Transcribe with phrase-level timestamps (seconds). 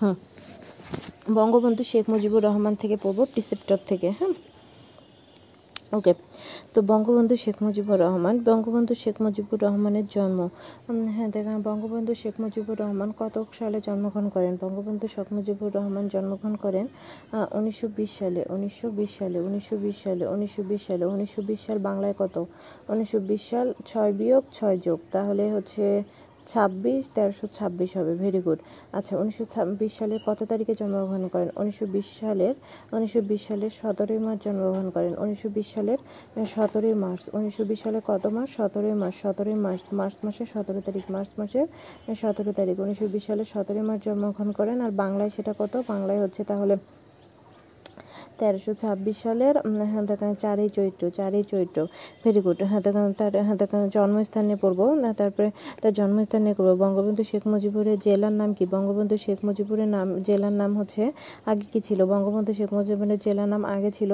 [0.00, 0.16] হুম
[1.38, 4.34] বঙ্গবন্ধু শেখ মুজিবুর রহমান থেকে পড়ব প্রিসেপ্টর থেকে হ্যাঁ।
[5.98, 6.12] ওকে,
[6.74, 10.38] তো বঙ্গবন্ধু শেখ মুজিবুর রহমান, বঙ্গবন্ধু শেখ মুজিবুর রহমানের জন্ম
[11.16, 14.52] হ্যাঁ দেখেন, বঙ্গবন্ধু শেখ মুজিবুর রহমান কত সালে জন্মগ্রহণ করেন?
[14.62, 16.86] বঙ্গবন্ধু শেখ মুজিবুর রহমান জন্মগ্রহণ করেন
[17.58, 21.78] উনিশশো বিশ সালে, উনিশশো বিশ সালে, উনিশশো বিশ সালে, উনিশশো বিশ সালে, উনিশশো বিশ সাল
[21.88, 22.36] বাংলায় কত?
[22.92, 25.84] উনিশশো বিশ সাল ছয় বিয়োগ ছয় যোগ, তাহলে হচ্ছে
[26.52, 28.60] ছাব্বিশ, তেরোশো ছাব্বিশ হবে। ভেরি গুড
[28.98, 31.48] আচ্ছা উনিশশো ছাব্বিশ সালের কত তারিখে জন্মগ্রহণ করেন?
[31.60, 32.54] উনিশশো বিশ সালের,
[32.94, 35.98] উনিশশো বিশ সালের সতেরোই মার্চ জন্মগ্রহণ করেন। উনিশশো বিশ সালের
[36.54, 38.48] সতেরোই মার্চ। উনিশশো বিশ সালের কত মাস?
[38.56, 41.66] সতেরোই মার্চ। সতেরোই মার্চ মার্চ মাসের সতেরো তারিখ, মার্চ মাসের
[42.22, 45.74] সতেরো তারিখ। উনিশশো বিশ সতেরোই মার্চ জন্মগ্রহণ করেন। আর বাংলায় সেটা কত?
[45.92, 46.74] বাংলায় হচ্ছে তাহলে
[48.38, 51.78] তেরোশো ছাব্বিশ সালের হ্যাঁ দেখেন চারই চৈত্র চারই চৈত্র
[52.22, 55.48] ভেরি গুড হ্যাঁ দেখেন তার হ্যাঁ দেখেন জন্মস্থান পড়ব না তারপরে
[55.82, 56.22] তার জন্মস্থান
[56.58, 58.64] করব বঙ্গবন্ধু শেখ মুজিবুরের জেলার নাম কি?
[58.74, 61.02] বঙ্গবন্ধু শেখ মুজিবুরের নাম জেলার নাম হচ্ছে
[61.46, 62.00] আগে কি ছিল?
[62.12, 64.10] বঙ্গবন্ধু শেখ মুজিবুরের জেলার নাম আগে ছিল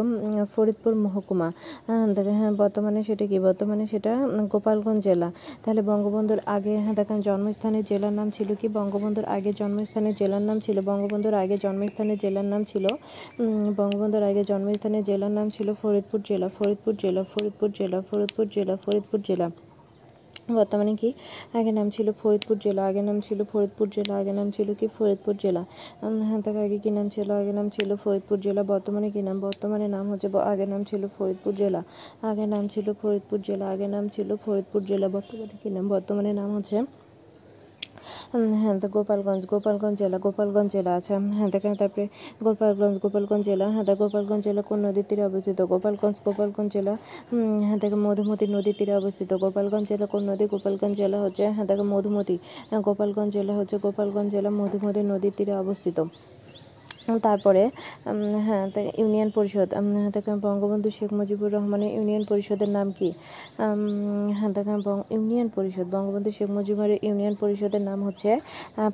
[0.52, 1.48] ফরিদপুর মহকুমা
[1.88, 3.36] হ্যাঁ দেখেন হ্যাঁ বর্তমানে সেটা কি?
[3.46, 4.12] বর্তমানে সেটা
[4.52, 5.28] গোপালগঞ্জ জেলা।
[5.62, 8.66] তাহলে বঙ্গবন্ধুর আগে হ্যাঁ দেখেন জন্মস্থানের জেলার নাম ছিল কি?
[8.78, 12.84] বঙ্গবন্ধুর আগে জন্মস্থানের জেলার নাম ছিল বঙ্গবন্ধুর আগে জন্মস্থানের জেলার নাম ছিল
[13.40, 13.66] উম,
[14.12, 19.20] বঙ্গবন্ধুর আগে জন্মস্থানের জেলার নাম ছিল ফরিদপুর জেলা। ফরিদপুর জেলা ফরিদপুর জেলা ফরিদপুর জেলা ফরিদপুর
[19.28, 19.46] জেলা।
[20.58, 21.08] বর্তমানে কি
[21.58, 25.34] আগে নাম ছিল ফরিদপুর জেলা আগে নাম ছিল ফরিদপুর জেলা আগে নাম ছিল কি ফরিদপুর
[25.42, 25.62] জেলা।
[26.28, 29.86] হ্যাঁ তার আগে কি নাম ছিল আগে নাম ছিল ফরিদপুর জেলা, বর্তমানে কী নাম, বর্তমানে
[29.96, 31.80] নাম হচ্ছে আগে নাম ছিল ফরিদপুর জেলা।
[32.30, 36.50] আগে নাম ছিল ফরিদপুর জেলা আগে নাম ছিল ফরিদপুর জেলা, বর্তমানে কী নাম, বর্তমানে নাম
[36.56, 36.78] হচ্ছে
[38.60, 42.04] হ্যাঁ তো গোপালগঞ্জ গোপালগঞ্জ জেলা গোপালগঞ্জ জেলা আছে। হ্যাঁ দেখেন, তারপরে
[42.44, 45.58] গোপালগঞ্জ গোপালগঞ্জ জেলা। হ্যাঁ তা গোপালগঞ্জ জেলা কোন নদীর তীরে অবস্থিত?
[45.72, 46.92] গোপালগঞ্জ গোপালগঞ্জ জেলা।
[47.66, 50.44] হ্যাঁ দেখে মধুমতি নদীর তীরে অবস্থিত। গোপালগঞ্জ জেলা কোন নদী?
[50.52, 52.36] গোপালগঞ্জ জেলা হচ্ছে হ্যাঁ দেখে মধুমতি।
[52.86, 55.98] গোপালগঞ্জ জেলা হচ্ছে গোপালগঞ্জ জেলা, মধুমতি নদীর তীরে অবস্থিত।
[57.26, 57.62] তারপরে
[58.46, 58.64] হ্যাঁ
[59.00, 63.08] ইউনিয়ন পরিষদ হ্যাঁ দেখেন বঙ্গবন্ধু শেখ মুজিবুর রহমানের ইউনিয়ন পরিষদের নাম কি?
[64.38, 64.78] হ্যাঁ দেখেন
[65.14, 68.30] ইউনিয়ন পরিষদ, বঙ্গবন্ধু শেখ মুজিবুরের ইউনিয়ন পরিষদের নাম হচ্ছে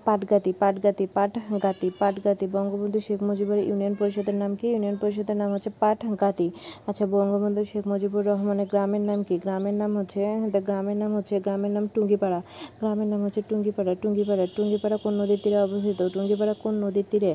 [0.06, 4.66] পাটগাতি পাটগাতি পাটগাতি পাটগাতি, বঙ্গবন্ধু শেখ মুজিবুরের ইউনিয়ন পরিষদের নাম কি?
[4.74, 6.48] ইউনিয়ন পরিষদের নাম হচ্ছে পাটগাতি।
[6.88, 9.34] আচ্ছা বঙ্গবন্ধু শেখ মুজিবুর রহমানের গ্রামের নাম কি?
[9.44, 10.22] গ্রামের নাম হচ্ছে
[10.54, 12.40] the গ্রামের নাম হচ্ছে, গ্রামের নাম টুঙ্গিপাড়া।
[12.80, 16.00] গ্রামের নাম হচ্ছে টুঙ্গিপাড়া টুঙ্গিপাড়া টুঙ্গিপাড়া কোন নদীর তীরে অবস্থিত?
[16.14, 17.32] টুঙ্গিপাড়া কোন নদীর তীরে?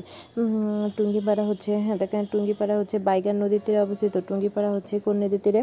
[0.96, 5.60] টুঙ্গিপাড়া হচ্ছে হ্যাঁ দেখেন, টুঙ্গিপাড়া হচ্ছে বাইগান নদীর তীরে অবস্থিত। টুঙ্গিপাড়া হচ্ছে কোন নদীর তীরে?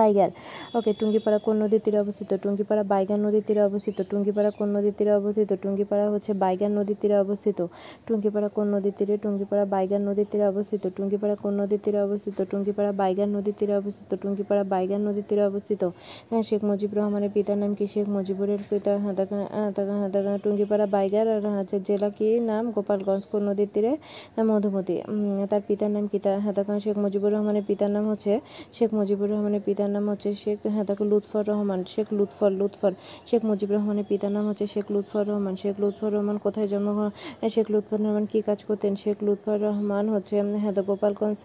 [0.00, 0.30] বাইগার।
[0.78, 2.30] ওকে, টুঙ্গিপাড়া কোন নদীর তীরে অবস্থিত?
[2.42, 5.50] টুঙ্গিপাড়া বাইগান নদীর তীরে অবস্থিত। টুঙ্গিপাড়া কোন নদীর তীরে অবস্থিত?
[5.62, 7.58] টুঙ্গিপাড়া হচ্ছে বাইগান নদীর তীরে অবস্থিত।
[8.06, 9.14] টুঙ্গিপাড়া কোন নদীর তীরে?
[9.22, 12.36] টুঙ্গিপাড়া বাইগান নদীর তীরে অবস্থিত। টুঙ্গিপাড়া কোন নদীর তীরে অবস্থিত?
[12.50, 15.82] টুঙ্গিপাড়া বাইগার নদীর তীরে অবস্থিত। টুঙ্গিপাড়া বাইগান নদীর তীরে অবস্থিত।
[16.48, 17.84] শেখ মুজিবুর রহমানের পিতার নাম কি?
[17.94, 18.92] শেখ মুজিবুরের পিতা
[20.44, 22.64] টুঙ্গিপাড়া বাইগার। আর হচ্ছে জেলা কি নাম?
[22.74, 23.92] গোপালগঞ্জ। কোন নদীর তীরে?
[24.48, 24.96] মধুমতি।
[25.50, 26.18] তার পিতার নাম কি?
[26.84, 28.32] শেখ মুজিবুর রহমানের পিতার নাম হচ্ছে
[28.76, 32.92] শেখ মুজিবুর রহমানের পিতার নাম হচ্ছে শেখ হ্যাঁ দেখো লুৎফর রহমান শেখ লুৎফর লুৎফর
[33.28, 37.48] শেখ মুজিবুর রহমানের পিতার নাম হচ্ছে শেখ লুৎফর রহমান। শেখ লুৎফর রহমান কোথায় জন্মগ্রহণ আহ,
[37.54, 38.92] শেখ লুৎফর রহমান কি কাজ করতেন?
[39.02, 41.38] শেখ লুৎফর রহমান হচ্ছে হ্যাঁ গোপালগঞ্জ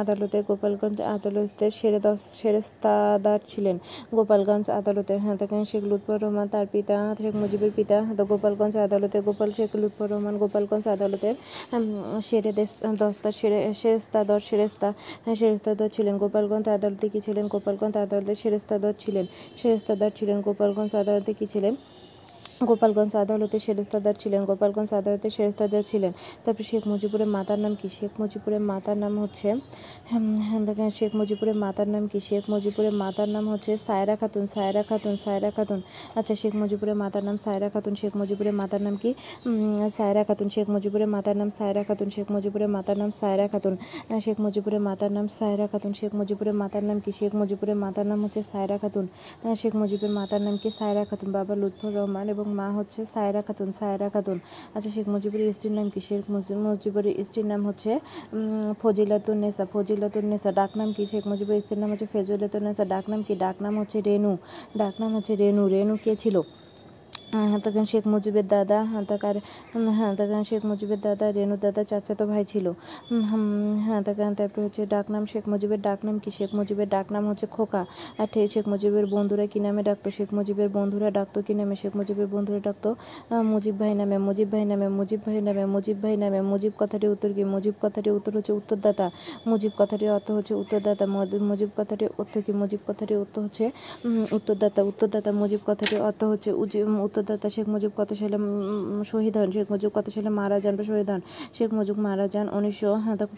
[0.00, 3.76] আদালতে গোপালগঞ্জ আদালতের সেরে দশ সেরেস্তাদার ছিলেন।
[4.16, 9.16] গোপালগঞ্জ আদালতে হ্যাঁ দেখেন শেখ লুৎফর রহমান তার পিতা শেখ মুজিবের পিতা হ্যাঁ গোপালগঞ্জ আদালতে
[9.28, 11.34] গোপাল শেখ লুৎফর রহমান গোপালগঞ্জ আদালতের
[12.28, 14.88] সেরে দেশ দস্তা সেরে সেরেস্তাদর সেরেস্তা
[15.24, 17.39] হ্যাঁ, সেরেস্তাদর ছিলেন। গোপালগঞ্জ আদালতে কি ছিলেন?
[17.48, 19.26] গোপালগঞ্জ আদালতের সেরেস্তাদর ছিলেন।
[19.62, 21.76] সেরেস্তাদার ছিলেন গোপালগঞ্জ আদালতে কি ছিলেন?
[22.64, 26.12] গোপালগঞ্জ আদালতে সেরেস্তাদার ছিলেন, গোপালগঞ্জ আদালতে সেরেস্তাদার ছিলেন।
[26.44, 27.88] তারপরে শেখ মুজিবুরের মাতার নাম কি?
[27.88, 29.54] শেখ মুজিবুরের মাতার নাম হচ্ছে
[30.10, 35.14] দেখেন শেখ মুজিবুরের মাতার নাম কি শেখ মুজিবুরের মাতার নাম হচ্ছে সায়রা খাতুন সায়রা খাতুন
[35.16, 35.80] সায়রা খাতুন
[36.14, 39.10] আচ্ছা শেখ মুজিবুরের মাতার নাম সায়রা খাতুন শেখ মুজিবুরের মাতার নাম কি
[39.96, 43.74] সায়রা খাতুন শেখ মুজিবুরের মাতার নাম সায়রা খাতুন শেখ মুজিবুরের মাতার নাম সায়রা খাতুন
[44.20, 48.18] শেখ মুজিবুরের মাতার নাম সায়রা খাতুন শেখ মুজিবুরের মাতার নাম কি শেখ মুজিবুরের মাতার নাম
[48.24, 49.06] হচ্ছে সায়রা খাতুন
[49.56, 53.68] শেখ মুজিবের মাতার নাম কি সায়রা খাতুন বাবা লুৎফর রহমান এবং মা হচ্ছে সায়রা খাতুন
[53.80, 54.38] সায়রা খাতুন
[54.74, 57.90] আচ্ছা শেখ মুজিবুরের স্ত্রীর নাম কি শেখ মুজি- মুজিবুরের স্ত্রীর নাম হচ্ছে
[58.82, 59.36] ফজিলাতুন
[60.24, 61.02] নেসা ফজিলাতুন ডাকনাম কি?
[61.06, 63.34] শেখ মুজিবুরের স্ত্রীর নাম হচ্ছে ফজিলাতুন নেসা ডাকনাম কি?
[63.34, 64.32] ডাকনাম হচ্ছে রেনু।
[64.78, 66.36] ডাকনাম হচ্ছে রেনু। রেনু কে ছিল?
[67.64, 69.36] তখন শেখ মুজিবের দাদা হ্যাঁ তাকার
[69.98, 72.66] হ্যাঁ তখন শেখ মুজিবের দাদা রেণু দাদা, চাচাতো ভাই ছিল।
[73.86, 76.30] হ্যাঁ তখন তারপরে হচ্ছে ডাকনাম শেখ মুজিবের ডাকনাম কি?
[76.38, 77.82] শেখ মুজিবের ডাকনাম হচ্ছে খোকা।
[78.20, 80.08] আর শেখ মুজিবের বন্ধুরা কী নামে ডাকতো?
[80.16, 81.74] শেখ মুজিবের বন্ধুরা ডাকতো কী নামে?
[81.82, 82.88] শেখ মুজিবের বন্ধুরা ডাকতো
[83.52, 87.30] মুজিব ভাই নামে, মুজিব ভাই নামে, মুজিব ভাই নামে, মুজিব ভাই নামে। মুজিব কথাটির উত্তর
[87.36, 87.42] কি?
[87.54, 89.06] মুজিব কথাটির উত্তর হচ্ছে উত্তরদাতা।
[89.50, 91.04] মুজিব কথাটির অর্থ হচ্ছে উত্তরদাতা।
[91.50, 92.52] মুজিব কথাটির অর্থ কি?
[92.60, 93.64] মুজিব কথাটির অর্থ হচ্ছে
[94.36, 96.50] উত্তরদাতা। উত্তরদাতা, মুজিব কথাটির অর্থ হচ্ছে
[97.06, 98.36] উত্তর উত্তরদাতা শেখ মুজিব কত সালে
[99.10, 101.22] শহীদ হন, শেখ মুজিব কত সালে মারা যান বা শহীদ হন?
[101.56, 102.88] শেখ মুজিব মারা যান উনিশশো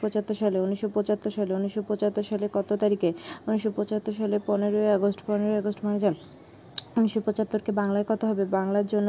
[0.02, 3.11] পঁচাত্তর সালে, উনিশশো পঁচাত্তর সালে, উনিশশো পঁচাত্তর সালে কত তারিখে?
[3.49, 6.14] উনিশশো পঁচাত্তর সালে পনেরোই আগস্ট পনেরোই আগস্ট মারা যান।
[6.96, 8.44] উনিশশো পঁচাত্তরকে বাংলায় কত হবে?
[8.58, 9.08] বাংলার জন্য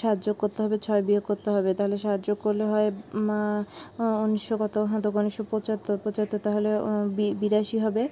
[0.00, 2.88] সাহায্য করতে হবে, ছয় বিয়োগ করতে হবে। তাহলে সাহায্য করলে হয়
[4.26, 4.74] উনিশশো কত?
[4.90, 6.70] হ্যাঁ তো উনিশশো পঁচাত্তর পঁচাত্তর তাহলে
[7.42, 8.02] বিরাশি হবে।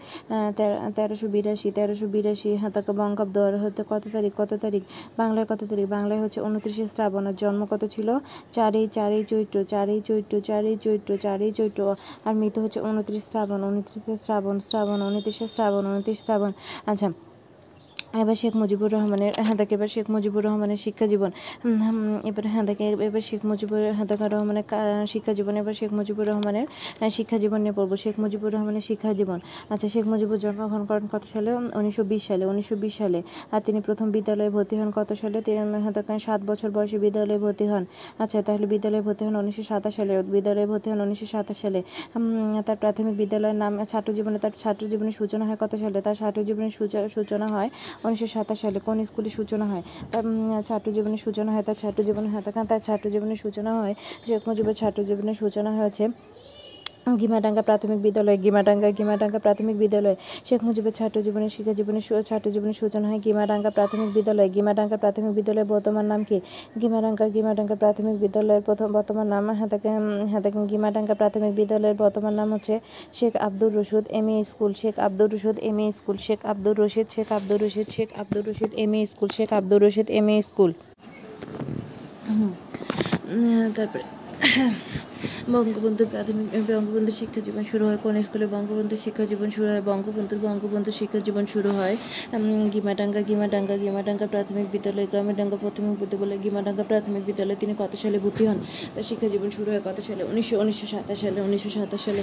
[0.96, 4.32] তেরোশো বিরাশি তেরোশো বিরাশি হ্যাঁ তাকে বঙ্গাব্দ হতে কত তারিখ?
[4.40, 4.82] কত তারিখ?
[5.20, 5.86] বাংলায় কত তারিখ?
[5.96, 8.08] বাংলায় হচ্ছে উনত্রিশে শ্রাবণ। জন্ম কত ছিল?
[8.56, 11.80] চারই চারই চৈত্র চারই চৈত্র চারই চৈত্র চারই চৈত্র।
[12.26, 16.50] আর মৃত হচ্ছে উনত্রিশ শ্রাবণ, উনত্রিশে শ্রাবণ শ্রাবণ, উনত্রিশে শ্রাবণ, উনত্রিশ শ্রাবণ।
[16.90, 17.08] আচ্ছা
[18.14, 21.30] এবার শেখ মুজিবুর রহমানের হ্যাঁ দেখে এবার শেখ মুজিবুর রহমানের শিক্ষা জীবন
[22.24, 26.28] এবার হ্যাঁ দেখে এবার শেখ মুজিবুর হ্যাঁ দেখা রহমানের কা- শিক্ষা জীবন, এবার শেখ মুজিবুর
[26.28, 26.66] রহমানের
[27.10, 31.22] শিক্ষা জীবন নিয়ে পড়ব। শেখ মুজিবুর রহমানের শিক্ষা জীবন। আচ্ছা শেখ মুজিবুর জন্মগ্রহণ করেন কত
[31.32, 31.54] সালে?
[31.54, 33.22] উনিশশো বিশ সালে। উনিশশো বিশ সালে।
[33.52, 35.42] আর তিনি প্রথম বিদ্যালয়ে ভর্তি হন কত সালে?
[35.42, 37.84] তিনি হ্যাঁ দেখা সাত বছর বয়সে বিদ্যালয়ে ভর্তি হন।
[38.18, 41.82] আচ্ছা তাহলে বিদ্যালয়ে ভর্তি হন উনিশশো সাতাশ সালে। বিদ্যালয়ে ভর্তি হন উনিশশো সাতাশ সালে।
[42.66, 46.00] তার প্রাথমিক বিদ্যালয়ের নাম ছাত্র জীবনে তার ছাত্র জীবনের সূচনা হয় কত সালে?
[46.00, 47.70] তার ছাত্র জীবনের সূচনা হয়
[48.04, 49.84] উনিশশো সাতাশ সালে কোন স্কুলে সূচনা হয়?
[50.12, 50.24] তার
[50.68, 53.94] ছাত্র জীবনের সূচনা হয়, তার ছাত্র জীবনের হাতে তার ছাত্র জীবনের সূচনা হয়,
[54.26, 56.04] শেখ মুজিবের ছাত্র জীবনের সূচনা হয়েছে
[57.22, 60.16] গিমাডাঙ্গা প্রাথমিক বিদ্যালয়, গিমাডাঙ্গা গিমাডাঙ্গা প্রাথমিক বিদ্যালয়।
[60.48, 65.32] শেখ মুজিবের ছাত্র জীবনের শিক্ষা জীবনের ছাত্র জীবনের সূচনা হয় গিমাডাঙ্গা প্রাথমিক বিদ্যালয়। গিমাডাঙ্গা প্রাথমিক
[65.38, 66.38] বিদ্যালয়ের বর্তমান নাম কি?
[66.82, 69.88] গিমাডাঙ্গা গিমাডাঙ্গা প্রাথমিক বিদ্যালয়ের প্রথম বর্তমান নাম তাকে
[70.30, 72.74] হ্যাঁ গিমাডাঙ্গা প্রাথমিক বিদ্যালয়ের বর্তমান নাম হচ্ছে
[73.18, 74.72] Sheikh Abdur Rashid M A school.
[74.80, 76.16] Sheikh Abdur Rashid M A school.
[76.26, 79.28] Sheikh Abdur Rashid, Sheikh Abdur Rashid, Sheikh Abdur Rashid M A school.
[79.36, 80.70] Sheikh Abdur Rashid M A school.
[83.76, 84.04] তারপরে
[85.54, 88.46] বঙ্গবন্ধু প্রাথমিক বঙ্গবন্ধু শিক্ষা জীবন শুরু হয় কোন স্কুলে?
[88.54, 91.94] বঙ্গবন্ধু শিক্ষা জীবন শুরু হয় বঙ্গবন্ধুর। বঙ্গবন্ধু শিক্ষা জীবন শুরু হয়
[92.74, 98.42] গিমাডাঙ্গা গিমাডাঙ্গা গিমাডাঙ্গা প্রাথমিক বিদ্যালয় গ্রামেডাঙ্গা প্রাথমিক বিদ্যালয় গিমাডাঙ্গা প্রাথমিক বিদ্যালয়ে তিনি কত সালে ভর্তি
[98.48, 98.58] হন?
[98.94, 100.22] তার শিক্ষা জীবন শুরু হয় কত সালে?
[100.30, 102.22] উনিশশো উনিশশো সাতাশ সালে, উনিশশো সাতাশ সালে।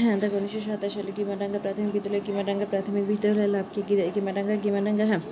[0.00, 3.82] হ্যাঁ দেখো, উনিশশো সাতাশ সালে গিমাডাঙ্গা প্রাথমিক বিদ্যালয় গিমাডাঙ্গা প্রাথমিক বিদ্যালয় লাভ কি?
[4.16, 5.22] গিমাডাঙ্গা গিমাডাঙ্গা হ্যাঁ।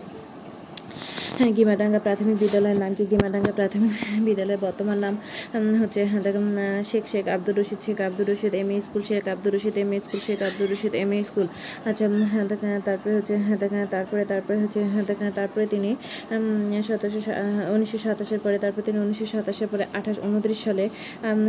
[1.59, 3.05] গিমাডাঙ্গা প্রাথমিক বিদ্যালয়ের নাম কি?
[3.13, 3.93] গিমাডাঙ্গা প্রাথমিক
[4.27, 5.15] বিদ্যালয়ের বর্তমান নাম
[5.83, 6.47] হচ্ছে হ্যাঁ দেখুন
[6.91, 10.41] Sheikh Sheikh Abdur Rashid, Sheikh Abdur Rashid M school, Sheikh Abdur Rashid M school, Sheikh
[10.49, 11.47] Abdur Rashid M A school.
[11.89, 12.47] আচ্ছা হ্যাঁ
[12.89, 15.91] তারপরে হচ্ছে হ্যাঁ দেখেন তারপরে তারপরে হচ্ছে হ্যাঁ দেখেন তারপরে তিনি
[16.89, 17.33] সতেরোশো
[17.75, 20.85] উনিশশো সাতাশের পরে, তারপর তিনি উনিশশো সাতাশের পরে আঠাশ উনত্রিশ সালে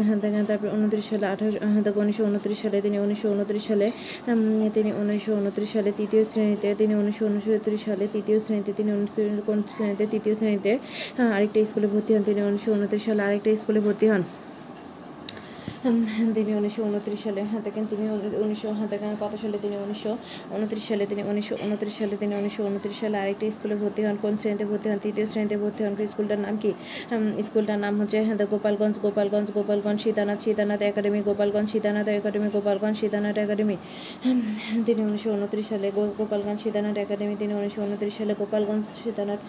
[0.08, 3.88] হ্যাঁ তারপর উনত্রিশ সালে আঠাশ হ্যাঁ উনিশশো উনত্রিশ সালে তিনি উনিশশো উনত্রিশ সালে
[4.76, 9.22] তিনি উনিশশো উনত্রিশ সালে তৃতীয় শ্রেণীতে, তিনি উনিশশো উনত্রিশ সালে তৃতীয় শ্রেণীতে, তিনি উনিশশো
[9.75, 10.72] শ্রেণীতে তৃতীয় শ্রেণীতে
[11.18, 14.22] হ্যাঁ, আরেকটা স্কুলে ভর্তি হন তিনি উনিশশো উনত্রিশ সালে আরেকটা স্কুলে ভর্তি হন।
[16.38, 18.04] তিনি উনিশশো উনত্রিশ সালে হ্যাঁ দেখেন তিনি
[18.44, 20.12] উনিশশো হ্যাঁ দেখেন কত সালে তিনি উনিশশো
[20.56, 24.34] উনত্রিশ সালে তিনি উনিশশো উনত্রিশ সালে তিনি উনিশশো উনত্রিশ সালে আরেকটি স্কুলে ভর্তি হন। কোন
[24.42, 24.98] শ্রেণীতে ভর্তি হন?
[25.06, 26.72] তৃতীয় শ্রেণীতে ভর্তি হন। স্কুলটার নাম কি?
[27.48, 33.36] স্কুলটার নাম হচ্ছে হ্যাঁ Gopalganj Gopalganj Gopalganj, Sitanath Sitanath academy, Gopalganj, Sitanath academy, Gopalganj, Sitanath
[33.44, 33.76] academy.
[34.88, 35.88] তিনি উনিশশো উনত্রিশ সালে
[36.20, 39.42] গোপালগঞ্জ, সীতানাথ একাডেমি, তিনি উনিশশো উনত্রিশ সালে গোপালগঞ্জ, সীতানাথ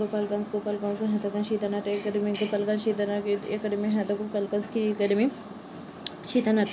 [0.00, 3.22] গোপালগঞ্জ গোপালগঞ্জ হ্যাঁ সীতানাথ একাডেমি, গোপালগঞ্জ, সীতানাথ
[3.56, 5.28] একাডেমি হ্যাঁ গোপালগঞ্জ কি একাডেমি।
[6.26, 6.68] সীতানাথ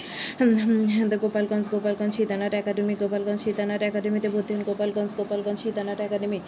[1.16, 6.40] গোপালগঞ্জ গোপালগঞ্জ সীতানাথ একাডেমি গোপালগঞ্জ সীতানাথ একাডেমিতে ভর্তি হন গোপালগঞ্জ গোপালগঞ্জ সীতানাথ একাডেমি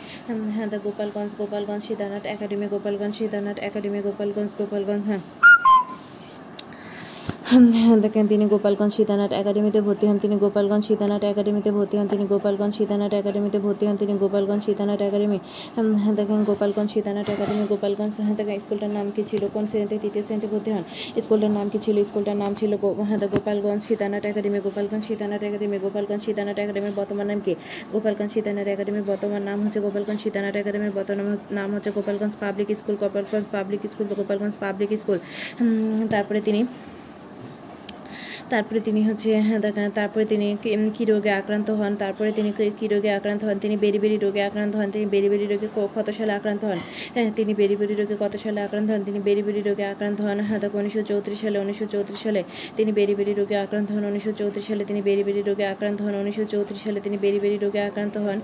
[0.56, 5.21] হ্যাঁ গোপালগঞ্জ গোপালগঞ্জ সীতানাথ একাডেমি গোপালগঞ্জ সীতানাথ একাডেমি গোপালগঞ্জ গোপালগঞ্জ হ্যাঁ,
[8.03, 12.73] দেখেন তিনি গোপালগঞ্জ সীতানাথ একাডেমিতে ভর্তি হন তিনি গোপালগঞ্জ সীতানাথ একাডেমিতে ভর্তি হন তিনি গোপালগঞ্জ
[12.77, 15.37] সীতানাথ একাডেমিতে ভর্তি হন তিনি গোপালগঞ্জ সীতানাথ একাডেমি
[15.95, 20.23] হ্যাঁ, দেখেন গোপালগঞ্জ সীতানাথ একাডেমি গোপালগঞ্জ হ্যাঁ দেখেন স্কুলটার নাম কি ছিল কোন শ্রেণীতে তৃতীয়
[20.25, 20.83] শ্রেণীতে ভর্তি হন
[21.17, 26.21] স্কুলটার নাম কি ছিল স্কুলটার নাম ছিল হ্যাঁ গোপালগঞ্জ সীতানাথ একাডেমি গোপালগঞ্জ সীতানাথ একাডেমি গোপালগঞ্জ
[26.25, 27.53] সীতানাথ একাডেমির বর্তমান নাম কি
[27.93, 32.95] গোপালগঞ্জ সীতানাথ একাডেমির বর্তমান নাম হচ্ছে গোপালগঞ্জ সীতানাথ একাডেমির বর্তমান নাম হচ্ছে Gopalganj public school
[32.95, 35.17] Gopalganj public school Gopalganj public school
[36.11, 36.61] তারপরে তিনি
[38.51, 40.47] তারপরে তিনি হচ্ছে হ্যাঁ, দেখেন তারপরে তিনি
[40.93, 44.73] কি- রোগে আক্রান্ত হন তারপরে তিনি কি- রোগে আক্রান্ত হন তিনি বেরি বেরি রোগে আক্রান্ত
[44.75, 46.79] হন তিনি বেরি বেরি রোগে কত সালে আক্রান্ত হন
[47.15, 50.37] হ্যাঁ তিনি বেরি বেরি রোগে কত সালে আক্রান্ত হন তিনি বেরি বেরি রোগে আক্রান্ত হন
[50.39, 52.41] হ্যাঁ দেখো উনিশশো চৌত্রিশ সালে উনিশশো চৌত্রিশ সালে
[52.77, 56.13] তিনি বেরি বেরি রোগে আক্রান্ত হন উনিশশো চৌত্রিশ সালে তিনি বেরি বেরি রোগে আক্রান্ত হন
[56.15, 58.37] উনিশশো চৌত্রিশ সালে তিনি বেরি বেরি রোগে আক্রান্ত হন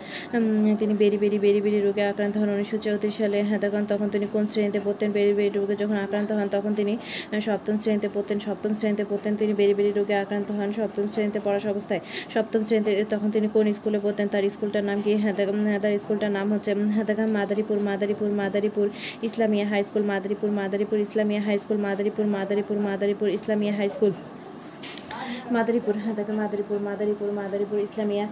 [0.79, 4.25] তিনি বেরি বেরি বেরি বেরি রোগে আক্রান্ত হন উনিশশো চৌত্রিশ সালে হ্যাঁ তখন তখন তিনি
[4.33, 6.93] কোন শ্রেণীতে পড়তেন বেরি বেরি রোগে যখন আক্রান্ত হন তখন তিনি
[7.41, 11.60] সপ্তম শ্রেণীতে পড়তেন সপ্তম শ্রেণীতে পড়তেন তিনি বেরি বেরি রোগে আক্রান্ত হন সপ্তম শ্রেণীতে পড়া
[11.74, 12.01] অবস্থায়।
[12.34, 14.27] সপ্তম শ্রেণীতে তখন তিনি কোন স্কুলে পড়তেন?
[14.34, 15.12] তার স্কুলটার নাম কি?
[15.24, 15.34] হ্যাঁ
[15.66, 17.06] হ্যাঁ, তার স্কুলটার নাম হচ্ছে উম, হ্যাঁ
[17.38, 18.86] Madaripur Madaripur Madaripur
[19.27, 24.13] Islamia high school Madaripur Madaripur Islamia high school Madaripur Madaripur Madaripur Islamia high school.
[25.56, 28.25] Madaripur হ্যাঁ দেখো Madaripur Madaripur Madaripur Islamia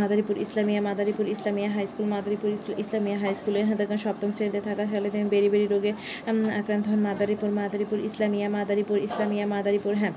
[0.00, 2.48] Madaripur Islamia Madaripur Islamia high school Madaripur
[2.82, 5.92] Islamia high স্কুলে হ্যাঁ দেখো সপ্তম শ্রেণীতে থাকা সালে তিনি বেরি বেরি রোগে
[6.60, 10.14] আক্রান্ত হন। মাদারীপুর মাদারীপুর ইসলামিয়া মাদারীপুর ইসলামিয়া মাদারীপুর হ্যাঁ।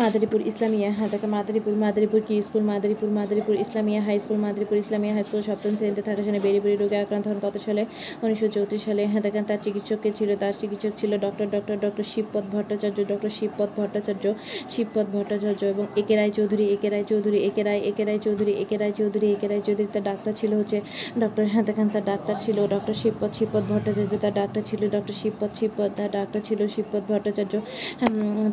[0.00, 5.24] মাদারীপুর ইসলামিয়া দেখো মাদারীপুর মাদারীপুর কি school Madaripur Madaripur Islamia high school Madaripur Islamia high
[5.28, 7.82] school সপ্তম শ্রেণীতে থাকা সালে বেরি বেরি রোগে আক্রান্ত হন কত সালে?
[8.24, 12.98] উনিশশো চৌত্রিশ সালে দেখেন তার চিকিৎসককে ছিল তার চিকিৎসক ছিল doctor doctor doctor Shibapada Bhattacharya
[13.10, 14.24] doctor Shibapada Bhattacharya
[14.72, 18.76] Shibapada Bhattacharya এবং একে রায় চৌধুরী একে রায় চৌধুরী একে রায় একে রায় চৌধুরী একে
[18.82, 20.78] রায় চৌধুরী একে রায় চৌধুরী তার ডাক্তার ছিল হচ্ছে
[21.22, 25.90] ডক্টর দেখেন তার ডাক্তার ছিল ডক্টর শিবপদ শিবপদ ভট্টাচার্য তার ডাক্তার ছিল ডক্টর শিবপদ শিবপদ
[25.98, 27.54] তার ডাক্তার ছিল শিবপদ ভট্টাচার্য।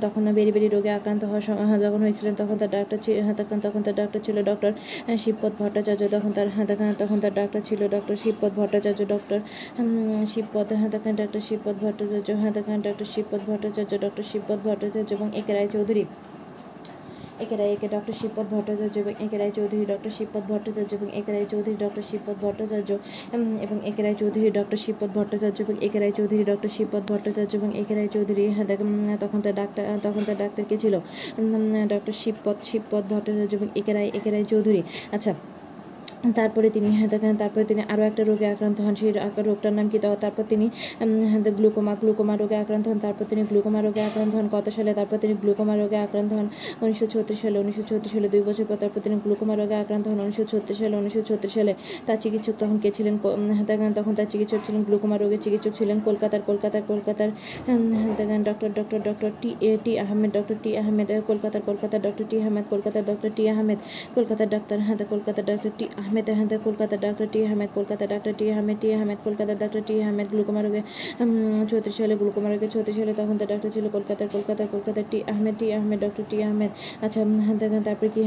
[0.04, 1.37] তখন বেরি বেরি রোগে আক্রান্ত সময় হ্যাঁ,
[1.82, 4.72] যখন হয়েছিলেন তখন তার ডাক্তার হ্যাঁ তখন তখন তার ডাক্তার ছিল ডক্টর
[5.18, 6.68] শিবপদ ভট্টাচার্য, তখন তার হ্যাঁ
[7.02, 9.40] তখন তার ডাক্তার ছিল ডক্টর শিবপদ ভট্টাচার্য, ডক্টর
[10.26, 10.90] শিবপদ হ্যাঁ
[11.22, 16.04] ডাক্তার শিবপদ ভট্টাচার্য হ্যাঁ ডাক্তার শিবপদ ভট্টাচার্য, ডক্টর শিবপদ ভট্টাচার্য এবং একে রায় চৌধুরী
[17.40, 21.32] একে রায় একে ডক্টর শিবপদ ভট্টাচার্য এবং A K Roy Chowdhury doctor Shibapada Bhattacharya এবং A K
[21.32, 22.90] Roy Chowdhury doctor Shibapada Bhattacharya
[23.34, 23.48] এবং
[23.88, 27.94] A K Roy Chowdhury doctor Shibapada Bhattacharya এবং A K Roy Chowdhury doctor Shibapada Bhattacharya এবং A K
[27.96, 28.44] Roy Chowdhury
[29.24, 30.96] তখন তার doctor তখন তার doctor কে ছিল?
[31.94, 35.32] Doctor Shibapada Shibapada Bhattacharya এবং একে রায় একে রায় চৌধুরী। আচ্ছা
[36.40, 37.10] তারপরে তিনি হ্যাঁ
[37.42, 39.12] তারপরে তিনি আরও একটা রোগে আক্রান্ত হন। সেই
[39.48, 39.98] রোগটার নাম কি?
[40.24, 40.66] তারপর তিনি
[41.32, 44.92] হ্যাঁ, গ্লুকোমা গ্লুকোমা রোগে আক্রান্ত হন। তারপর তিনি গ্লুকোমা রোগে আক্রান্ত হন কত সালে?
[45.00, 46.48] তারপর তিনি গ্লুকোমা রোগে আক্রান্ত হন
[46.84, 50.20] উনিশশো ছত্রিশ সালে। উনিশশো ছত্রিশ সালে দুই বছর পর তারপর তিনি গ্লুকোমা রোগে আক্রান্ত হন
[50.26, 51.74] উনিশশো ছত্রিশ সালে। উনিশশো ছত্রিশ সালে
[52.08, 53.16] তার চিকিৎসক তখন কে ছিলেন?
[53.58, 57.30] হ্যাঁ, তখন তার চিকিৎসক ছিলেন গ্লুকোমা রোগের চিকিৎসক ছিলেন কলকাতার কলকাতার কলকাতার
[58.48, 62.66] doctor doctor doctor T A T Ahmed doctor T Ahmed কলকাতার কলকাতার ডক্টর টি আহমেদ
[62.70, 63.80] কলকাতার ডক্টর টি আহমেদ
[64.16, 68.46] কলকাতার ডাক্তার হ্যাঁ কলকাতার ডক্টর টি আহমেদ হ্যাঁ কলকাতা ডাক্তার টি আহমেদ কলকাতা ডাক্তার টি
[68.52, 70.82] আহমেদ টি আহমেদ কলকাতা ডাক্তার টি আহমেদ গ্লুকোমা রোগে
[71.70, 75.56] চৌত্রিশ সালে গ্লুকোমা রোগে চৌত্রিশ সালে তখন তার ডাক্তার ছিল কলকাতার কলকাতা কলকাতার T Ahmed
[75.60, 76.72] T Ahmed doctor T Ahmed
[77.02, 77.20] আচ্ছা
[77.86, 78.22] তারপরে কি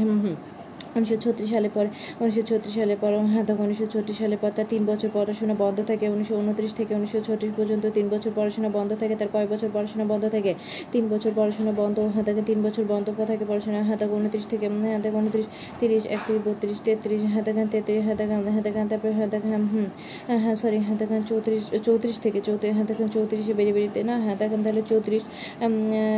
[0.95, 4.67] উনিশশো ছত্রিশ সালে পরে উনিশশো ছত্রিশ সালে পর হ্যাঁ তখন উনিশশো ছত্রিশ সালে পর তার
[4.69, 8.91] তিন বছর পড়াশোনা বন্ধ থাকে উনিশশো উনত্রিশ থেকে উনিশশো ছত্রিশ পর্যন্ত তিন বছর পড়াশোনা বন্ধ
[8.95, 10.51] থাকে তার কয় বছর পড়াশোনা বন্ধ থাকে
[10.91, 14.65] তিন বছর পড়াশোনা বন্ধ হ্যাঁ থাকে তিন বছর বন্ধ থাকে পড়াশোনা হ্যাঁ থাকে উনত্রিশ থেকে
[14.83, 15.45] হ্যাঁ থাকে উনত্রিশ
[15.79, 19.87] তিরিশ একত্রিশ বত্রিশ তেত্রিশ হ্যাঁ দেখেন তেত্রিশ হ্যাঁ হ্যাঁ দেখেন তারপরে হ্যাঁ দেখেন হুম
[20.27, 24.15] হ্যাঁ হ্যাঁ সরি হ্যাঁ দেখেন চৌত্রিশ চৌত্রিশ থেকে চৌত্রিশ হ্যাঁ দেখেন চৌত্রিশে বেরিয়ে বেরিয়েতে না
[24.19, 25.23] হ্যাঁ দেখেন তাহলে চৌত্রিশ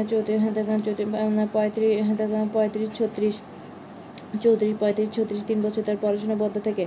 [0.10, 1.08] চৌত্রিশ হ্যাঁ দেখেন চৌত্রিশ
[1.54, 3.36] পঁয়ত্রিশ হ্যাঁ দেখেন পঁয়ত্রিশ ছত্রিশ
[4.44, 6.86] চৌত্রিশ পঁয়ত্রিশ ছত্রিশ তিন বছর তার পড়াশোনা বন্ধ থাকে।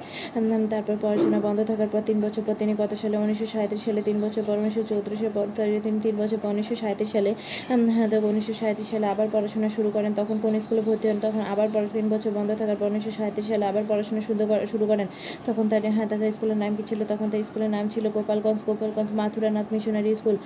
[0.73, 4.17] তারপর পড়াশোনা বন্ধ থাকার পর তিন বছর পর তিনি কত সালে উনিশশো সাঁত্রিশ সালে তিন
[4.25, 5.45] বছর পর উনিশশো চৌত্রিশের পর
[5.85, 7.31] তিনি তিন বছর পর উনিশশো সাঁত্রিশ সালে
[7.69, 11.19] হ্যাঁ উনিশশো সাঁত্রিশ সালে আবার পড়াশোনা শুরু করেন। তখন কোন স্কুলে ভর্তি হন?
[11.27, 14.39] তখন আবার তিন বছর বন্ধ থাকার পর উনিশশো সাঁত্রিশ সালে আবার পড়াশোনা শুরু
[14.73, 15.07] শুরু করেন।
[15.47, 17.01] তখন তার হ্যাঁ তার স্কুলের নাম কি ছিল?
[17.13, 20.37] তখন তার স্কুলের নাম ছিল গোপালগঞ্জ গোপালগঞ্জ মাথুরানাথ মিশনারি স্কুল।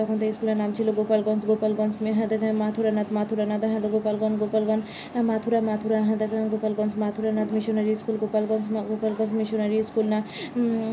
[0.00, 5.24] তখন তার স্কুলের নাম ছিল গোপালগঞ্জ গোপালগঞ্জ হ্যাঁ দেখেন মাথুরানাথ মাথুরানাথ হ্যাঁ গোপালগঞ্জ গোপালগঞ্জ হ্যাঁ,
[5.30, 10.18] মাথুরা মাথুরা হ্যাঁ দেখেন Gopalganj, Mathuranath missionary school, Gopalganj Gopalganj missionary school না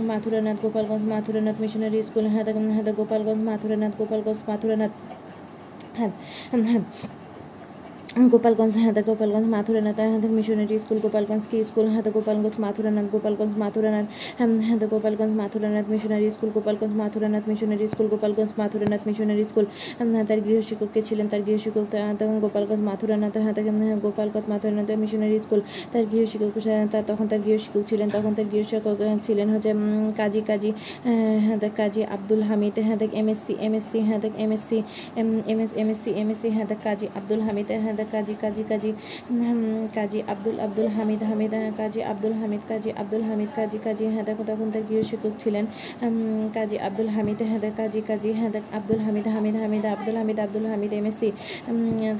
[0.10, 4.92] মাথুরানাথ গোপালগঞ্জ, মাথুরানাথ মিশনারি স্কুল দেখেন হ্যাঁ গোপালগঞ্জ, মাথুরানাথ গোপালগঞ্জ, মাথুরানাথ
[5.98, 6.12] হ্যাঁ
[6.66, 6.84] হ্যাঁ।
[8.10, 13.54] গোপালগঞ্জ হ্যাঁ the Gopalganj Mathuranath the missionary school Gopalganj কি school the Gopalganj Mathuranath Gopalganj
[13.64, 14.06] Mathuranath
[14.82, 19.66] the Gopalganj Mathuranath missionary school Gopalganj Mathuranath missionary school Gopalganj Mathuranath missionary school.
[19.98, 21.86] হ্যাঁ তার গৃহশিক্ষক কে ছিলেন তার গৃহশিক্ষক
[22.44, 23.56] গোপালগঞ্জ মাথুরানাথ হ্যাঁ,
[24.06, 25.62] গোপালগঞ্জ মাথুরানাথ মিশনারি স্কুল।
[25.94, 26.52] তার গৃহশিক্ষক
[26.94, 29.72] তার তখন তার গৃহশিক্ষক ছিলেন তখন তার গৃহশিক্ষক ছিলেন হচ্ছে
[30.20, 30.72] কাজী কাজী
[31.46, 34.78] হ্যাঁ দেখ কাজী আব্দুল হামিদ হ্যাঁ দেখ এমএসসি এমএসসি হ্যাঁ দেখ এমএসসি
[35.52, 38.92] এমএস এমএসসি এমএসসি দেখ কাজী আব্দুল হামিদ হ্যাঁ কাজী কাজী কাজী
[39.98, 44.26] কাজী আব্দুল আব্দুল হামিদ হামিদ হ্যাঁ, কাজী আব্দুল হামিদ কাজী আব্দুল হামিদ কাজী কাজী হ্যাঁ
[44.30, 45.66] দেখো তখন তার গৃহশিক্ষক ছিলেন।
[46.58, 50.66] কাজী আব্দুল হামিদ হ্যাঁ কাজী কাজী হ্যাঁ দেখ আব্দুল হামিদ হামিদ হামিদ আব্দুল হামিদ আব্দুল
[50.72, 51.30] হামিদ এমএসসি।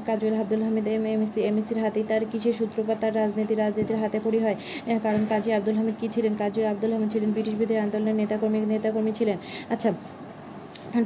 [0.08, 4.38] কাজুল আব্দুল হামিদ এম এমএসসি এমএসসির হাতেই তার কিসের সূত্রপাত তার রাজনীতি রাজনীতির হাতে পড়ি
[4.44, 4.56] হয়।
[5.04, 6.32] কারণ কাজী আব্দুল হামিদ কি ছিলেন?
[6.42, 9.36] কাজী আব্দুল হামিদ ছিলেন ব্রিটিশ বিরোধী আন্দোলনের নেতাকর্মী নেতাকর্মী ছিলেন।
[9.74, 9.90] আচ্ছা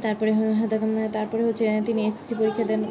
[0.05, 0.69] তারপরে হ্যাঁ,
[1.17, 2.81] তারপরে হচ্ছে তিনি এসএসসি পরীক্ষা দেন।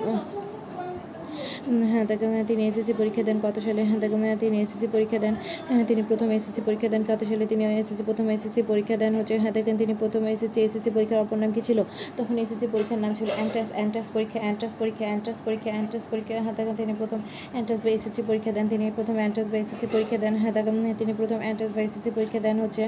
[1.64, 5.34] হ্যাঁ তাকে তিনি এসএসসি পরীক্ষা দেন কত সালে হ্যাঁ তাকে তিনি এসএসসি পরীক্ষা দেন
[5.68, 9.34] হ্যাঁ তিনি প্রথম এসএসসি পরীক্ষা দেন কত সালে তিনি এসএসসি প্রথম এসএসসি পরীক্ষা দেন হচ্ছে
[9.38, 11.78] হ্যাঁ দেখেন তিনি প্রথম এসএসসি এসএসসি পরীক্ষার অপর নাম কি ছিল
[12.16, 16.54] তখন এসএসসি পরীক্ষার নাম ছিল এন্ট্রান্স এন্ট্রান্স পরীক্ষা এন্ট্রান্স পরীক্ষা এন্ট্রান্স পরীক্ষা এন্ট্রান্স পরীক্ষা হ্যাঁ
[16.58, 17.20] দেখেন তিনি প্রথম
[17.54, 21.12] এন্ট্রান্স বা এসএসসি পরীক্ষা দেন তিনি প্রথম এন্ট্রান্স বা এসএসসি পরীক্ষা দেন হ্যাঁ দেখেন তিনি
[21.20, 22.82] প্রথম এন্ট্রান্স বা এসএসসি পরীক্ষা দেন হচ্ছে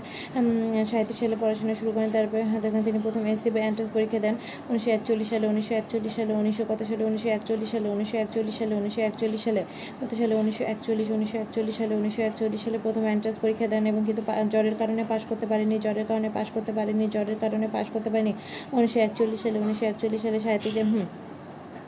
[0.90, 4.34] সাঁত্রিশ সালে পড়াশোনা শুরু করেন তারপরে হ্যাঁ দেখেন তিনি প্রথম এসএসসি বা এন্ট্রান্স পরীক্ষা দেন
[4.70, 8.65] উনিশশো একচল্লিশ সালে উনিশশো একচল্লিশ সালে উনিশশো কত সালে উনিশশো একচল্লিশ সালে উনিশশো একচল্লিশ সালে
[8.74, 9.62] উনিশশো একচল্লিশ সালে
[10.00, 14.02] কত সালে উনিশশো একচল্লিশ উনিশশো একচল্লিশ সালে, উনিশশো একচল্লিশ সালে প্রথম এন্ট্রান্স পরীক্ষা দেন এবং
[14.06, 18.10] কিন্তু জ্বরের কারণে পাশ করতে পারেনি, জ্বরের কারণে পাশ করতে পারেনি, জ্বরের কারণে পাশ করতে
[18.10, 18.32] পারেনি।
[18.72, 21.35] উনিশশো একচল্লিশ সালে, উনিশশো একচল্লিশ সালে সাহিত্যিক হুম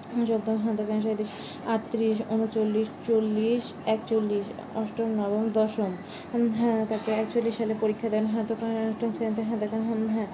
[0.08, 0.74] সপ্তম হ্যাঁ
[1.06, 1.30] সাঁত্রিশ
[1.74, 3.62] আটত্রিশ, উনচল্লিশ, চল্লিশ,
[3.94, 4.44] একচল্লিশ,
[4.80, 5.90] অষ্টম, নবম, দশম।
[6.60, 8.44] হ্যাঁ তারপরে একচল্লিশ সালে পরীক্ষা দেন হ্যাঁ
[8.90, 10.28] অষ্টম শ্রেণীতে হ্যাঁ দেখেন হ্যাঁ হ্যাঁ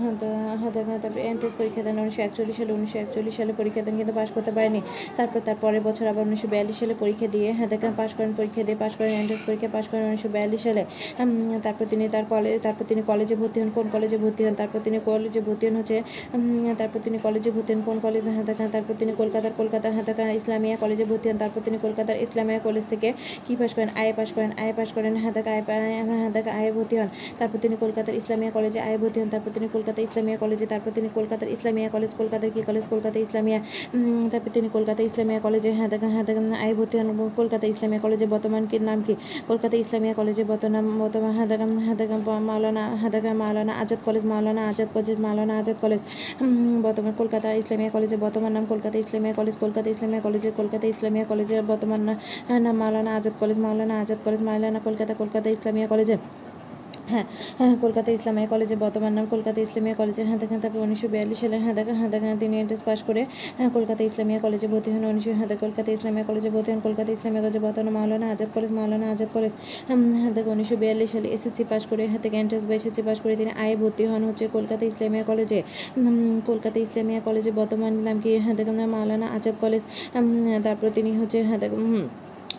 [0.00, 0.14] হ্যাঁ
[0.60, 4.14] হ্যাঁ দেখেন তারপরে এন্ট্রান্স পরীক্ষা দেন, উনিশশো একচল্লিশ সালে, উনিশশো একচল্লিশ সালে পরীক্ষা দেন, কিন্তু
[4.20, 4.80] পাশ করতে পারেনি।
[5.18, 8.62] তারপর তার পরের বছর আবার উনিশশো বিয়াল্লিশ সালে পরীক্ষা দিয়ে হ্যাঁ দেখেন পাশ করেন, পরীক্ষা
[8.68, 10.82] দিয়ে পাশ করেন এন্ট্রান্স পরীক্ষা পাশ করেন উনিশশো বিয়াল্লিশ সালে।
[11.66, 14.54] তারপর তিনি তার কলেজ তারপর তিনি কলেজে ভর্তি হন, কোন কলেজে ভর্তি হন?
[14.60, 15.96] তারপর তিনি কলেজে ভর্তি হন হচ্ছে
[16.80, 18.30] তারপর তিনি কলেজে ভর্তি হন, কোন কলেজে?
[18.36, 22.18] হ্যাঁ দেখেন তারপর তিনি কলকাতার কলকাতা হ্যাঁ দেখেন ইসলামিয়া কলেজে ভর্তি হন। তারপর তিনি কলকাতার
[22.26, 23.08] ইসলামিয়া কলেজ থেকে
[23.46, 23.90] কি পাশ করেন?
[24.00, 28.14] আয়ে পাশ করেন। আয়ে পাশ করেন দেখেন আয়ে হ্যাঁ আয়ে ভর্তি হন। তারপর তিনি কলকাতার
[28.20, 32.10] ইসলামিয়া কলেজে আয়ে ভর্তি হন। তারপর তিনি কলকাতা ইসলামিয়া কলেজে, তারপর তিনি কলকাতার ইসলামিয়া কলেজ,
[32.20, 32.84] কলকাতার কি কলেজ?
[32.92, 33.58] কলকাতা ইসলামিয়া
[34.32, 36.26] তারপর তিনি কলকাতা ইসলামিয়া কলেজে দেখেন হ্যাঁ
[36.64, 39.14] আয়ে ভর্তি হন। কলকাতা ইসলামিয়া কলেজে বর্তমান কি নাম কি?
[39.50, 41.48] কলকাতা ইসলামিয়া কলেজে বর্তমান বর্তমান হ্যাঁ
[42.00, 46.00] দেখেন মাওলানা দেখেন Maulana Azad college, Maulana Azad college, Maulana Azad college.
[46.86, 51.62] বর্তমান কলকাতা ইসলামিয়া কলেজে বর্তমান নাম কলকাতা ইসলামিয়া কলেজ, কলকাতা ইসলামিয়া কলেজে, কলকাতা ইসলামিয়া কলেজের
[51.70, 52.00] বর্তমান
[52.64, 56.16] নাম মাওলানা আজাদ কলেজ, মাওলানা আজাদ কলেজ, মাওলানা কলকাতা কলকাতা ইসলামিয়া কলেজে।
[57.06, 57.24] হ্যাঁ
[57.58, 61.56] হ্যাঁ কলকাতা ইসলামিয়া কলেজে বর্তমান নাম কলকাতা ইসলামিয়া কলেজে হ্যাঁ দেখেন তারপর উনিশশো বিয়াল্লিশ সালে
[61.64, 63.22] হ্যাঁ দেখেন হ্যাঁ দেখেন তিনি এন্ট্রেন্স পাস করে
[63.58, 67.42] হ্যাঁ কলকাতা ইসলামিয়া কলেজে ভর্তি হন উনিশশো হ্যাঁ কলকাতা ইসলামিয়া কলেজে ভর্তি হন, কলকাতা ইসলামিয়া
[67.44, 69.52] কলেজে বর্তমান মাওলানা আজাদ কলেজ, মাওলানা আজাদ কলেজ
[69.88, 73.34] হ্যাঁ দেখেন উনিশশো বিয়াল্লিশ সালে এসএসসি পাস করে হ্যাঁ থেকে এন্ট্রেন্স বা এসএসসি পাস করে,
[73.40, 75.58] তিনি আয়ে ভর্তি হন হচ্ছে কলকাতা ইসলামিয়া কলেজে
[76.48, 78.30] কলকাতা ইসলামিয়া কলেজে বর্তমান নাম কি?
[78.44, 79.82] হ্যাঁ দেখেন মাওলানা আজাদ কলেজ
[80.66, 81.82] তারপর তিনি হচ্ছে হ্যাঁ দেখেন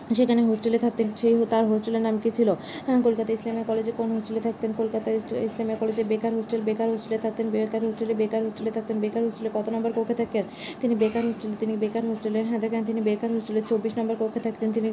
[0.09, 2.49] সেখানে হোস্টেলে থাকতেন সেই তার হোস্টেলের নাম কি ছিল
[2.85, 7.17] হ্যাঁ, কলকাতা ইসলামিয়া কলেজে কোন হোস্টেলে থাকতেন কলকাতা ইস- ইসলামিয়া কলেজে বেকার হোস্টেল বেকার হোস্টেলে
[7.17, 10.45] থাকতেন বেকার হোস্টেলে বেকার হোস্টেলে থাকতেন বেকার হোস্টেলে কত নম্বর কক্ষে থাকতেন
[10.81, 14.69] তিনি বেকার হোস্টেলে তিনি বেকার হোস্টেলে হ্যাঁ দেখেন তিনি বেকার হোস্টেলে চব্বিশ নম্বর কক্ষে থাকতেন
[14.71, 14.87] তিনি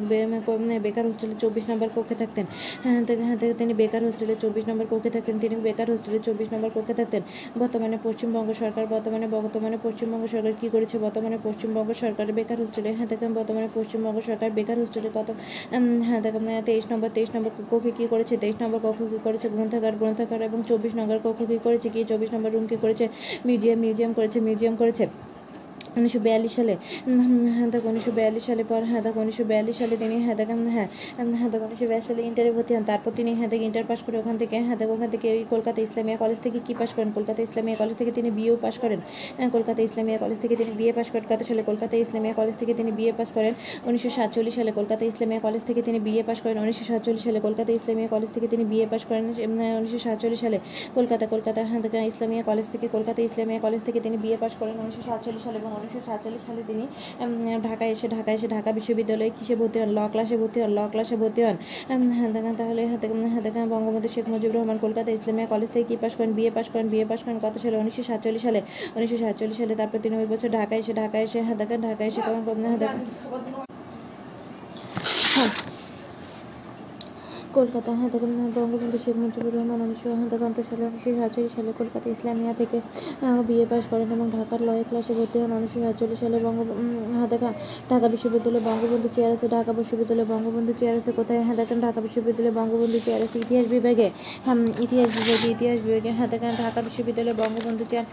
[0.83, 2.45] বেকার হোস্টেলে চব্বিশ নম্বর কক্ষে থাকতেন
[2.83, 6.95] হ্যাঁ হ্যাঁ তিনি বেকার হোস্টেলে চব্বিশ নম্বর কক্ষে থাকতেন তিনি বেকার হোস্টেলে চব্বিশ নম্বর কক্ষে
[6.95, 7.23] থাকতেন
[7.61, 13.09] বর্তমানে পশ্চিমবঙ্গ সরকার বর্তমানে বর্তমানে পশ্চিমবঙ্গ সরকার কি করেছে বর্তমানে পশ্চিমবঙ্গ সরকার বেকার হোস্টেলে হ্যাঁ
[13.09, 15.29] দেখেন বর্তমানে পশ্চিমবঙ্গ সরকার বেকার হোস্টেলে কত
[15.73, 18.37] উম, হ্যাঁ দেখেন তেইশ নম্বর তেইশ নম্বর কক্ষে কী করেছে?
[18.37, 19.49] তেইশ নম্বর কক্ষ কী করেছে?
[19.49, 21.89] গ্রন্থাগার গ্রন্থাগার এবং চব্বিশ নম্বর কক্ষ কী করেছে?
[21.89, 23.05] কি চব্বিশ নম্বর রুম কী করেছে?
[23.47, 25.05] মিউজিয়াম মিউজিয়াম করেছে মিউজিয়াম করেছে।
[25.99, 26.75] উনিশশো বিয়াল্লিশ সালে
[27.57, 30.89] হ্যাঁ দেখো উনিশশো বিয়াল্লিশ সালে পর হ্যাঁ দেখো উনিশশো বিয়াল্লিশ সালে তিনি হ্যাঁ দেখেন হ্যাঁ
[31.41, 34.17] হ্যাঁ দেখো উনিশশো বিয়াল্লিশ সালে ইন্টারে ভর্তি হন। তারপর তিনি হ্যাঁ দেখে ইন্টার পাস করে
[34.23, 37.11] ওখান থেকে হ্যাঁ দেখো ওখান থেকে ওই কলকাতা ইসলামিয়া কলেজ থেকে কী পাস করেন?
[37.17, 39.01] কলকাতা ইসলামিয়া কলেজ থেকে তিনি বিএও পাস করেন।
[39.39, 42.73] হ্যাঁ, কলকাতা ইসলামিয়া কলেজ থেকে তিনি বিএ পাস করেন। কত সালে কলকাতা ইসলামিয়া কলেজ থেকে
[42.79, 43.53] তিনি বিএ পাস করেন?
[43.89, 47.71] উনিশশো সাতচল্লিশ সালে কলকাতা ইসলামিয়া কলেজ থেকে তিনি বিএ পাস করেন। উনিশশো সাতচল্লিশ সালে কলকাতা
[47.79, 49.23] ইসলামিয়া কলেজ থেকে তিনি বিএ পাস করেন।
[49.81, 50.59] উনিশশো সাতচল্লিশ সালে
[50.97, 51.81] কলকাতা কলকাতা হ্যাঁ
[52.13, 55.71] ইসলামিয়া কলেজ থেকে কলকাতা ইসলামিয়া কলেজ থেকে তিনি বিএ পাস করেন। উনিশশো সাতচল্লিশ সালে এবং
[55.81, 56.85] উনিশশো সাতচল্লিশ সালে তিনি
[57.69, 59.91] ঢাকায় এসে ঢাকায় এসে ঢাকা বিশ্ববিদ্যালয়ে কিসে ভর্তি হন?
[59.99, 61.57] ল ক্লাসে ভর্তি হন, ল ক্লাসে ভর্তি হন।
[62.61, 62.83] তাহলে
[63.47, 66.31] দেখেন বঙ্গবন্ধু শেখ মুজিবুর রহমান কলকাতা ইসলামিয়া কলেজ থেকে কি পাস করেন?
[66.39, 67.77] বিএ পাশ করেন। বিএ পাস করেন কত সালে?
[67.83, 68.61] উনিশশো সাতচল্লিশ সালে।
[68.97, 72.21] উনিশশো সাতচল্লিশ সালে তারপর তিনি ওই বছর ঢাকায় এসে ঢাকায় এসে হ্যাঁ দেখেন, ঢাকায় এসে
[72.27, 73.03] কখন হ্যাঁ দেখেন।
[75.35, 75.51] হ্যাঁ
[77.59, 78.11] কলকাতা হ্যাঁ
[78.59, 80.09] বঙ্গবন্ধু শেখ মুজিবুর রহমান, উনিশশো
[80.43, 82.79] পঞ্চাশ সালে উনিশশো সাতচল্লিশ সালে কলকাতা, ইসলামিয়া থেকে
[83.49, 86.59] বিএ পাস করেন এবং ঢাকার লয়ে ক্লাসে ভর্তি হন। উনিশশো সাতচল্লিশ সালে বঙ্গ
[87.91, 91.41] ঢাকা বিশ্ববিদ্যালয়ে বঙ্গবন্ধু চেয়ার আছে। ঢাকা বিশ্ববিদ্যালয়ে বঙ্গবন্ধু চেয়ার আছে কোথায়?
[91.47, 94.09] হ্যাঁ দেখেন ঢাকা বিশ্ববিদ্যালয়ে বঙ্গবন্ধু চেয়ার আছে ইতিহাস বিভাগে।
[94.45, 98.07] হ্যাঁ ইতিহাস বিভাগে ইতিহাস বিভাগে। হ্যাঁ দেখেন ঢাকা বিশ্ববিদ্যালয়ে বঙ্গবন্ধু চেয়ার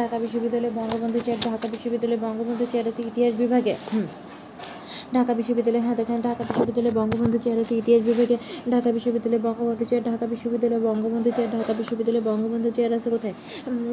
[0.00, 3.74] ঢাকা বিশ্ববিদ্যালয়ে বঙ্গবন্ধু চেয়ার ঢাকা বিশ্ববিদ্যালয়ে বঙ্গবন্ধু চেয়ার আছে ইতিহাস বিভাগে।
[5.12, 8.36] ঢাকা বিশ্ববিদ্যালয়ে হ্যাঁ দেখেন ঢাকা বিশ্ববিদ্যালয়ে বঙ্গবন্ধু চেয়ার আছে ইতিহাস বিভাগে।
[8.72, 13.34] ঢাকা বিশ্ববিদ্যালয়ে বঙ্গবন্ধু চেয়ার, ঢাকা বিশ্ববিদ্যালয়ে বঙ্গবন্ধু চেয়ার, ঢাকা বিশ্ববিদ্যালয়ে বঙ্গবন্ধু চেয়ার আছে কোথায়?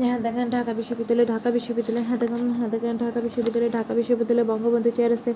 [0.03, 4.89] হ্যাঁ দেখেন ঢাকা বিশ্ববিদ্যালয় ঢাকা বিশ্ববিদ্যালয় হ্যাঁ দেখেন হ্যাঁ দেখেন ঢাকা বিশ্ববিদ্যালয় ঢাকা বিশ্ববিদ্যালয় বঙ্গবন্ধু
[4.97, 5.31] চেয়ার আছে।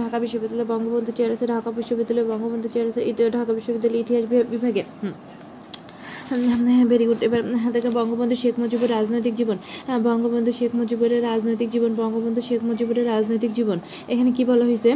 [0.00, 3.00] ঢাকা বিশ্ববিদ্যালয় বঙ্গবন্ধু চেয়ার আছে, ঢাকা বিশ্ববিদ্যালয় বঙ্গবন্ধু চেয়ার আছে
[3.36, 5.14] ঢাকা বিশ্ববিদ্যালয় ইতিহাস বিভাগে হুম।
[6.90, 7.42] ভেরি গুড এবার
[7.74, 9.56] দেখেন বঙ্গবন্ধু শেখ মুজিবুর রাজনৈতিক জীবন।
[10.06, 13.78] বঙ্গবন্ধু শেখ মুজিবুরের রাজনৈতিক জীবন, বঙ্গবন্ধু শেখ মুজিবুরের রাজনৈতিক জীবন।
[14.12, 14.90] এখানে কি বলা হয়েছে?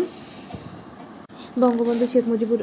[1.62, 2.60] বঙ্গবন্ধু শেখ মুজিবুর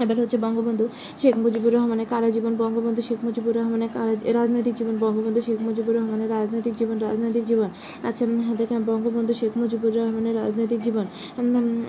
[0.00, 0.88] এবার হচ্ছে বঙ্গবন্ধু
[1.22, 5.96] শেখ মুজিবুর রহমানের কারা জীবন, বঙ্গবন্ধু শেখ মুজিবুর রহমানের কারা রাজনৈতিক জীবন, বঙ্গবন্ধু শেখ মুজিবুর
[5.96, 7.68] রহমানের রাজনৈতিক জীবন রাজনৈতিক জীবন।
[8.02, 8.26] আচ্ছা
[8.58, 11.04] দেখেন, বঙ্গবন্ধু শেখ মুজিবুর রহমানের রাজনৈতিক জীবন।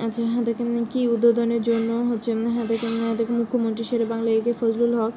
[0.06, 4.94] আচ্ছা হ্যাঁ দেখেন, কি উদ্বোধনের জন্য হচ্ছে হ্যাঁ দেখেন দেখেন, মুখ্যমন্ত্রী শেরে বাংলা একে ফজলুল
[4.96, 5.12] হক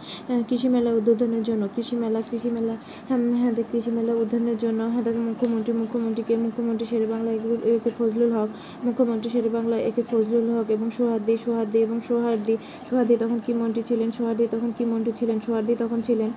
[0.48, 2.77] কৃষি মেলা উদ্বোধনের জন্য, কৃষি মেলা কৃষি মেলা
[3.09, 8.33] হ্যাঁ কৃষি মেলা উদ্বোধনের জন্য হ্যাঁ দেখেন মুখ্যমন্ত্রী, মুখ্যমন্ত্রীকে, মুখ্যমন্ত্রী শেরে বাংলা একে- একে ফজলুল
[8.33, 8.48] হক,
[8.85, 13.83] মুখ্যমন্ত্রী শেরে বাংলা একে ফজলুল হক এবং সোহার্দি সোহার্দি এবং সোহার্দি সোহার্দি তখন কি মন্ত্রী
[13.83, 14.09] ছিলেন?
[14.12, 15.38] সোহার্দি তখন কি মন্ত্রী ছিলেন?
[15.47, 16.31] সোহার্দি তখন ছিলেন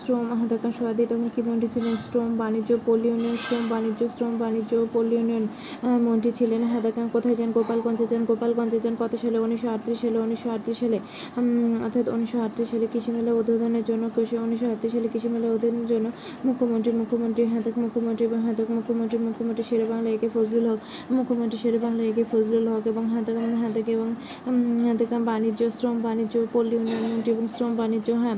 [0.00, 1.94] শ্রম হাতাকান সোহার্দি তখন কি মন্ত্রী ছিলেন?
[2.04, 7.50] শ্রম বাণিজ্য পল্লী উন্নয়ন শ্রম বাণিজ্য শ্রম বাণিজ্য পল্লী আহ, মন্ত্রী ছিলেন হাতাকান কোথায় যান
[7.52, 8.22] গোপালগঞ্জে যান?
[8.24, 9.38] গোপালগঞ্জে যান কত সালে?
[9.38, 10.98] উনিশশো আটত্রিশ সালে উনিশশো আটত্রিশ সালে
[11.84, 15.86] অর্থাৎ উনিশশো আটত্রিশ সালে কৃষি মেলা উদ্বোধনের জন্য কৃষি উনিশশো আটত্রিশ সালে কৃষি মেলা উদ্বোধনের
[15.86, 16.06] জন্য
[16.44, 21.78] মুখ্যমন্ত্রী মুখ্যমন্ত্রী হাতাক মুখ্যমন্ত্রী এবং হাতাক মুখ্যমন্ত্রী মুখ্যমন্ত্রী শেরে বাংলা একে ফজলুল হক মুখ্যমন্ত্রী শেরে
[21.78, 24.08] বাংলা একে ফজলুল হক এবং হাতাক হাতাক এবং
[24.46, 25.10] উম, হাতাক
[25.44, 28.36] বাণিজ্য, শ্রম বাণিজ্য, পল্লী উন্নয়ন এবং শ্রম বাণিজ্য হ্যাঁ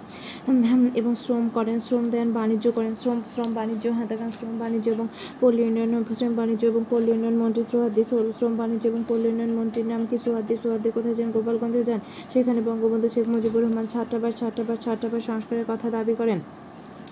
[1.01, 5.07] এবং শ্রম করেন, শ্রম দেন, বাণিজ্য করেন, শ্রম শ্রম বাণিজ্য হ্যাঁ দেখেন শ্রম বাণিজ্য এবং
[5.41, 8.03] পল্লী উন্নয়ন শ্রম বাণিজ্য এবং পল্লী উন্নয়ন মন্ত্রী সোহাদ্দি
[8.39, 12.01] শ্রম বাণিজ্য এবং পল্লী উন্নয়ন মন্ত্রীর নাম কি সোহাদ্দি সোহাদ্দি কোথায় যান গোপালগঞ্জে যান,
[12.33, 16.41] সেখানে বঙ্গবন্ধু শেখ মুজিবুর রহমান ছাত্রাবাস ছাত্রাবাস ছাত্রাবাস সংস্কারের কথা দাবি করেন।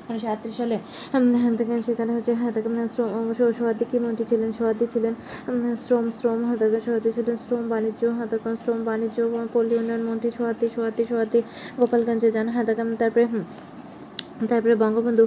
[0.09, 0.77] উনিশশো আটত্রিশ সালে
[1.89, 2.69] সেখানে হচ্ছে হ্যাঁ থেকে
[3.53, 4.51] সোহাদ্দি কি মন্ত্রী ছিলেন?
[4.59, 5.15] সোহাদ্দি ছিলেন
[5.85, 8.29] শ্রম শ্রম হ্যাঁ থেকে ছিলেন, শ্রম, বাণিজ্য হ্যাঁ
[8.63, 9.19] শ্রম, বাণিজ্য,
[9.55, 11.41] পল্লী উন্নয়ন মন্ত্রী সোহাদি সোহাদি সোহাদ্দি
[11.79, 13.25] গোপালগঞ্জে যান থেকে তারপরে
[14.51, 15.25] তারপরে বঙ্গবন্ধু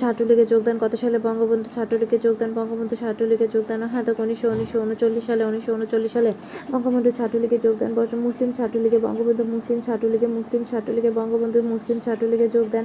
[0.00, 1.18] ছাত্রলীগে যোগদান কত সালে?
[1.28, 6.30] বঙ্গবন্ধু ছাত্রলীগে যোগদান, বঙ্গবন্ধু ছাত্রলীগে যোগদান হ্যাঁ তো উনিশশো উনিশশো উনচল্লিশ সালে, উনিশশো উনচল্লিশ সালে
[6.72, 12.84] বঙ্গবন্ধু ছাত্রলীগে যোগদান, বর্ষ মুসলিম ছাত্রলীগে বঙ্গবন্ধু, মুসলিম ছাত্রলীগে মুসলিম ছাত্রলীগে বঙ্গবন্ধু, মুসলিম ছাত্রলীগে যোগদান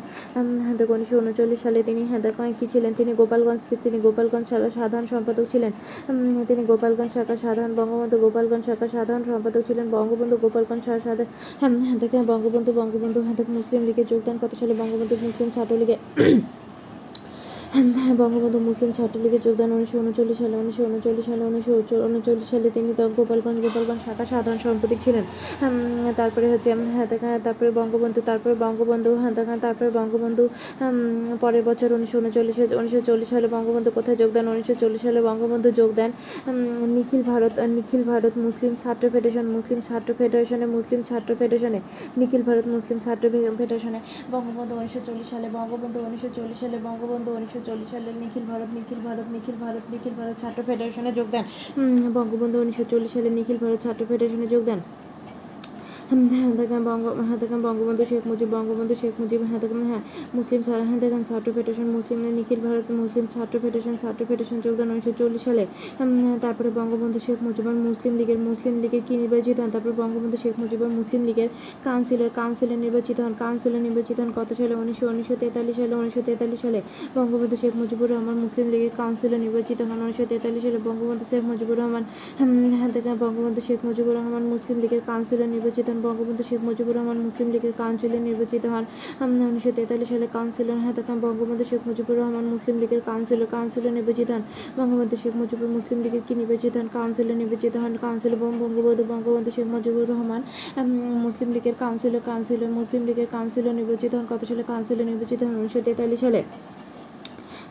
[0.65, 2.91] হ্যাঁ তো উনিশশো উনচল্লিশ সালে তিনি হ্যাঁ তো কি ছিলেন?
[2.99, 5.71] তিনি গোপালগঞ্জ তিনি গোপালগঞ্জ শাখার সাধারণ সম্পাদক ছিলেন।
[6.49, 11.29] তিনি গোপালগঞ্জ শাখার সাধারণ, বঙ্গবন্ধু গোপালগঞ্জ শাখার সাধারণ সম্পাদক ছিলেন। বঙ্গবন্ধু গোপালগঞ্জ শাখার সাধারণ
[11.61, 14.73] হ্যাঁ থেকে বঙ্গবন্ধু বঙ্গবন্ধু হ্যাঁ মুসলিম লীগে যোগদান কত সালে?
[14.81, 16.35] বঙ্গবন্ধু, মুসলিম ছাত্রলীগে হ্যাঁ,
[17.73, 23.57] বঙ্গবন্ধু মুসলিম ছাত্রলীগে যোগদান উনিশশো উনচল্লিশ সালে, উনিশশো উনচল্লিশ সালে, উনিশশো উনচল্লিশ সালে তিনি গোপালগঞ্জ
[23.65, 25.25] গোপালগঞ্জ শাখা সাধারণ সম্পাদক ছিলেন।
[26.19, 29.33] তারপরে হচ্ছে হ্যাঁ তারপরে বঙ্গবন্ধু তারপরে বঙ্গবন্ধু হ্যাঁ
[29.65, 30.43] তারপরে বঙ্গবন্ধু
[31.43, 35.89] পরের বছর উনিশশো উনচল্লিশ উনিশশো চল্লিশ সালে বঙ্গবন্ধু কোথায় যোগদান, উনিশশো চল্লিশ সালে বঙ্গবন্ধু যোগ
[35.99, 36.11] দেন
[36.95, 41.79] নিখিল ভারত নিখিল ভারত মুসলিম ছাত্র ফেডারেশন, মুসলিম ছাত্র ফেডারেশনে, মুসলিম ছাত্র ফেডারেশনে,
[42.19, 43.25] নিখিল ভারত মুসলিম ছাত্র
[43.59, 43.99] ফেডারেশনে
[44.33, 48.99] বঙ্গবন্ধু উনিশশো চল্লিশ সালে, বঙ্গবন্ধু উনিশশো চল্লিশ সালে, বঙ্গবন্ধু উনিশশো চল্লিশ সালে নিখিল ভারত নিখিল
[49.07, 51.45] ভারত নিখিল ভারত নিখিল ভারত, ছাত্র ফেডারেশনে যোগ দেন।
[52.17, 54.79] বঙ্গবন্ধু উনিশশো চল্লিশ সালে নিখিল ভারত, ছাত্র ফেডারেশনে যোগ দেন।
[56.13, 56.49] হ্যাঁ
[57.19, 60.01] হ্যাঁ দেখেন বঙ্গবন্ধু শেখ মুজিব বঙ্গবন্ধু শেখ মুজিব হ্যাঁ দেখেন হ্যাঁ
[60.33, 65.11] মুসলিম হ্যাঁ দেখেন ছাত্র ফেডারেশন মুসলিম নিখিল ভারত মুসলিম ছাত্র ফেডারেশন ছাত্র ফেডারেশন যোগদান উনিশশো
[65.11, 65.63] চল্লিশ সালে
[66.41, 70.89] তারপরে বঙ্গবন্ধু শেখ মুজিবুর মুসলিম লীগের মুসলিম লীগের কি নির্বাচিত হন তারপরে বঙ্গবন্ধু শেখ মুজিবুর
[70.89, 71.49] মুসলিম লীগের
[71.83, 76.59] কাউন্সিলর কাউন্সিলর নির্বাচিত হন কাউন্সিলর নির্বাচিত হন কত সালে উনিশশো উনিশশো তেতাল্লিশ সালে উনিশশো তেতাল্লিশ
[76.61, 76.79] সালে
[77.15, 81.77] বঙ্গবন্ধু শেখ মুজিবুর রহমান মুসলিম লীগের কাউন্সিলর নির্বাচিত হন উনিশশো তেতাল্লিশ সালে বঙ্গবন্ধু শেখ মুজিবুর
[81.77, 82.03] রহমান
[82.73, 87.47] হ্যাঁ বঙ্গবন্ধু শেখ মুজিবুর রহমান মুসলিম লীগের কাউন্সিলর নির্বাচিত হন বঙ্গবন্ধু শেখ মুজিবুর রহমান মুসলিম
[87.53, 88.85] লীগের কাউন্সিলর নির্বাচিত হন।
[89.49, 94.29] উনিশশো তেতাল্লিশ সালে কাউন্সিলর হ্যাঁ তখন বঙ্গবন্ধু শেখ মুজিবুর রহমান মুসলিম লীগের কাউন্সিলর কাউন্সিলর নির্বাচিত
[94.35, 94.43] হন।
[94.77, 96.87] বঙ্গবন্ধু শেখ মুজিবুর মুসলিম লীগের কি নির্বাচিত হন?
[96.97, 100.41] কাউন্সিলর নির্বাচিত হন কাউন্সিলর বঙ্গবন্ধু বঙ্গবন্ধু শেখ মুজিবুর রহমান।
[101.25, 105.53] মুসলিম লীগের কাউন্সিলর কাউন্সিলর, মুসলিম লীগের কাউন্সিলর নির্বাচিত হন। কত সালে কাউন্সিলর নির্বাচিত হন?
[105.61, 106.41] উনিশশো তেতাল্লিশ সালে।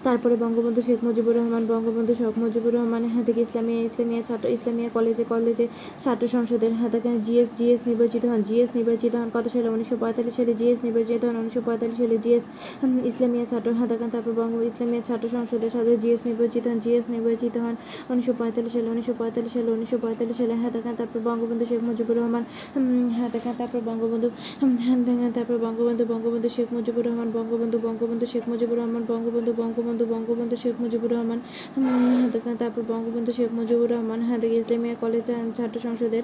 [0.07, 4.88] তারপরে বঙ্গবন্ধু শেখ মুজিবুর রহমান, বঙ্গবন্ধু শেখ মুজিবুর রহমান হ্যাঁ থেকে ইসলামিয়া ইসলামিয়া ছাত্র ইসলামিয়া
[4.97, 5.67] কলেজে কলেজে
[6.05, 8.41] ছাত্র সংসদের হ্যাঁ থেকে জিএস জিএস নির্বাচিত হন?
[8.49, 9.69] জিএস নির্বাচিত হন কত সালে?
[9.75, 12.45] উনিশশো পঁয়তাল্লিশ সালে জিএস নির্বাচিত হন, উনিশশো পঁয়তাল্লিশ সালে জিএস
[13.11, 17.55] ইসলামিয়া ছাত্র হ্যাঁ দেখেন তারপর বঙ্গ ইসলামিয়া ছাত্র সংসদের সাথে জিএস নির্বাচিত হন, জিএস নির্বাচিত
[17.65, 17.75] হন
[18.12, 22.17] উনিশশো পঁয়তাল্লিশ সালে, উনিশশো পঁয়তাল্লিশ সালে, উনিশশো পঁয়তাল্লিশ সালে হ্যাঁ দেখেন তারপর বঙ্গবন্ধু শেখ মুজিবুর
[22.21, 22.43] রহমান
[23.17, 24.29] হ্যাঁ দেখেন তারপর বঙ্গবন্ধু
[25.37, 30.57] তারপর বঙ্গবন্ধু বঙ্গবন্ধু শেখ মুজিবুর রহমান, বঙ্গবন্ধু বঙ্গবন্ধু শেখ মুজিবুর রহমান, বঙ্গবন্ধু বঙ্গবন্ধু বঙ্গবন্ধু বঙ্গবন্ধু
[30.63, 31.39] শেখ মুজিবুর রহমান
[32.63, 35.29] তারপর বঙ্গবন্ধু শেখ মুজিবুর রহমান হ্যাঁ ইসলামিয়া কলেজ
[35.59, 36.23] ছাত্র সংসদের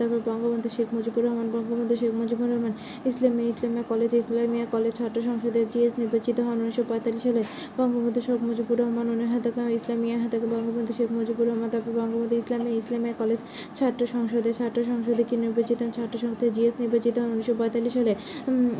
[0.00, 2.72] তারপর বঙ্গবন্ধু শেখ মুজিবুর রহমান, বঙ্গবন্ধু শেখ মুজিবুর রহমান,
[3.10, 7.42] ইসলামিয়া ইসলামিয়া কলেজ ইসলামিয়া কলেজ ছাত্র সংসদের জিএস নির্বাচিত হন উনিশশো পঁয়তাল্লিশ সালে।
[7.78, 9.42] বঙ্গবন্ধু শেখ মুজিবুর রহমান উনি হ্যাঁ
[9.78, 13.40] ইসলামিয়া হ্যাঁ বঙ্গবন্ধু শেখ মুজিবুর রহমান, তারপর বঙ্গবন্ধু ইসলামিয়া ইসলামিয়া কলেজ
[13.78, 15.90] ছাত্র সংসদে ছাত্র সংসদে কি নির্বাচিত হন?
[15.98, 18.12] ছাত্র সংসদে জিএস নির্বাচিত হন উনিশশো পঁয়তাল্লিশ সালে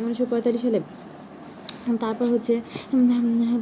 [0.04, 0.80] উনিশশো পঁয়তাল্লিশ সালে।
[2.04, 2.54] তারপর হচ্ছে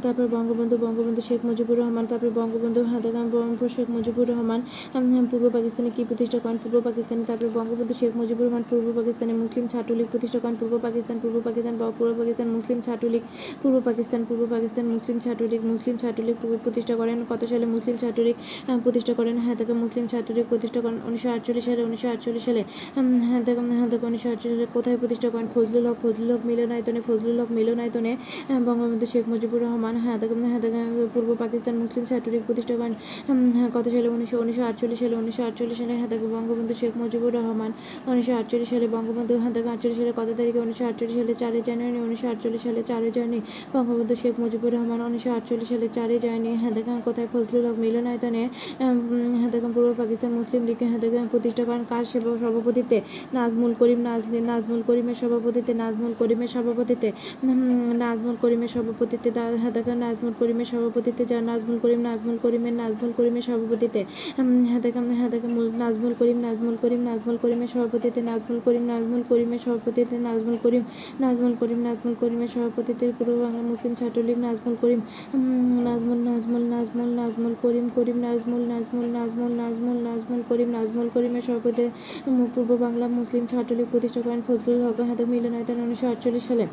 [0.05, 2.79] তারপর বঙ্গবন্ধু বঙ্গবন্ধু শেখ মুজিবুর রহমান, তারপর বঙ্গবন্ধু
[3.17, 4.59] বঙ্গবন্ধু শেখ মুজিবুর রহমান
[5.31, 6.57] পূর্ব পাকিস্তানে কি প্রতিষ্ঠা করেন?
[6.63, 11.17] পূর্ব পাকিস্তানে, তারপর বঙ্গবন্ধু শেখ মুজিবুর রহমান, পূর্ব পাকিস্তানে মুসলিম ছাত্রলীগ প্রতিষ্ঠা করেন, পূর্ব পাকিস্তান
[11.23, 13.23] পূর্ব পাকিস্তান পূর্ব পাকিস্তান মুসলিম ছাত্রলীগ,
[13.61, 16.35] পূর্ব পাকিস্তান পূর্ব পাকিস্তান মুসলিম ছাত্রলীগ মুসলিম ছাত্রলীগ
[16.65, 18.35] প্রতিষ্ঠা করেন, কত সালে মুসলিম ছাত্রলীগ
[18.85, 19.35] প্রতিষ্ঠা করেন?
[19.43, 22.61] হ্যাঁ তাকে মুসলিম ছাত্রলীগ প্রতিষ্ঠা করেন উনিশশো আটচল্লিশ সালে, উনিশশো আটচল্লিশ সালে।
[23.27, 25.47] হ্যাঁ তাকে হ্যাঁ তাকে উনিশশো আটচল্লিশ সালে কোথায় প্রতিষ্ঠা করেন?
[25.55, 28.11] ফজলুল হক ফজলুল হক মিলনায়তনে, ফজলুল হক মিলনায়তনে
[28.67, 30.61] বঙ্গবন্ধু শেখ মুজিবুর রহমান হ্যাঁ দেখেন হ্যাঁ
[31.15, 32.93] পূর্ব পাকিস্তান মুসলিম ছাত্রলীগ প্রতিষ্ঠা করেন
[33.29, 37.31] উম, হ্যাঁ, কত সালে উনিশশো উনিশশো আটচল্লিশ সালে উনিশশো আটচল্লিশ সালে হ্যাঁ বঙ্গবন্ধু শেখ মুজিবুর
[37.35, 37.71] রহমান
[38.07, 41.97] উনিশশো আটচল্লিশ সালে বঙ্গবন্ধু হ্যাঁ দেখেন আটচল্লিশ সালে কত তারিখে উনিশশো আটচল্লিশ সালে চারই জানুয়ারি
[41.99, 43.39] উনিশশো আটচল্লিশ সালে চারই জানুয়ারি
[43.73, 48.43] বঙ্গবন্ধু শেখ মুজিবুর রহমান উনিশশো আটচল্লিশ সালে চারই জানুয়ারি হ্যাঁ দেখেন কোথায় ফজলুল হক মিলনায়তনে
[49.39, 52.97] হ্যাঁ দেখেন পূর্ব পাকিস্তান মুসলিম লীগ হ্যাঁ দেখেন প্রতিষ্ঠা করেন কার সভাপতিত্বে
[53.35, 57.09] নাজমুল করিম নাজ নাজমুল করিমের সভাপতিত্বে নাজমুল করিমের সভাপতিত্বে
[58.05, 59.29] নাজমুল করিমের সভাপতিত্বে
[59.61, 59.73] হ্যাঁ
[60.05, 64.01] নাজমুল করিমের সভাপতিত্বে যা নাজমুল করিম নাজমুল করিমের নাজমুল করিমের সভাপতিত্বে
[64.85, 65.29] দেখেন হ্যাঁ
[65.81, 70.83] নাজমুল করিম নাজমুল করিম নাজমুল করিমের সভাপতিত্বে, নাজমুল করিম নাজমুল করিমের সভাপতিত্বে, নাজমুল করিম
[71.23, 75.01] নাজমুল করিম নাজমুল করিমের সভাপতিত্বে, পূর্ব বাংলা মুসলিম ছাত্রলীগ নাজমুল করিম
[75.87, 81.83] নাজমুল নাজমুল নাজমুল নাজমুল করিম করিম নাজমুল নাজমুল নাজমুল নাজমুল নাজমুল করিম নাজমুল করিমের সভাপতি
[82.53, 86.65] পূর্ব বাংলা মুসলিম ছাত্রলীগ প্রতিষ্ঠা করেন ফজলুল হক হাতে মিলনায়তন উনিশশো আটচল্লিশ সালে।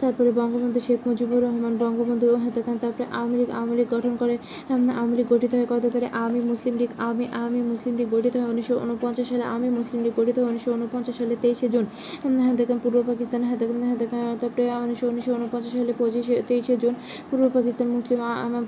[0.00, 4.34] তারপরে বঙ্গবন্ধু শেখ মুজিবুর রহমান, বঙ্গবন্ধু হাতে খান, তারপরে আওয়ামী লীগ আওয়ামী লীগ গঠন করে
[4.70, 6.10] আওয়ামী লীগ গঠিত হয় কত তারিখে?
[6.20, 10.14] আওয়ামী মুসলিম লীগ, আওয়ামী আওয়ামী মুসলিম লীগ গঠিত হয় উনিশশো উনপঞ্চাশ সালে, আওয়ামী মুসলিম লীগ
[10.18, 11.84] গঠিত হয় উনিশশো উনপঞ্চাশ সালে তেইশে জুন।
[12.46, 16.74] হাতে খান পূর্ব পাকিস্তান, হাতে খান হাতে খান, তারপরে উনিশশো উনিশশো উনপঞ্চাশ সালে পঁচিশে, তেইশে
[16.82, 16.94] জুন,
[17.28, 18.20] পূর্ব পাকিস্তান মুসলিম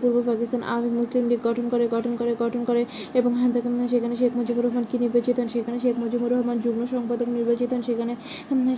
[0.02, 2.82] পূর্ব পাকিস্তান আওয়ামী মুসলিম লীগ গঠন করে গঠন করে গঠন করে
[3.18, 5.48] এবং হাতে খান সেখানে শেখ মুজিবুর রহমান কি নির্বাচিত হন?
[5.54, 8.12] সেখানে শেখ মুজিবুর রহমান যুগ্ম সম্পাদক নির্বাচিত হন, সেখানে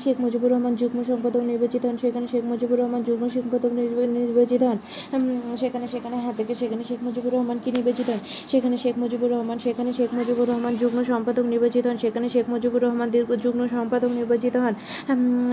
[0.05, 3.73] শেখ মুজিবুর রহমান যুগ্ম সম্পাদক নির্বাচিত হন, সেখানে শেখ মুজিবুর রহমান যুগ্ম সম্পাদক
[4.19, 4.79] নির্বাচিত হন।
[5.63, 8.21] সেখানে সেখানে হাত থেকে সেখানে শেখ মুজিবুর রহমান কি নির্বাচিত হন?
[8.53, 12.81] সেখানে শেখ মুজিবুর রহমান, সেখানে শেখ মুজিবুর রহমান যুগ্ম সম্পাদক নির্বাচিত হন। সেখানে শেখ মুজিবুর
[12.87, 14.75] রহমান দীর্ঘ যুগ্ম সম্পাদক নির্বাচিত হন।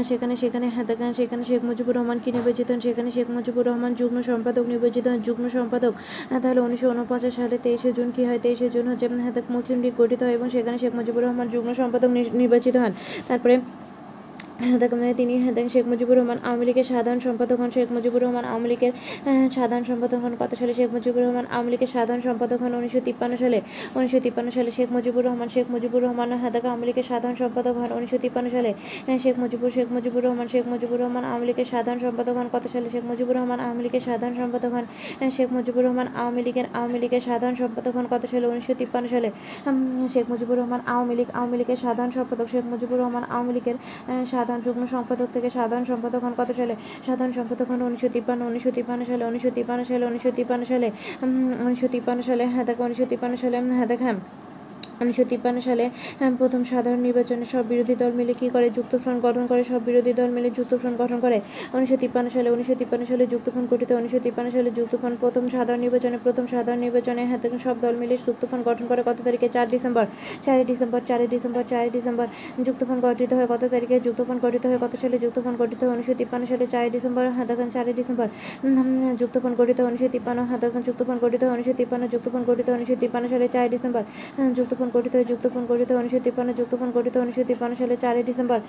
[0.10, 2.80] সেখানে সেখানে হাত থেকে সেখানে শেখ মুজিবুর রহমান কি নির্বাচিত হন?
[2.88, 5.94] সেখানে শেখ মুজিবুর রহমান যুগ্ম সম্পাদক নির্বাচিত হন। যুগ্ম সম্পাদক
[6.44, 8.40] তাহলে উনিশশো উনপঞ্চাশ সালে তেইশে জুন কি হয়?
[8.46, 12.10] তেইশে জুন হচ্ছে হাতে মুসলিম লীগ গঠিত হয় এবং সেখানে শেখ মুজিবুর রহমান যুগ্ম সম্পাদক
[12.42, 12.92] নির্বাচিত হন।
[13.30, 13.56] তারপরে
[14.58, 15.34] তিনি
[15.70, 18.94] শেখ মুজিবুর রহমান আওয়ামী লীগের সাধারণ সম্পাদক হন শেখ মুজিবুর রহমান আওয়ামী লীগের
[19.52, 23.34] সাধারণ সম্পাদক হন কত সালে শেখ মুজিবুর রহমান আওয়ামী লীগের সাধারণ সম্পাদক হন উনিশশো তিপ্পান্ন
[23.36, 23.60] সালে
[23.96, 27.90] উনিশশো তিপ্পান্ন সালে শেখ মুজিবুর রহমান শেখ মুজিবুর রহমান হাদাক আওয়ামী লীগের সাধারণ সম্পাদক হন
[27.98, 28.72] উনিশশো তিপ্পান্ন সালে
[29.24, 32.88] শেখ মুজিবুর শেখ মুজিবুর রহমান শেখ মুজিবুর রহমান আওয়ামী লীগের সাধারণ সম্পাদক হন কত সালে
[32.90, 34.86] শেখ মুজিবুর রহমান আওয়ামী লীগের সাধারণ সম্পাদক হন
[35.32, 39.30] শেখ মুজিবুর রহমান আওয়ামী লীগের আওয়ামী লীগের সাধারণ সম্পাদক হন কত সালে উনিশশো তিপ্পান্ন সালে
[40.14, 43.78] শেখ মুজিবুর রহমান আওয়ামী লীগ আওয়ামী লীগের সাধারণ সম্পাদক শেখ মুজিবুর রহমান আওয়ামী লীগের
[44.48, 46.76] সাধারণ যুগ্ম সম্পাদক থেকে সাধারণ সম্পাদক হন কত সালে?
[47.08, 50.88] সাধারণ সম্পাদক হন উনিশশো তিপ্পান্ন উনিশশো তিপ্পান্ন সালে, উনিশশো তিপ্পান্ন সালে, উনিশশো তিপ্পান্ন সালে
[51.66, 54.18] উনিশশো তিপ্পান্ন সালে হ্যাঁ দেখো, উনিশশো তিপ্পান্ন সালে হ্যাঁ দেখ হ্যাঁ
[55.02, 55.86] উনিশশো তিপ্পান্ন সালে
[56.40, 59.62] প্রথম সাধারণ নির্বাচনে সব বিরোধী দল মিলে কী করে যুক্তফ্রন্ট গঠন করে?
[59.72, 61.38] সব বিরোধী দল মিলে যুক্তফ্রন্ট গঠন করে?
[61.76, 66.18] উনিশশো তিপ্পান্ন সালে উনিশশো তিপ্পান্ন সালে যুক্তফ্রন্ট গঠিত উনিশশো তিপ্পান্ন সালে যুক্তফ্রন্ট প্রথম সাধারণ নির্বাচনে
[66.26, 69.48] প্রথম সাধারণ নির্বাচনে হ্যাঁ সব দল মিলে যুক্তফ্রন্ট গঠন করে কত তারিখে?
[69.56, 70.06] চার ডিসেম্বর।
[70.46, 72.28] চারই ডিসেম্বর চারই ডিসেম্বর চারই ডিসেম্বর।
[72.68, 73.96] যুক্তফ্রন্ট গঠিত হয় কত তারিখে?
[74.08, 75.92] যুক্তফ্রন্ট গঠিত হয় কত সালে যুক্তফ্রন্ট গঠিত হয়?
[75.96, 78.28] উনিশশো তিপ্পান্ন সালে চারই ডিসেম্বর হ্যাঁ দেখেন চারই ডিসেম্বর।
[79.22, 82.96] যুক্তফ্রন্ট গঠিত উনিশশো তিপ্পান্ন হ্যাঁ দেখেন যুক্তফ্রন্ট গঠিত হয় উনিশশো তিপ্পান্ন যুক্তফ্রন্ট গঠিত হয় উনিশশো
[83.04, 84.04] তিপ্পান্ন সালে চারই ডিসেম্বর।
[84.40, 84.50] উম,
[84.88, 88.24] যুক্তফ্রন্ট গঠিত হয় ফোন গঠিত হয়, উনিশশো তিপ্পান্ন যুক্তফ্রন্ট গঠিত হয়, উনিশশো তিপ্পান্ন সালে চারই
[88.30, 88.60] ডিসেম্বর।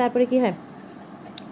[0.00, 0.54] তারপরে কি হয়?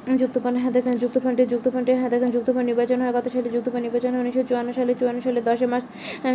[0.02, 4.42] যুক্তফ্রন্ট দেখেন যুক্তফ্রন্টে যুক্তফ্রন্টে হ্যাঁ দেখেন যুক্তফ্রন্ট নির্বাচন হয় কত সালে যুক্তফ্রন্ট নির্বাচন হয় উনিশশো
[4.48, 5.86] চুয়ান্ন সালে চুয়ান্ন সালে দশই মার্চ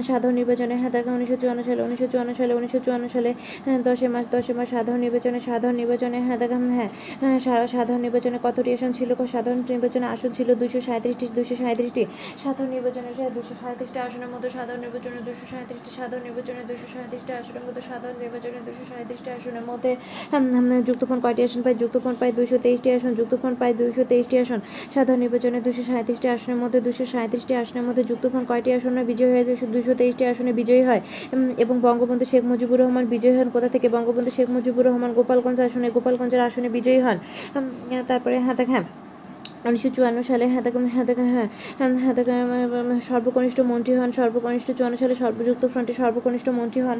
[0.07, 3.31] সাধারণ নির্বাচনে হ্যাঁ দেখেন উনিশশো চুয়ান্ন সালে উনিশশো চুয়ান্ন সালে উনিশশো চুয়ান্ন সালে
[3.85, 6.89] দশই মার্চ দশই মার্চ সাধারণ নির্বাচনে সাধারণ নির্বাচনে দেখেন হ্যাঁ
[7.69, 9.09] সাধারণ নির্বাচনে কতটি আসন ছিল?
[9.27, 12.03] সাধারণ নির্বাচনে আসন ছিল দুশো সাঁত্রিশটি দুশো সাঁত্রিশটি
[12.43, 17.63] সাধারণ নির্বাচনে দুশো সাঁত্রিশটি আসনের মধ্যে সাধারণ নির্বাচনে দুশো সাঁত্রিশটি সাধারণ নির্বাচনে দুশো সাঁত্রিশটি আসনের
[17.67, 19.91] মধ্যে সাধারণ নির্বাচনে দুশো সাঁত্রিশটি আসনের মধ্যে
[20.33, 20.45] উম,
[21.23, 21.77] কয়টি আসন পায়?
[21.81, 24.59] যুক্তফ্রন্ট পায় দুশো তেইশটি আসন। যুক্তফ্রন্ট পায় দুইশো তেইশটি আসন।
[24.93, 29.45] সাধারণ নির্বাচনে দুশো সাঁত্রিশটি আসনের মধ্যে দুশো সাঁত্রিশটি আসনের মধ্যে যুক্তফ্রন্ট কয়টি আসনে বিজয়ী হয়ে
[29.75, 31.01] দুশো তেইশটি আসনে বিজয়ী হয়?
[31.63, 33.87] এবং বঙ্গবন্ধু শেখ মুজিবুর রহমান বিজয়ী হন কোথা থেকে?
[33.95, 37.17] বঙ্গবন্ধু শেখ মুজিবুর রহমান গোপালগঞ্জ আসনে, গোপালগঞ্জের আসনে বিজয়ী হন।
[38.09, 38.85] তারপরে হ্যাঁ দেখ হ্যাঁ।
[39.67, 40.63] উনিশশো চুয়ান্ন সালে হ্যাঁ
[41.33, 41.47] হ্যাঁ
[43.09, 46.99] সর্বকনিষ্ঠ মন্ত্রী হন, সর্বকনিষ্ঠ চুয়ান্ন সালে সর্বযুক্ত ফ্রন্টে সর্বকনিষ্ঠ মন্ত্রী হন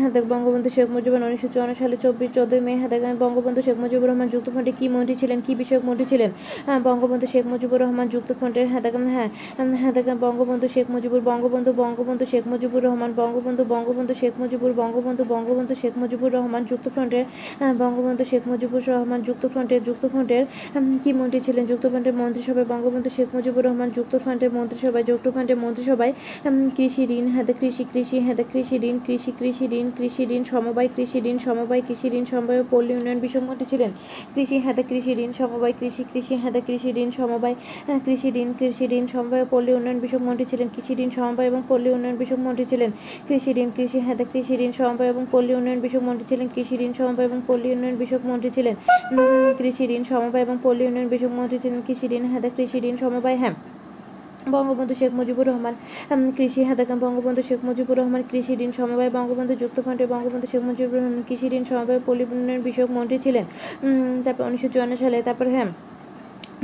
[0.00, 4.08] হ্যাঁ দেখ বঙ্গবন্ধু শেখ মুজিবুর উনিশশো চুয়ান্ন সালে চব্বিশ, চোদ্দই মে দেখেন বঙ্গবন্ধু শেখ মুজিবুর
[4.10, 6.30] রহমান যুক্ত ফ্রন্টে কি মন্ত্রী ছিলেন, কি বিষয়ক মন্ত্রী ছিলেন?
[6.66, 8.82] হ্যাঁ বঙ্গবন্ধু শেখ মুজিবুর রহমান যুক্ত ফ্রন্টের হ্যাঁ
[9.14, 9.28] হ্যাঁ
[9.80, 15.74] হ্যাঁ বঙ্গবন্ধু শেখ মুজিবুর, বঙ্গবন্ধু বঙ্গবন্ধু শেখ মুজিবুর রহমান, বঙ্গবন্ধু বঙ্গবন্ধু শেখ মুজিবুর, বঙ্গবন্ধু বঙ্গবন্ধু
[15.82, 17.24] শেখ মুজিবুর রহমান যুক্ত ফ্রন্টের
[17.82, 20.44] বঙ্গবন্ধু শেখ মুজিবুর রহমান যুক্ত ফ্রন্টের যুক্ত ফ্রন্টের
[21.02, 25.58] কি মন্ত্রী ছিলেন, যুক্ত ফ্রন্টের মন্ত্রিসভায় বঙ্গবন্ধু শেখ মুজিবুর রহমান যুক্ত ফ্রন্টের মন্ত্রিসভায় যুক্ত ফ্রন্টের
[25.58, 26.12] মন্ত্রিসভায়
[26.76, 31.18] কৃষি ঋণ হাতে কৃষি কৃষি হাতে কৃষি ঋণ কৃষি কৃষি ঋণ কৃষি ঋণ সমবায় কৃষি
[31.24, 33.90] ঋণ সমবায় কৃষি ঋণ সমবায় পল্লী উন্নয়ন বিষয়ক মন্ত্রী ছিলেন
[34.34, 37.56] কৃষি হাতে কৃষি ঋণ সমবায় কৃষি কৃষি হাতে কৃষি ঋণ সমবায়
[38.04, 41.88] কৃষি ঋণ কৃষি ঋণ সমবায় পল্লী উন্নয়ন বিষয়ক মন্ত্রী ছিলেন কৃষি ঋণ সমবায় এবং পল্লী
[41.90, 42.90] উন্নয়ন বিষয়ক মন্ত্রী ছিলেন
[43.28, 46.92] কৃষি ঋণ কৃষি হাতে কৃষি ঋণ সমবায় এবং পল্লী উন্নয়ন বিষয়ক মন্ত্রী ছিলেন কৃষি ঋণ
[46.98, 48.74] সমবায় এবং পল্লী উন্নয়ন বিষয়ক মন্ত্রী ছিলেন
[49.58, 53.38] কৃষি ঋণ সমবায় এবং পল্লী উন্নয়ন বিষয়ক মন্ত্রী ছিলেন কৃষি ঋণ হ্যাঁ কৃষি ঋণ সমবায়
[53.42, 53.54] হ্যাঁ।
[54.50, 55.74] বঙ্গবন্ধু শেখ মুজিবুর রহমান
[56.36, 60.98] কৃষি হাতাকাম বঙ্গবন্ধু শেখ মুজিবুর রহমান কৃষি ঋণ সমবায়, বঙ্গবন্ধু যুক্ত ফ্রন্টে বঙ্গবন্ধু শেখ মুজিবুর
[60.98, 63.44] রহমান কৃষি ঋণ সমবায় পরিবহনের বিষয়ক মন্ত্রী ছিলেন।
[64.24, 65.68] তারপর উনিশশো চুয়ান্ন সালে, তারপর হ্যাঁ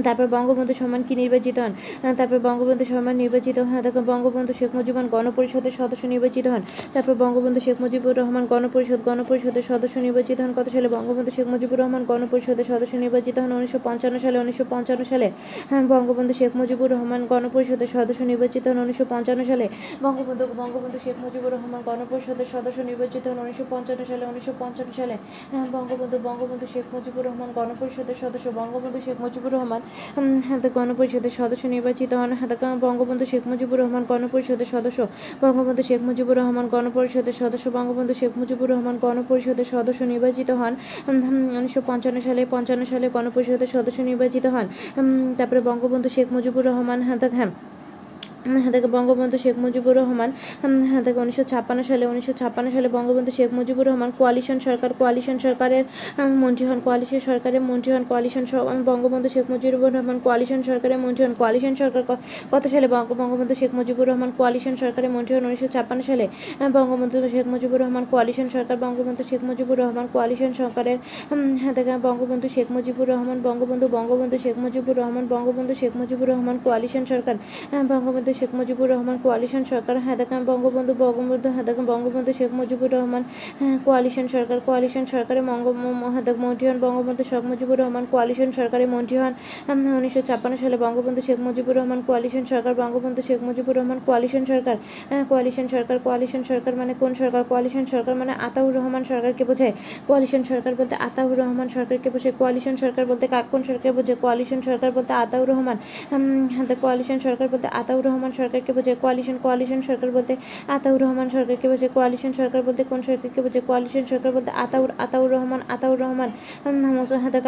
[0.06, 1.72] তারপর বঙ্গবন্ধু সম্মান কি নির্বাচিত হন?
[2.18, 6.62] তারপর বঙ্গবন্ধু সম্মান নির্বাচিত হন তারপর বঙ্গবন্ধু শেখ মুজিবুর গণপরিষদের সদস্য নির্বাচিত হন
[6.94, 10.88] তারপর বঙ্গবন্ধু শেখ মুজিবুর রহমান গণপরিষদ গণপরিষদের সদস্য নির্বাচিত হন কত সালে?
[10.96, 15.28] বঙ্গবন্ধু শেখ মুজিবুর রহমান গণপরিষদের সদস্য নির্বাচিত হন উনিশশো পঞ্চান্ন সালে উনিশশো পঞ্চান্ন সালে।
[15.70, 19.66] হ্যাঁ, বঙ্গবন্ধু শেখ মুজিবুর রহমান গণপরিষদের সদস্য নির্বাচিত হন উনিশশো পঞ্চান্ন সালে।
[20.02, 25.14] বঙ্গবন্ধু বঙ্গবন্ধু শেখ মুজিবুর রহমান গণপরিষদের সদস্য নির্বাচিত হন উনিশশো পঞ্চান্ন সালে উনিশশো পঞ্চান্ন সালে।
[25.50, 29.80] হ্যাঁ, বঙ্গবন্ধু বঙ্গবন্ধু শেখ মুজিবুর রহমান গণপরিষদের সদস্য বঙ্গবন্ধু শেখ মুজিবুর রহমান
[30.76, 32.30] গণপরিষদের সদস্য নির্বাচিত হন।
[32.86, 35.00] বঙ্গবন্ধু শেখ মুজিবুর রহমান গণপরিষদের সদস্য।
[35.42, 40.72] বঙ্গবন্ধু শেখ মুজিবুর রহমান গণপরিষদের সদস্য। বঙ্গবন্ধু শেখ মুজিবুর রহমান গণপরিষদের সদস্য নির্বাচিত হন।
[41.58, 44.66] উনিশশো পঞ্চান্ন সালে পঞ্চান্ন সালে গণপরিষদের সদস্য নির্বাচিত হন।
[45.38, 47.50] তারপরে বঙ্গবন্ধু শেখ মুজিবুর রহমান হ্যাঁ
[48.72, 50.30] থেকে বঙ্গবন্ধু শেখ মুজিবুর রহমান
[51.04, 55.84] থেকে উনিশশো ছাপ্পান্ন সালে উনিশশো ছাপ্পান্ন সালে বঙ্গবন্ধু শেখ মুজিবুর রহমান কোয়ালিশন সরকার কোয়ালিশন সরকারের
[56.36, 58.44] মন্ত্রী হন কোয়ালিশন সরকারের মন্ত্রী হন কোয়ালিশন
[58.84, 62.02] বঙ্গবন্ধু শেখ মুজিবুর রহমান কোয়ালিশন সরকারের মন্ত্রী হন কোয়ালিশন সরকার
[62.52, 66.28] কত সালে বঙ্গ- বঙ্গবন্ধু শেখ মুজিবুর রহমান কোয়ালিশন সরকারের মন্ত্রী হন উনিশশো ছাপ্পান্ন সালে?
[66.72, 70.98] বঙ্গবন্ধু শেখ মুজিবুর রহমান কোয়ালিশন সরকার বঙ্গবন্ধু শেখ মুজিবুর রহমান কোয়ালিশন সরকারের
[71.60, 76.58] হ্যাঁ, থেকে বঙ্গবন্ধু শেখ মুজিবুর রহমান বঙ্গবন্ধু বঙ্গবন্ধু শেখ মুজিবুর রহমান বঙ্গবন্ধু শেখ মুজিবুর রহমান
[76.64, 77.34] কোয়ালিশন সরকার
[77.70, 77.84] হ্যাঁ,
[78.30, 83.22] বঙ্গবন্ধু শেখ মুজিবুর রহমান কোয়ালিশন সরকার হ্যাঁ দেখেন বঙ্গবন্ধু বঙ্গবন্ধু হ্যাঁ বঙ্গবন্ধু শেখ মুজিবুর রহমান
[83.60, 85.04] হ্যাঁ কোয়ালিশন সরকার, কোয়ালিশন
[86.28, 89.32] দেখ মন্ত্রী হন বঙ্গবন্ধু শেখ মুজিবুর রহমান, কোয়ালিশন সরকারের মন্ত্রী হন
[89.98, 94.76] উনিশশো ছাপ্পান্ন সালে বঙ্গবন্ধু শেখ মুজিবুর রহমান, কোয়ালিশন সরকার, বঙ্গবন্ধু শেখ মুজিবুর রহমান, কোয়ালিশন সরকার
[95.10, 97.42] হ্যাঁ কোয়ালিশন সরকার কোয়ালিশন সরকার মানে কোন সরকার?
[97.50, 99.74] কোয়ালিশন সরকার মানে আতাউর রহমান সরকারকে বোঝায়।
[100.08, 104.18] কোয়ালিশন সরকার বলতে আতাউর রহমান সরকারকে বোঝায়। কোয়ালিশন সরকার বলতে কাক কোন সরকার বোঝায়?
[104.22, 105.76] কোয়ালিশন সরকার বলতে আতাউর রহমান
[106.82, 110.32] কোয়ালিশন সরকার বলতে আতাউর রহমান সরকারকে বোঝায় কোয়ালিশন কোয়ালিশন সরকার বলতে
[110.76, 115.30] আতাউর রহমান সরকারকে বোঝায় কোয়ালিশন সরকার বলতে কোন সরকারকে বোঝায় কোয়ালিশন সরকার বলতে আতাউর আতাউর
[115.36, 116.30] রহমান আতাউর রহমান।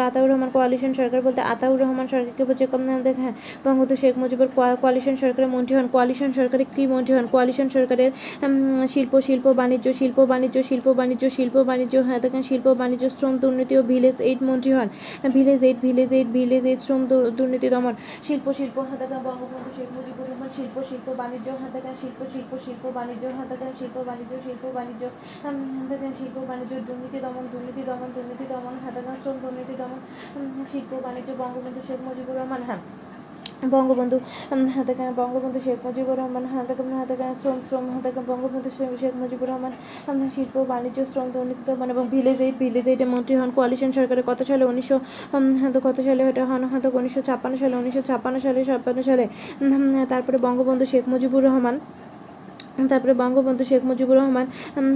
[0.09, 3.29] আতাউর রহমান কোয়ালিশন সরকার বলতে আতাউর রহমান সরকারকে বোঝায় কম দেখা।
[3.63, 4.49] বঙ্গবন্ধু শেখ মুজিবুর
[4.81, 7.25] কোয়ালিশন সরকারের মন্ত্রী হন। কোয়ালিশন সরকারের কি মন্ত্রী হন?
[7.33, 8.11] কোয়ালিশন সরকারের
[8.93, 13.73] শিল্প শিল্প বাণিজ্য শিল্প বাণিজ্য শিল্প বাণিজ্য শিল্প বাণিজ্য হ্যাঁ দেখেন শিল্প বাণিজ্য, শ্রম দুর্নীতি
[13.79, 14.87] ও ভিলেজ এইড মন্ত্রী হন।
[15.35, 17.01] Village aid village aid village aid শ্রম
[17.37, 17.93] দুর্নীতি দমন।
[18.27, 22.51] শিল্প শিল্প হ্যাঁ দেখেন বঙ্গবন্ধু শেখ মুজিবুর রহমান শিল্প শিল্প, বাণিজ্য হাতে দেখেন শিল্প শিল্প
[22.65, 25.03] শিল্প, বাণিজ্য হাতে দেখেন শিল্প, বাণিজ্য শিল্প, বাণিজ্য
[25.43, 29.99] হ্যাঁ শিল্প, বাণিজ্য, দুর্নীতি দমন দুর্নীতি দমন দুর্নীতি দমন হাতে দেখেন শ্রম, দুর্নীতি দমন
[30.71, 32.81] শিল্প, বাণিজ্য, বঙ্গবন্ধু শেখ মুজিবুর রহমান হ্যাঁ।
[33.71, 34.17] বঙ্গবন্ধু
[34.51, 38.27] উম, হাতে কানে বঙ্গবন্ধু শেখ মুজিবুর রহমান হাতে কানে হাতে কানে শ্রম শ্রম হাতে কানে
[38.27, 39.71] বঙ্গবন্ধু শেখ- মুজিবুর রহমান
[40.35, 44.43] শিল্প বাণিজ্য শ্রম দুর্নীতি দমন এবং ভিলেজ এইড ভিলেজ এইডের মন্ত্রী হন কোয়ালিশন সরকারের কত
[44.43, 44.63] সালে?
[44.65, 44.97] উনিশশো
[45.83, 46.63] কত সালে এটা হন?
[46.63, 49.25] হয়তো উনিশশো ছাপ্পান্ন সালে উনিশশো ছাপ্পান্ন সালে ছাপ্পান্ন সালে
[50.09, 51.79] তারপরে বঙ্গবন্ধু শেখ মুজিবুর রহমান।
[52.91, 54.45] তারপরে বঙ্গবন্ধু শেখ মুজিবুর রহমান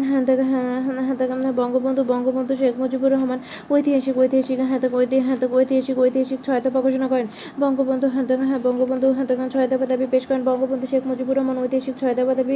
[0.09, 3.39] হ্যাঁ হ্যাঁ হ্যাঁ বঙ্গবন্ধু বঙ্গবন্ধু শেখ মুজিবুর রহমান
[3.71, 4.79] ঐতিহাসিক ঐতিহাসিক হ্যাঁ
[5.53, 7.27] ঐতিহাসিক ঐতিহাসিক ছয় দফা ঘোষণা করেন।
[7.59, 9.67] বঙ্গবন্ধু হ্যাঁ বঙ্গবন্ধু হ্যাঁ ছয়
[10.13, 12.55] পেশ করেন বঙ্গবন্ধু শেখ মুজিবুর রহমান ঐতিহাসিক ছয় দফা দাবি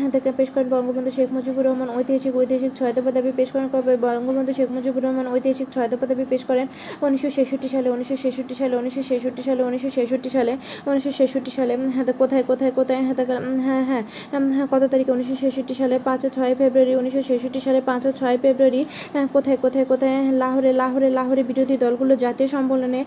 [0.00, 3.68] হ্যাঁ পেশ করেন বঙ্গবন্ধু শেখ মুজিবুর রহমান ঐতিহাসিক ঐতিহাসিক ছয় দফা দাবি পেশ করেন।
[4.04, 6.66] বঙ্গবন্ধু শেখ মুজিবুর রহমান ঐতিহাসিক ছয় দফা দাবি পেশ করেন
[7.02, 10.52] উনিশশো ছেষট্টি সালে, উনিশশো ছেষট্টি সালে, উনিশশো ছেষট্টি সালে, উনিশশো ছেষট্টি সালে,
[10.86, 13.14] উনিশশো ছেষট্টি সালে হ্যাঁ কোথায় কোথায় কোথায় হ্যাঁ
[13.66, 14.02] হ্যাঁ হ্যাঁ
[14.72, 15.10] কত তারিখে?
[15.16, 18.80] উনিশশো ছেষট্টি সালে পাঁচ ছয় ফেব্রুয়ারি। উনিশশো ছেষট্টি সালে পাঁচ ছয় ফেব্রুয়ারি।
[19.34, 20.16] কোথায় কোথায় কোথায়?
[20.42, 23.00] লাহোরে লাহোরে লাহোরে বিরোধী দলগুলো জাতীয় সম্মেলনে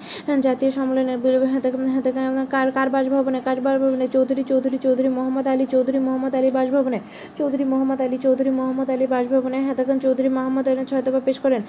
[0.46, 1.14] জাতীয় সম্মেলনে
[1.54, 2.10] হাতে হাতে
[2.54, 4.06] কার কার বাসভবনে কার বাসভবনে?
[4.16, 7.00] চৌধুরী চৌধুরী চৌধুরী মোহাম্মদ আলী, চৌধুরী মোহাম্মদ আলী বাসভবনে।
[7.38, 11.62] চৌধুরী মোহাম্মদ আলী, চৌধুরী মোহাম্মদ আলী বাসভবনে হাতাকান চৌধুরী মোহাম্মদ আলী ছয়তবা পেশ করেন।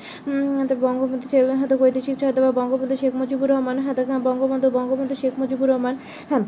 [0.60, 1.26] হাতে বঙ্গবন্ধু
[1.60, 5.94] হাতে ঐতিহাসিক ছয়তবা বঙ্গবন্ধু শেখ মুজিবুর রহমান হাতাকান বঙ্গবন্ধু বঙ্গবন্ধু শেখ মুজিবুর রহমান
[6.30, 6.44] হ্যাঁ।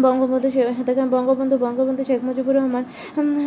[0.00, 2.84] বঙ্গবন্ধু শেখ হাতে বঙ্গবন্ধু বঙ্গবন্ধু শেখ মুজিবুর রহমান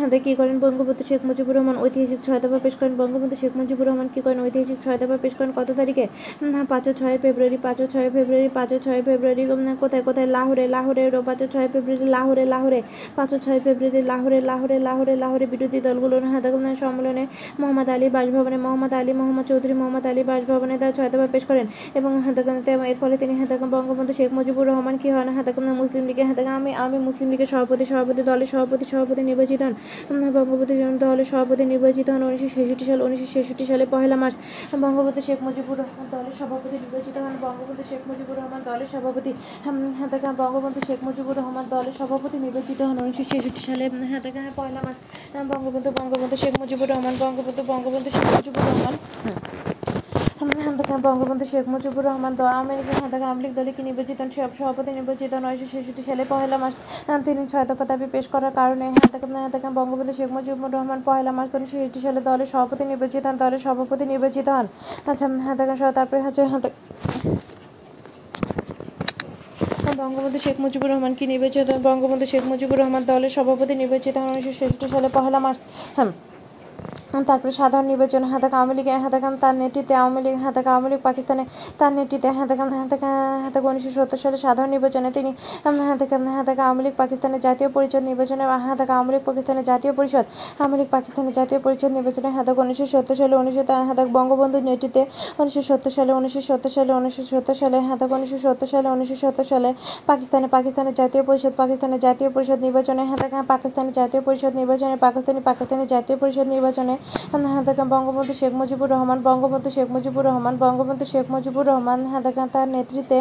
[0.00, 0.58] হাতে কী করেন?
[0.58, 4.40] বঙ্গবন্ধু শেখ মুজিবুর রহমান ঐতিহাসিক ছয় দফা পেশ করেন। বঙ্গবন্ধু শেখ মুজিবুর রহমান কী করেন?
[4.40, 6.06] ঐতিহাসিক ছয় দফা পেশ করেন কত তারিখে?
[6.40, 9.46] হ্যাঁ, পাঁচ ছয় ফেব্রুয়ারি পাঁচ ছয় ফেব্রুয়ারি পাঁচ ছয় ফেব্রুয়ারি
[9.80, 10.26] কোথায় কোথায়?
[10.26, 12.82] লাহোরে লাহোরে পাঁচ ছয় ফেব্রুয়ারি লাহোরে লাহোরে
[13.16, 16.48] পাঁচ ছয় ফেব্রুয়ারি লাহোরে লাহোরে লাহোরে লাহোরে বিরোধী দলগুলোর হাতে
[16.80, 17.26] সম্মেলনে
[17.60, 21.66] মোহাম্মদ আলী বাসভবনে মোহাম্মদ আলী মোহাম্মদ চৌধুরী মোহাম্মদ আলী বাসভবনে তার ছয় দফা পেশ করেন।
[21.98, 25.28] এবং হাতাকান্তে এর ফলে তিনি হাতাকান বঙ্গবন্ধু শেখ মুজিবুর রহমান কি হন?
[25.28, 29.74] হাতাকান মুসলিম লীগের হাতাকান আমি আমি মুসলিম লীগের সভাপতি সভাপতি দলের সভাপতি সভাপতি নির্বাচিত হন।
[30.34, 34.36] বঙ্গবন্ধু দলের সভাপতি নির্বাচিত হন উনিশশো ছেষট্টি সাল উনিশশো ছেষট্টি সালে পহেলা মার্চ।
[34.84, 39.30] বঙ্গবন্ধু শেখ মুজিবুর রহমান দলের সভাপতি নির্বাচিত হন। বঙ্গবন্ধু শেখ মুজিবুর রহমান দলের সভাপতি
[39.68, 44.44] উম, হাতাকান বঙ্গবন্ধু শেখ মুজিবুর রহমান দলের সভাপতি নির্বাচিত হন উনিশশো ছেষট্টি সালে উম, হাতাকান
[44.58, 44.98] পয়লা মার্চ।
[45.50, 48.94] বঙ্গবন্ধু বঙ্গবন্ধু শেখ মুজিবুর রহমান বঙ্গবন্ধু বঙ্গবন্ধু শেখ মুজিবুর রহমান।
[50.78, 54.18] হুম। বঙ্গবন্ধু শেখ মুজিবুর রহমান দ আমেরিকা হাতাকা আওয়ামী লীগ দলে কি নির্বাচিত?
[54.56, 56.70] সভাপতি নির্বাচিত উনিশশো ছেষট্টি সালে পহেলা আহ,
[57.26, 61.52] তিনি ছয় দফা দাবি পেশ করার কারণে হাতাকা হাতাকা বঙ্গবন্ধু শেখ মুজিবুর রহমান পহেলা মার্চ
[61.56, 64.66] উনিশশো ছেষট্টি সালে দলের সভাপতি নির্বাচিত হন দলের সভাপতি নির্বাচিত হন।
[65.10, 66.78] আচ্ছা হাতাকা সহ তারপরে হচ্ছে হাতাকা
[70.00, 71.68] বঙ্গবন্ধু শেখ মুজিবুর রহমান কি নির্বাচিত?
[71.86, 75.58] বঙ্গবন্ধু শেখ মুজিবুর রহমান দলের সভাপতি নির্বাচিত হন উনিশশো ছেষট্টি সালে পহেলা মার্চ
[75.96, 76.10] হ্যাঁ।
[77.28, 81.44] তারপরে সাধারণ নির্বাচন হাতাক আওয়ামী লীগ হাতাকান তার নেতৃত্বে আওয়ামী লীগ হাতাক আওয়ামী লীগ, পাকিস্তানে
[81.78, 83.10] তার নেতৃত্বে হাতাকান হাতাকা
[83.44, 85.30] হাতাক উনিশশো সত্তর সালে সাধারণ নির্বাচনে তিনি
[85.64, 90.24] হাতে হাতাকা হাতাকা আওয়ামী লীগ, পাকিস্তানের জাতীয় পরিষদ নির্বাচনে হাতাকা আওয়ামী লীগ, পাকিস্তানের জাতীয় পরিষদ,
[90.58, 95.02] আওয়ামী লীগ, পাকিস্তানের জাতীয় পরিষদ নির্বাচনে হাতাক উনিশশো সত্তর সালে উনিশশো হাতে বঙ্গবন্ধুর নেতৃত্বে
[95.40, 99.46] উনিশশো সত্তর সালে উনিশশো সত্তর সালে উনিশশো সত্তর সালে হাতে উনিশশো সত্তর সালে উনিশশো সত্তর
[99.52, 99.70] সালে
[100.10, 105.88] পাকিস্তানে, পাকিস্তানের জাতীয় পরিষদ, পাকিস্তানের জাতীয় পরিষদ নির্বাচনে হাতাকা পাকিস্তানের জাতীয় পরিষদ নির্বাচনে, পাকিস্তানি, পাকিস্তানের
[105.94, 111.64] জাতীয় পরিষদ নির্বাচনে হাতাকা বঙ্গবন্ধু শেখ মুজিবুর রহমান, বঙ্গবন্ধু শেখ মুজিবুর রহমান, বঙ্গবন্ধু শেখ মুজিবুর
[111.70, 111.98] রহমান
[112.54, 113.18] তার নেতৃত্বে,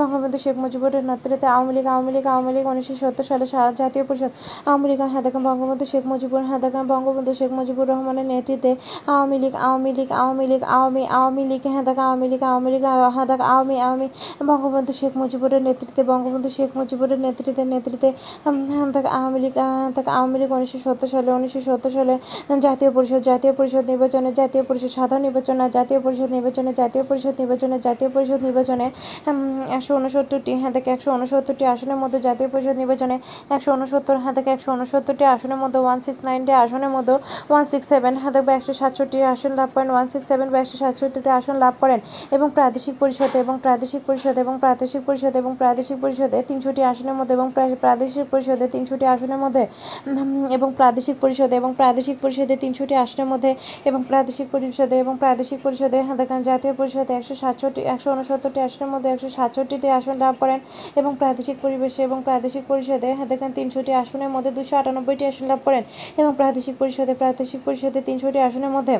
[0.00, 3.46] বঙ্গবন্ধু শেখ মুজিবুরের নেতৃত্বে আওয়ামী লীগ আওয়ামী লীগ আওয়ামী লীগ উনিশশো সত্তর সালে
[3.80, 4.32] জাতীয় পরিষদ,
[4.68, 8.70] আওয়ামী লীগ হাতাকা বঙ্গবন্ধু শেখ মুজিবুর হাতাকা বঙ্গবন্ধু শেখ মুজিবুর রহমানের নেতৃত্বে
[9.12, 12.84] আওয়ামী লীগ আওয়ামী লীগ আওয়ামী লীগ, আওয়ামী আওয়ামী লীগ হাতাকা আওয়ামী লীগ আওয়ামী লীগ
[13.16, 14.08] হাতাকা আওয়ামী আওয়ামী
[14.48, 18.08] বঙ্গবন্ধু শেখ মুজিবুরের নেতৃত্বে, বঙ্গবন্ধু শেখ মুজিবুরের নেতৃত্বে নেতৃত্বে
[19.16, 19.54] আওয়ামী লীগ
[20.16, 22.14] আওয়ামী লীগ উনিশশো সত্তর সালে, উনিশশো সত্তর সালে
[22.64, 27.76] জাতীয় পরিষদ, জাতীয় পরিষদ নির্বাচনে, জাতীয় পরিষদ সাধারণ নির্বাচন, জাতীয় পরিষদ নির্বাচনে, জাতীয় পরিষদ নির্বাচনে,
[27.86, 28.86] জাতীয় পরিষদ নির্বাচনে
[29.76, 33.16] একশো উনসত্তরটি হ্যাঁ থেকে একশো উনসত্তরটি আসনের মধ্যে জাতীয় পরিষদ নির্বাচনে,
[33.50, 37.14] একশো উনসত্তর হ্যাঁ থেকে একশো উনসত্তরটি আসনের মধ্যে ওয়ান সিক্স নাইনটি আসনের মধ্যে
[37.50, 40.76] ওয়ান সিক্স সেভেন হ্যাঁ থেকে একশো সাতষট্টি আসন লাভ করেন ওয়ান সিক্স সেভেন বা একশো
[40.78, 41.98] সাতষট্টিটি আসন লাভ করেন
[42.36, 47.34] এবং প্রাদেশিক পরিষদ এবং প্রাদেশিক পরিষদ এবং প্রাদেশিক পরিষদ এবং প্রাদেশিক পরিষদে তিনশোটি আসনের মধ্যে
[47.34, 49.64] এবং প্রাদেশিক পরিষদে তিনশোটি আসনের মধ্যে
[50.56, 53.50] এবং প্রাদেশিক পরিষদে এবং প্রাদেশিক পরিষদে তিনশোটি আসনের মধ্যে
[53.84, 59.08] এবং প্রাদেশিক পরিষদে এবং প্রাদেশিক পরিষদে হাতাকান জাতীয় পরিষদে একশো সাতষট্টি, একশো উনসত্তরটি আসনের মধ্যে
[59.10, 60.58] একশো সাতষট্টিটি আসন লাভ করেন
[60.96, 65.82] এবং প্রাদেশিক পরিবেশে এবং প্রাদেশিক পরিষদে হাতাকান তিনশোটি আসনের মধ্যে দুশো আটানব্বইটি আসন লাভ করেন
[66.20, 68.96] এবং প্রাদেশিক পরিষদে প্রাদেশিক পরিষদে তিনশোটি আসনের মধ্যে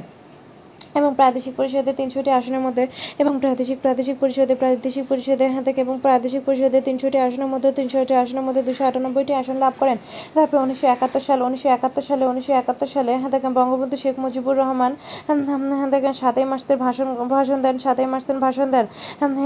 [0.98, 2.86] এবং প্রাদেশিক পরিষদে তিনশোটি আসনের মধ্যে
[3.18, 8.42] এবং প্রাদেশিক প্রাদেশিক পরিষদে প্রাদেশিক পরিষদে থেকে এবং প্রাদেশিক পরিষদে তিনশোটি আসনের মধ্যে তিনশোটি আসনের
[8.42, 9.96] মধ্যে দুশো আটানব্বইটি আসন লাভ করেন।
[10.34, 14.96] তারপর উনিশশো একাত্তর সাল, উনিশশো একাত্তর সালে, উনিশশো একাত্তর সালে থেকে বঙ্গবন্ধু শেখ মুজিবুর রহমান
[15.90, 18.86] থেকে সাতই মার্চের ভাষণ ভাষণ দেন, সাতই মার্চের ভাষণ দেন।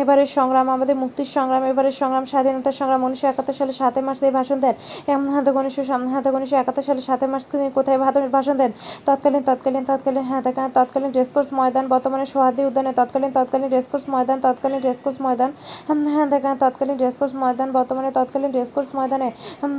[0.00, 4.60] এবারের সংগ্রাম, আমাদের মুক্তির সংগ্রাম, এবারের সংগ্রাম, স্বাধীনতার সংগ্রাম উনিশশো একাত্তর সালে সাতই মার্চ ভাষণ
[4.60, 4.72] দেন।
[5.44, 5.82] থেকে উনিশশো
[6.22, 8.72] থেকে উনিশশো একাত্তর সালে সাতই মার্চ তিনি কোথায় ভাষণ- দেন?
[9.06, 10.42] তৎকালীন তৎকালীন তৎকালীন হ্যাঁ
[10.74, 11.10] তৎকালীন
[11.42, 15.50] রেসকোর্স ময়দান, বর্তমানে সোহাদি উদ্যানে তৎকালীন তৎকালীন রেসকোর্স ময়দান, তৎকালীন রেসকোর্স ময়দান
[16.14, 19.28] হ্যাঁ দেখা, তৎকালীন রেসকোর্স ময়দান, বর্তমানে তৎকালীন রেসকোর্স ময়দানে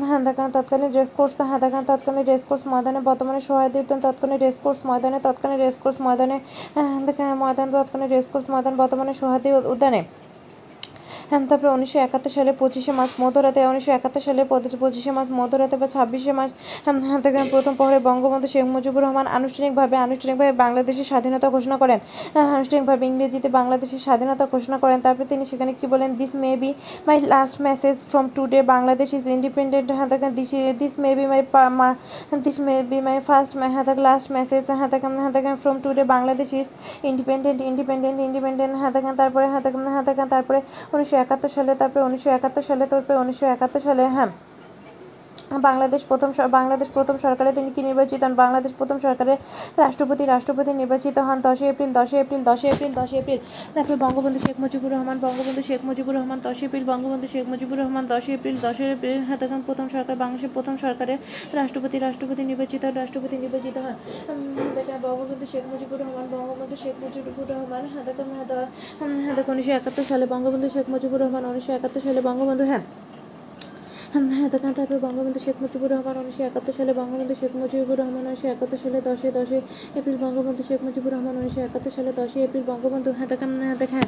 [0.10, 5.18] হ্যাঁ দেখা, তৎকালীন রেসকোর্স হ্যাঁ দেখা, তৎকালীন রেসকোর্স ময়দানে, বর্তমানে সোহাদি উদ্যান, তৎকালীন রেসকোর্স ময়দানে,
[5.28, 6.38] তৎকালীন রেসকোর্স ময়দানে
[6.76, 10.02] হ্যাঁ দেখা, ময়দান, তৎকালীন রেসকোর্স ময়দান, বর্তমানে সোহাদি উদ্যানে
[11.34, 16.32] তারপরে উনিশশো একাত্তর সালে পঁচিশে মার্চ মধ্যরাতে উনিশশো একাত্তর সালে পঁচিশ- মার্চ মধ্যরাতে বা ছাব্বিশে
[16.32, 16.54] মার্চ
[16.86, 22.00] হ্যাঁ, হ্যাঁ, প্রথম প্রহরে বঙ্গবন্ধু শেখ মুজিবুর রহমান আনুষ্ঠানিকভাবে আনুষ্ঠানিকভাবে বাংলাদেশের স্বাধীনতা ঘোষণা করেন।
[22.34, 26.74] হ্যাঁ, আনুষ্ঠানিকভাবে ইংরেজিতে বাংলাদেশের স্বাধীনতা ঘোষণা করেন। তারপরে তিনি সেখানে কি বলেন this may be
[27.08, 30.32] my last message from today Bangladesh is independent হ্যাঁ
[30.80, 31.44] this may be my
[32.44, 36.66] this may be my first হ্যাঁ লাস্ট মেসেজ হ্যাঁ হ্যাঁ from today Bangladesh is
[37.04, 40.62] independent independent independent হ্যাঁ তারপরে হ্যাঁ হ্যাঁ তারপরে
[40.94, 44.32] উনিশশো একাত্তর সালে তারপরে উনিশশো একাত্তর সালে তারপরে উনিশশো একাত্তর সালে হ্যাঁ।
[45.70, 48.34] বাংলাদেশ প্রথম বাংলাদেশ প্রথম সরকারে তিনি কি নির্বাচিত হন?
[48.44, 49.38] বাংলাদেশ প্রথম সরকারের
[49.84, 53.40] রাষ্ট্রপতি রাষ্ট্রপতি নির্বাচিত হন দশই এপ্রিল দশই এপ্রিল দশই এপ্রিল দশই এপ্রিল।
[53.74, 58.04] তারপরে বঙ্গবন্ধু শেখ মুজিবুর রহমান, বঙ্গবন্ধু শেখ মুজিবুর রহমান দশই এপ্রিল, বঙ্গবন্ধু শেখ মুজিবুর রহমান
[58.12, 61.20] দশই এপ্রিল দশই এপ্রিল হ্যাঁ তখন প্রথম সরকার, বাংলাদেশের প্রথম সরকারের
[61.60, 63.96] রাষ্ট্রপতি রাষ্ট্রপতি নির্বাচিত হন, রাষ্ট্রপতি নির্বাচিত হন।
[65.44, 68.70] বঙ্গবন্ধু শেখ মুজিবুর রহমান বঙ্গবন্ধু শেখ মুজিবুর রহমান হাদাকা হ্যাঁ দ-
[69.02, 72.84] উম, হ্যাঁ উনিশশো একাত্তর সালে বঙ্গবন্ধু শেখ মুজিবুর রহমান উনিশশো একাত্তর সালে বঙ্গবন্ধু হ্যাঁ।
[74.14, 78.48] হ্যাঁ তখন তারপর বঙ্গবন্ধু শেখ মুজিবুর রহমান উনিশশো একাত্তর সালে বঙ্গবন্ধু শেখ মুজিবুর রহমান উনিশশো
[78.48, 79.60] একাত্তর সালে দশই দশই
[79.96, 84.04] এপ্রিল বঙ্গবন্ধু শেখ মুজিবুর রহমান উনিশশো একাত্তর সালে দশই এপ্রিল বঙ্গবন্ধু হ্যাঁ দেখেন হ্যাঁ দেখেন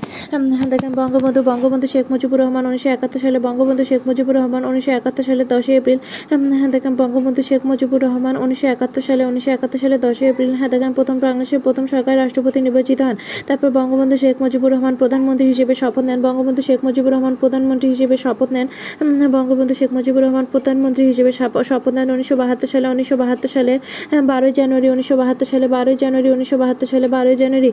[0.52, 5.24] হ্যাঁ বঙ্গবন্ধু বঙ্গবন্ধু শেখ মুজিবুর রহমান উনিশশো একাত্তর সালে বঙ্গবন্ধু শেখ মুজিবুর রহমান উনিশশো একাত্তর
[5.24, 6.00] সালে দশই এপ্রিল
[6.60, 10.70] হ্যাঁ দেখেন বঙ্গবন্ধু শেখ মুজিবুর রহমান উনিশশো একাত্তর সালে, উনিশশো একাত্তর সালে দশই এপ্রিল হ্যাঁ
[10.74, 13.16] দেখেন, প্রথম বাংলাদেশের প্রথম সরকার রাষ্ট্রপতি নির্বাচিত হন।
[13.48, 18.16] তারপর বঙ্গবন্ধু শেখ মুজিবুর রহমান প্রধানমন্ত্রী হিসেবে শপথ নেন। বঙ্গবন্ধু শেখ মুজিবুর রহমান প্রধানমন্ত্রী হিসেবে
[18.18, 18.68] শপথ নেন।
[19.38, 23.74] বঙ্গবন্ধু শেখ মুজিবুর রহমান প্রধানমন্ত্রী হিসেবে শাপ- শপথ নেন উনিশশো বাহাত্তর সালে। উনিশশো বাহাত্তর সালে
[24.30, 27.72] বারোই জানুয়ারি উনিশশো বাহাত্তর সালে, বারোই জানুয়ারি উনিশশো বাহাত্তর সালে, বারোই জানুয়ারি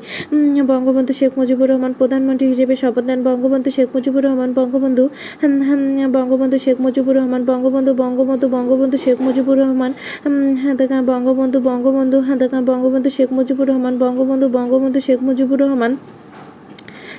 [0.71, 5.05] বঙ্গবন্ধু শেখ মুজিবুর রহমান প্রধানমন্ত্রী হিসেবে শপথ নেন বঙ্গবন্ধু শেখ মুজিবুর রহমান বঙ্গবন্ধু
[6.13, 9.93] বঙ্গবন্ধু শেখ মুজিবুর রহমান বঙ্গবন্ধু বঙ্গবন্ধু বঙ্গবন্ধু শেখ মুজিবুর রহমান
[11.05, 12.21] বঙ্গবন্ধু বঙ্গবন্ধু
[12.71, 15.93] বঙ্গবন্ধু শেখ মুজিবুর রহমান, বঙ্গবন্ধু বঙ্গবন্ধু শেখ মুজিবুর রহমান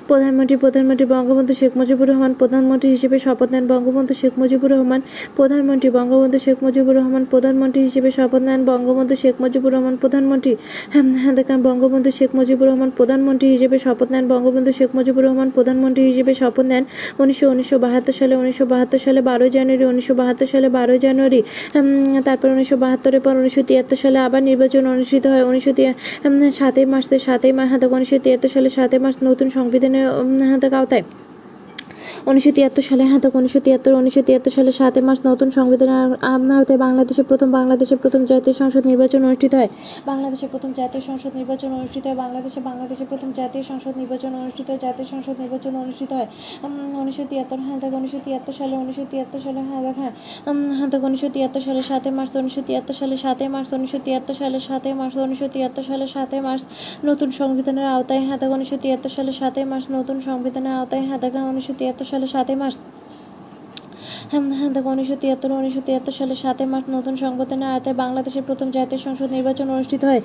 [0.07, 5.01] প্রধানমন্ত্রী প্রধানমন্ত্রী বঙ্গবন্ধু শেখ মুজিবুর রহমান প্রধানমন্ত্রী হিসেবে শপথ নেন বঙ্গবন্ধু শেখ মুজিবুর রহমান
[5.35, 10.53] প্রধানমন্ত্রী বঙ্গবন্ধু শেখ মুজিবুর রহমান প্রধানমন্ত্রী হিসেবে শপথ নেন বঙ্গবন্ধু শেখ মুজিবুর রহমান প্রধানমন্ত্রী
[10.93, 16.03] হ্যাঁ, হ্যাঁ, বঙ্গবন্ধু শেখ মুজিবুর রহমান প্রধানমন্ত্রী হিসেবে শপথ নেন বঙ্গবন্ধু শেখ মুজিবুর রহমান প্রধানমন্ত্রী
[16.05, 16.83] হিসেবে শপথ নেন
[17.19, 21.39] উনিশশো উনিশশো বাহাত্তর সালে উনিশশো বাহাত্তর সালে বারোই জানুয়ারি উনিশশো বাহাত্তর সালে বারোই জানুয়ারি
[22.25, 25.71] তারপর উনিশশো বাহাত্তরের পর উনিশশো তিয়াত্তর সালে আবার নির্বাচন অনুষ্ঠিত হয় উনিশশো
[26.51, 29.47] সাতই মার্চে সাতই মাস উনিশশো তিয়াত্তর সালে সাতই মার্চ নতুন
[29.93, 31.03] সংবিধানের উম, হাতে আওতায়
[32.23, 35.49] উনিশশো তিয়াত্তর সালে হ্যাঁ তখন উনিশশো তিয়াত্তর উনিশশো তিয়াত্তর সালে সাতই মার্চ নতুন
[36.53, 39.69] আওতায় বাংলাদেশের প্রথম বাংলাদেশের প্রথম জাতীয় সংসদ নির্বাচন অনুষ্ঠিত হয়
[40.05, 44.79] বাংলাদেশের প্রথম জাতীয় সংসদ নির্বাচন অনুষ্ঠিত হয় বাংলাদেশে বাংলাদেশের প্রথম জাতীয় সংসদ নির্বাচন অনুষ্ঠিত হয়
[44.79, 46.27] জাতীয় সংসদ নির্বাচন অনুষ্ঠিত হয়
[47.01, 50.13] উনিশশো তিয়াত্তর হ্যাঁ দেখ উনিশশো তিয়াত্তর সালে উনিশশো তিয়াত্তর সালে হ্যাঁ হ্যাঁ
[50.77, 54.57] হ্যাঁ দেখ উনিশশো তিয়াত্তর সালে সাতই মার্চ উনিশশো তিয়াত্তর সালে সাতই মার্চ উনিশশো তিয়াত্তর সালে
[54.59, 56.63] সাতই মার্চ উনিশশো তিয়াত্তর সালে সাতই মার্চ
[57.03, 61.33] নতুন সংবিধানের আওতায় হ্যাঁ দেখ উনিশশো তিয়াত্তর সালে সাতই মার্চ নতুন সংবিধানের আওতায় হ্যাঁ দেখ
[61.51, 62.77] উনিশশো তিয়াত্তর সালে সাতই মার্চ
[64.75, 69.29] দেখো, উনিশশো তিয়াত্তর উনিশশো তিয়াত্তর সালে সাতই মার্চ নতুন সংবিধানের আওতায় বাংলাদেশের প্রথম জাতীয় সংসদ
[69.37, 70.21] নির্বাচন অনুষ্ঠিত হয়।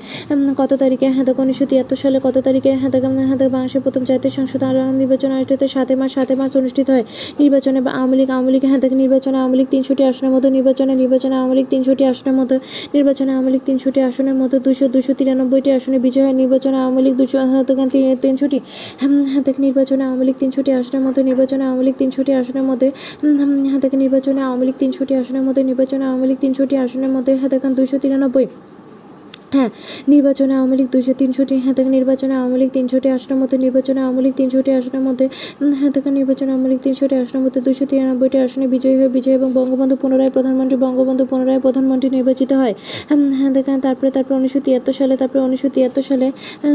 [0.61, 1.07] কত তারিখে?
[1.14, 2.70] হ্যাঁ দেখো, উনিশশো তিয়াত্তর সালে কত তারিখে?
[2.80, 4.62] হ্যাঁ দেখো হ্যাঁ বাংলাদেশের প্রথম জাতীয় সংসদ
[5.01, 7.05] নির্বাচন অনুষ্ঠিত হয়। সাতই মার্চ সাতই মার্চ অনুষ্ঠিত হয়।
[7.42, 11.34] নির্বাচনে আওয়ামী লীগ আওয়ামী লীগ হ্যাঁ দেখো, নির্বাচনে আওয়ামী লীগ তিনশোটি আসনের মতো নির্বাচনে নির্বাচনে
[11.40, 12.55] আওয়ামী লীগ তিনশোটি আসনের মতো,
[12.96, 17.14] নির্বাচনে আওয়ামী লীগ তিনশোটি আসনের মতো, দুশো দুশো তিরানব্বইটি আসনে বিজয় হয়। নির্বাচনে আওয়ামী লীগ
[17.20, 17.64] দুশো হ্যাঁ
[18.24, 18.59] তিনশোটি
[19.01, 22.88] হ্যাঁ হ্যাঁ দেখো, নির্বাচনে আওয়ামী লীগ তিনশোটি আসনের মতো, নির্বাচনে আওয়ামী লীগ তিনশোটি আসনের মধ্যে
[23.91, 27.72] হ্যাঁ নির্বাচনে আওয়ামী লীগ তিনশোটি আসনের মধ্যে, নির্বাচনে আওয়ামী লীগ তিনশোটি আসনের মধ্যে হাতে দেখেন
[27.74, 28.47] দুইশো তিরানব্বই।
[29.57, 29.70] হ্যাঁ
[30.12, 34.20] নির্বাচনে আওয়ামী লীগ দুশো তিনশোটি হ্যাঁ দেখেন নির্বাচনে আওয়ামী লীগ তিনশোটি আসনের মধ্যে নির্বাচনে আওয়ামী
[34.24, 35.26] লীগ তিনশোটি আসনের মধ্যে
[35.80, 39.49] হ্যাঁ দেখেন নির্বাচনে আওয়ামী লীগ তিনশোটি আসনের মধ্যে দুশো তিরানব্বইটি আসনে বিজয়ী হয়ে বিজয় এবং
[39.59, 42.74] বঙ্গবন্ধু পুনরায় প্রধানমন্ত্রী, বঙ্গবন্ধু পুনরায় প্রধানমন্ত্রী নির্বাচিত হয়।
[43.38, 46.26] হ্যাঁ দেখেন তারপরে তারপরে উনিশশো তিয়াত্তর সালে, তারপরে উনিশশো তিয়াত্তর সালে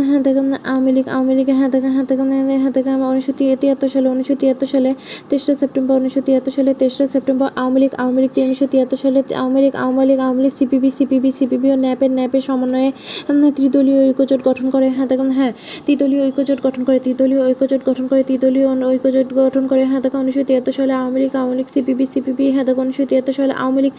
[0.07, 2.28] হ্যাঁ দেখেন আওয়ামী লীগ আওয়ামী লীগ হ্যাঁ দেখেন হ্যাঁ দেখেন
[2.63, 4.89] হ্যাঁ দেখেন উনিশশো তিয়াত্তর সালে, উনিশশো তিয়াত্তর সালে,
[5.30, 9.59] তেসরা সেপ্টেম্বর, উনিশশো তিয়াত্তর সালে, তেসরা September, Awami League Awami League উনিশশো তিয়াত্তর সালে, Awami
[9.65, 14.68] League Awami League Awami League, CPB CPB CPB ও ন্যাপের ন্যাপের সমন্বয়ে ত্রিদলীয় ঐক্যজোট গঠন
[14.70, 15.51] করে হ্যাঁ দেখুন হ্যাঁ
[15.86, 20.43] ত্রিদলীয় ঐক্যজোট গঠন করে ত্রিদলীয় ঐক্যজোট গঠন করে ত্রিদলীয় ঐক্যজোট গঠন করে হ্যাঁ দেখো উনিশশো
[20.43, 23.93] তিয়াত্তর সালে Awami League Awami League CPB CPB হ্যাঁ দেখো উনিশশো তিয়াত্তর সালে আওয়ামী লীগ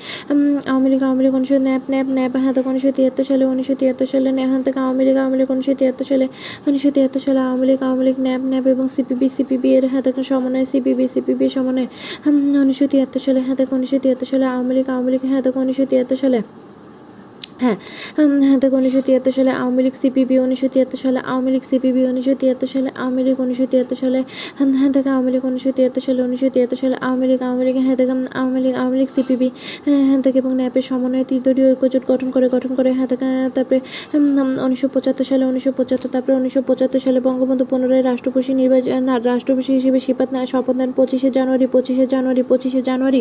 [0.68, 4.06] আওয়ামী লীগ আওয়ামী লীগ উনিশশো ন্যাপ ন্যাপ ন্যাপ হ্যাঁ দেখো উনিশশো তিয়াত্তর সালে উনিশশো তিয়াত্তর
[4.06, 6.26] সালে হ্যাঁ দেখো আওয়ামী লীগ আওয়ামী লীগ উনিশশো তিয়াত্তর সালে
[6.66, 10.22] উনিশশো তিয়াত্তর সালে Awami League Awami League NAP NAP এবং সিপিবি সিপিবি এর হ্যাঁ দেখো
[10.22, 11.88] সমন্বয় সিপিবি সিপিবি সমন্বয়
[12.64, 15.84] উনিশশো তিয়াত্তর সালে হ্যাঁ দেখো উনিশশো তিয়াত্তর সালে আওয়ামী লীগ আওয়ামী লীগ হ্যাঁ দেখো উনিশশো
[15.86, 16.40] তিয়াত্তর সালে
[17.62, 17.76] হ্যাঁ
[18.46, 22.34] হ্যাঁ দেখো উনিশশো তিয়াত্তর সালে আওয়ামী লীগ, সিপিবি উনিশশো তিয়াত্তর সালে, আওয়ামী লীগ, সিপিবি উনিশশো
[22.40, 24.20] তিয়াত্তর সালে, আওয়ামী লীগ উনিশশো তিয়াত্তর সালে
[24.58, 27.76] হ্যাঁ হ্যাঁ দেখো আওয়ামী লীগ উনিশশো তিয়াত্তর সালে, উনিশশো তিয়াত্তর সালে, আওয়ামী লীগ আওয়ামী লীগ
[27.86, 29.48] হ্যাঁ দেখো, Awami League Awami League, CPB
[29.86, 33.26] হ্যাঁ হ্যাঁ দেখো, এবং ন্যাপের সমন্বয়ে ত্রিদলীয় ঐক্যজোট গঠন করে গঠন করে হ্যাঁ দেখো
[33.56, 33.78] তারপরে
[34.66, 39.02] উনিশশো পঁচাত্তর সালে, উনিশশো পঁচাত্তর, তারপরে উনিশশো পঁচাত্তর সালে বঙ্গবন্ধু পুনরায় রাষ্ট্রপতি নির্বাচন
[39.32, 43.20] রাষ্ট্রপতি হিসেবে শপথ নেয়, শপথ নেন পঁচিশে জানুয়ারি পঁচিশে জানুয়ারি পঁচিশে জানুয়ারি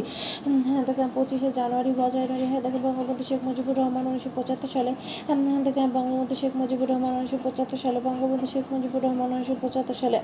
[0.68, 4.92] হ্যাঁ দেখেন পঁচিশে জানুয়ারি, বজায় রয়ে হ্যাঁ দেখেন বঙ্গবন্ধু শেখ মুজিবুর রহমান উনিশশো পঁচাত্তর সালে
[5.26, 10.20] হ্যাঁ বঙ্গবন্ধু শেখ মুজিবুর রহমান উনিশশো পঁচাত্তর সালে বঙ্গবন্ধু শেখ মুজিবুর রহমান উনিশশো পঁচাত্তর সালে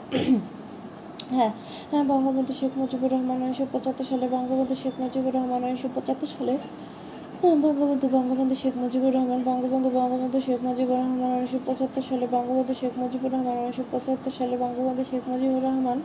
[1.30, 1.52] হ্যাঁ
[1.92, 6.54] হ্যাঁ বঙ্গবন্ধু শেখ মুজিবুর রহমান উনিশশো পঁচাত্তর সালে বঙ্গবন্ধু শেখ মুজিবুর রহমান উনিশশো পঁচাত্তর সালে
[7.42, 12.74] হ্যাঁ, বঙ্গবন্ধু বঙ্গবন্ধু শেখ মুজিবুর রহমান বঙ্গবন্ধু বঙ্গবন্ধু শেখ মুজিবুর রহমান উনিশশো পঁচাত্তর সালে বঙ্গবন্ধু
[12.74, 15.98] শেখ মুজিবুর রহমান উনিশশো পঁচাত্তর সালে বঙ্গবন্ধু শেখ মুজিবুর রহমান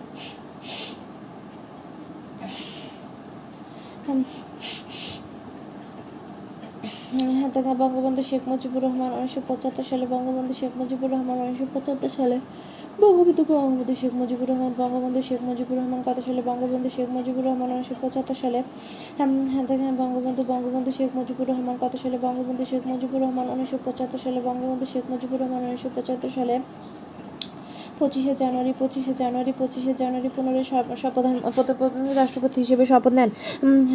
[7.54, 12.36] দেখা বঙ্গবন্ধু শেখ মুজিবুর রহমান উনিশশো পঁচাত্তর সালে বঙ্গবন্ধু শেখ মুজিবুর রহমান উনিশশো পঁচাত্তর সালে
[13.00, 16.42] বঙ্গবন্ধু বঙ্গবন্ধু শেখ মুজিবুর রহমান, বঙ্গবন্ধু শেখ মুজিবুর রহমান কত সালে?
[16.46, 18.60] বঙ্গবন্ধু শেখ মুজিবুর রহমান উনিশশো পঁচাত্তর সালে।
[19.18, 22.16] হ্যাঁ হ্যাঁ বঙ্গবন্ধু বঙ্গবন্ধু শেখ মুজিবুর রহমান কত সালে?
[22.26, 26.54] বঙ্গবন্ধু শেখ মুজিবুর রহমান উনিশশো পঁচাত্তর সালে, বঙ্গবন্ধু শেখ মুজিবুর রহমান উনিশশো পঁচাত্তর সালে।
[27.98, 31.26] পঁচিশে জানুয়ারি পঁচিশে জানুয়ারি পঁচিশে জানুয়ারি শপ- শপথ
[32.14, 33.30] রাষ্ট্রপতি হিসেবে শপথ নেন।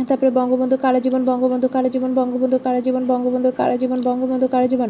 [0.06, 4.90] তারপরে বঙ্গবন্ধু কারাজীবন বঙ্গবন্ধু কারাজীবন বঙ্গবন্ধু কারাজীবন বঙ্গবন্ধু কারাজীবন বঙ্গবন্ধু কারাজীবন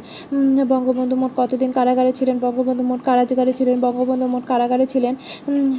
[0.67, 2.39] বঙ্গবন্ধু মোট কতদিন কারাগারে ছিলেন?
[2.39, 3.79] বঙ্গবন্ধু মোট কারাগারে ছিলেন?
[3.81, 5.15] বঙ্গবন্ধু মোট কারাগারে ছিলেন?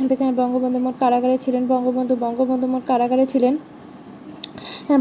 [0.09, 3.57] দেখেন, বঙ্গবন্ধু মোট কারাগারে ছিলেন, বঙ্গবন্ধু বঙ্গবন্ধু মোট কারাগারে ছিলেন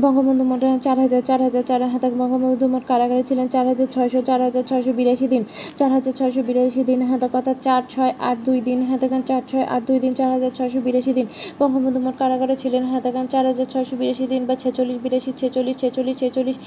[0.05, 4.19] বঙ্গবন্ধু মোট চার হাজার চার হাজার চার হাজার বঙ্গবন্ধু মোট কারাগারে ছিলেন চার হাজার ছয়শো
[4.29, 5.43] চার হাজার ছয়শো বিরাশি দিন।
[5.79, 9.65] চার হাজার ছয়শো বিরাশি দিন হাতে কথা, চার ছয় আট দুই দিন হাতেগান চার ছয়
[9.75, 11.25] আট দুই দিন চার হাজার ছয়শো বিরাশি দিন।
[11.59, 16.15] বঙ্গবন্ধু মোট কারাগারে ছিলেন হাতেগান চার হাজার ছয়শো বিরাশি দিন বা ছেচল্লিশ বিরাশি, ছেচল্লিশ ছেচল্লিশ
[16.21, 16.57] ছেচল্লিশ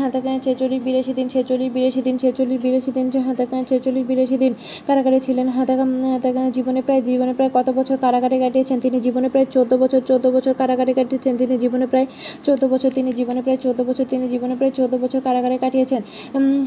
[0.00, 4.52] হাতেগান ছেচল্লিশ বিরাশি দিন, ছেচল্লিশ বিরাশি দিন, ছেচল্লিশ বিরাশি দিন হাতেগান ছেচল্লিশ বিরাশি দিন
[4.86, 8.96] কারাগারে ছিলেন হাতেগান হাতেগান জীবনে প্রায় জীবনে প্রায় কত বছর কারাগারে কাটিয়েছেন তিনি?
[9.06, 11.54] জীবনে প্রায় চোদ্দ বছর চোদ্দ বছর কারাগারে কাটিয়েছেন তিনি?
[11.64, 12.06] জীবনে প্রায়
[12.46, 16.02] চোদ্দ বছর তিনি জীবনে প্রায় চোদ্দ বছর তিনি জীবনে প্রায় চোদ্দ বছর কারাগারে কাটিয়েছেন।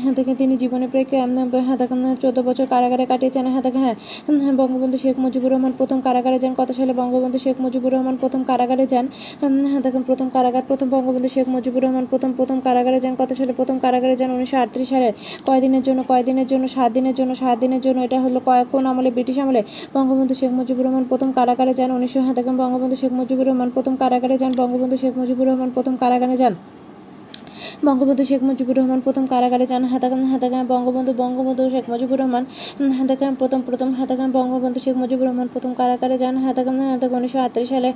[0.01, 1.05] হ্যাঁ দেখে তিনি জীবনে প্রায়
[1.67, 3.95] হ্যাঁ দেখেন চোদ্দ বছর কারাগারে কাটিয়েছেন। হ্যাঁ দেখে হ্যাঁ
[4.43, 8.41] হ্যাঁ, বঙ্গবন্ধু শেখ মুজিবুর রহমান প্রথম কারাগারে যান। কত সালে বঙ্গবন্ধু শেখ মুজিবুর রহমান প্রথম
[8.49, 9.05] কারাগারে যান?
[9.85, 13.75] দেখেন প্রথম কারাগার প্রথম বঙ্গবন্ধু শেখ মুজিবুর রহমান প্রথম প্রথম কারাগারে যান। কত সালে প্রথম
[13.83, 14.29] কারাগারে যান?
[14.37, 15.09] উনিশশো আটত্রিশ সালে।
[15.47, 15.99] কয়দিনের জন্য?
[16.11, 16.63] কয়দিনের জন্য?
[16.75, 17.31] সাত দিনের জন্য?
[17.41, 17.99] সাত দিনের জন্য?
[18.07, 19.09] এটা হলো কয় কোন আমলে?
[19.15, 19.61] ব্রিটিশ আমলে।
[19.95, 23.93] বঙ্গবন্ধু শেখ মুজিবুর রহমান প্রথম কারাগারে যান। উনিশশো হ্যাঁ দেখেন বঙ্গবন্ধু শেখ মুজিবুর রহমান প্রথম
[24.01, 26.53] কারাগারে যান। বঙ্গবন্ধু শেখ মুজিবুর রহমান প্রথম কারাগারে যান।
[27.85, 32.43] বঙ্গবন্ধু শেখ মুজিবুর রহমান প্রথম কারাগারে যান হাতাগান হাতাগান বঙ্গবন্ধু বঙ্গবন্ধু শেখ মুজিবুর রহমান
[32.79, 37.39] উম, হাতাগান প্রথম প্রথম হাতাগান বঙ্গবন্ধু শেখ মুজিবুর রহমান প্রথম কারাগারে যান হাতাগান হাতাগান উনিশশো
[37.39, 37.89] আটত্রিশ সালে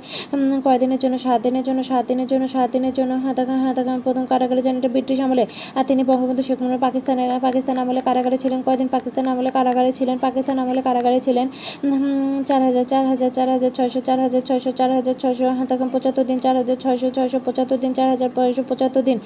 [0.64, 1.14] কয়দিনের জন্য?
[1.18, 4.88] সাত দিনের জন্য সাত দিনের জন্য সাত দিনের জন্য হাতাগান হাতাগান প্রথম কারাগারে যান। এটা
[4.88, 5.44] ব্রিটিশ আমলে।
[5.74, 10.16] আর তিনি বঙ্গবন্ধু শেখ মুজিবুর পাকিস্তানের পাকিস্তান আমলে কারাগারে ছিলেন। কয়দিন পাকিস্তান আমলে কারাগারে ছিলেন?
[10.18, 11.46] পাকিস্তান আমলে কারাগারে ছিলেন
[12.48, 16.24] চার হাজার চার হাজার চার হাজার ছয়শো চার হাজার ছয়শো চার হাজার ছয়শো হাতাগান পঁচাত্তর
[16.24, 19.18] দিন চার হাজার ছয়শো ছয়শো পঁচাত্তর দিন চার হাজার ছয়শো পঁচাত্তর দিন।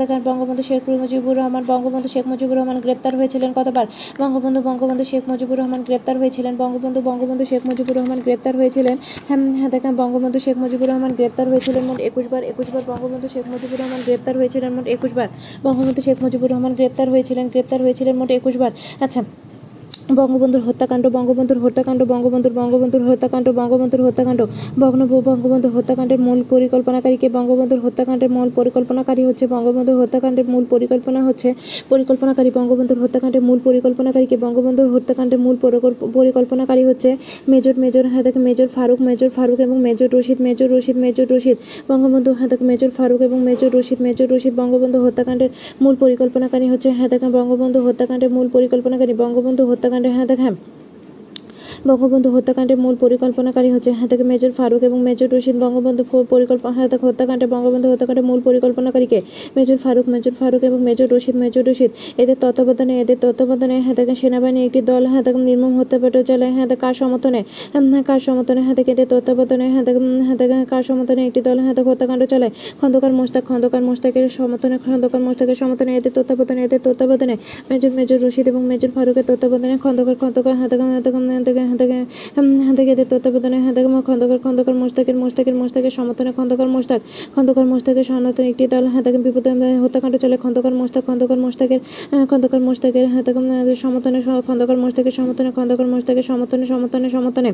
[0.00, 3.86] দেখেন বঙ্গবন্ধু শেখ মুজিবুর রহমান, বঙ্গবন্ধু শেখ মুজিবুর রহমান গ্রেপ্তার হয়েছিলেন কতবার?
[4.20, 8.96] বঙ্গবন্ধু বঙ্গবন্ধু শেখ মুজিবুর রহমান গ্রেপ্তার হয়েছিলেন, বঙ্গবন্ধু বঙ্গবন্ধু শেখ মুজিবুর রহমান গ্রেপ্তার হয়েছিলেন
[9.28, 14.00] হ্যাঁ দেখেন বঙ্গবন্ধু শেখ মুজিবুর রহমান গ্রেপ্তার হয়েছিলেন মোট একুশবার একুশবার বঙ্গবন্ধু শেখ মুজিবুর রহমান
[14.06, 15.28] গ্রেপ্তার হয়েছিলেন মোট একুশবার
[15.64, 19.20] বঙ্গবন্ধু শেখ মুজিবুর রহমান গ্রেপ্তার হয়েছিলেন গ্রেপ্তার হয়েছিলেন মোট একুশবার আচ্ছা
[20.14, 24.46] বঙ্গবন্ধুর হত্যাকাণ্ড বঙ্গবন্ধুর হত্যাকাণ্ড, বঙ্গবন্ধুর বঙ্গবন্ধুর হত্যাকাণ্ড বঙ্গবন্ধুর হত্যাকাণ্ড
[24.78, 31.54] ভগ্ন বঙ্গবন্ধু হত্যাকাণ্ডের মূল পরিকল্পনাকারীকে বঙ্গবন্ধুর হত্যাকাণ্ডের মূল পরিকল্পনাকারী হচ্ছে বঙ্গবন্ধুর হত্যাকাণ্ডের মূল পরিকল্পনা হচ্ছে
[31.88, 37.16] পরিকল্পনাকারী, বঙ্গবন্ধুর হত্যাকাণ্ডের মূল পরিকল্পনাকারীকে বঙ্গবন্ধুর হত্যাকাণ্ডের মূল পরিকল্প- পরিকল্পনাকারী হচ্ছে
[37.48, 41.56] মেজর মেজর হ্যাঁ মেজর ফারুক মেজর ফারুক এবং major Rashid major Rashid major Rashid,
[41.88, 45.48] Bangabandhu হ্যাঁ মেজর ফারুক এবং মেজর রশিদ মেজর রশিদ বঙ্গবন্ধু হত্যাকাণ্ডের
[45.80, 50.54] মূল পরিকল্পনাকারী হচ্ছে হ্যাঁ বঙ্গবন্ধু হত্যাকাণ্ডের মূল পরিকল্পনাকারী, বঙ্গবন্ধু হত্যাকাণ্ডে হ্যাঁ দেখেন
[51.90, 57.46] বঙ্গবন্ধু হত্যাকাণ্ডের মূল পরিকল্পনাকারী হচ্ছে থেকে মেজর ফারুক এবং মেজর রশিদ বঙ্গবন্ধু পরিকল্পনা থেকে হত্যাকাণ্ডে
[57.54, 59.18] বঙ্গবন্ধু হত্যাকাণ্ডের মূল পরিকল্পনাকারীকে
[59.56, 61.90] মেজর ফারুক মেজর ফারুক এবং মেজর রশিদ মেজর রশিদ।
[62.22, 67.40] এদের তত্ত্বাবধানে এদের তত্ত্বাবধানে থেকে সেনাবাহিনী একটি দল থেকে নির্মম হত্যাপাঠ চালায় থেকে কার সমর্থনে
[68.08, 72.52] কার সমর্থনে থেকে এদের তত্ত্বাবধানে থেকে হ্যাঁ থেকে কার সমর্থনে একটি দল থেকে হত্যাকাণ্ড চালায়।
[72.80, 77.34] খন্দকার মোস্তাক খন্দকার মোস্তাকের সমর্থনে খন্দকার মোস্তাকের সমর্থনে এদের তত্ত্বাবধানে এদের তত্ত্বাবধানে
[77.70, 80.54] মেজর মেজর রশিদ এবং মেজর ফারুকের তত্ত্বাবধানে খন্দকার খন্দকার
[81.46, 87.00] থেকে হ্যাঁ থেকে এদের তত্ত্বাবধানে থেকে খন্দকার খন্দকার মোস্তাকের মোস্তাকের মোস্তাকের সমর্থনে খন্দকার মোস্তাক
[87.34, 89.46] খন্দকার মোস্তাকের সনাতন একটি দল থেকে বিপদ
[89.82, 91.80] হত্যাকাণ্ড চলে খন্দকার মোস্তাক খন্দকার মোস্তাকের
[92.30, 97.52] খন্দকার মোস্তাকের থেকে সমর্থনে খন্দকার মোস্তাকের সমর্থনে, খন্দকার মোস্তাকের সমর্থনে সমর্থনে সমর্থনে।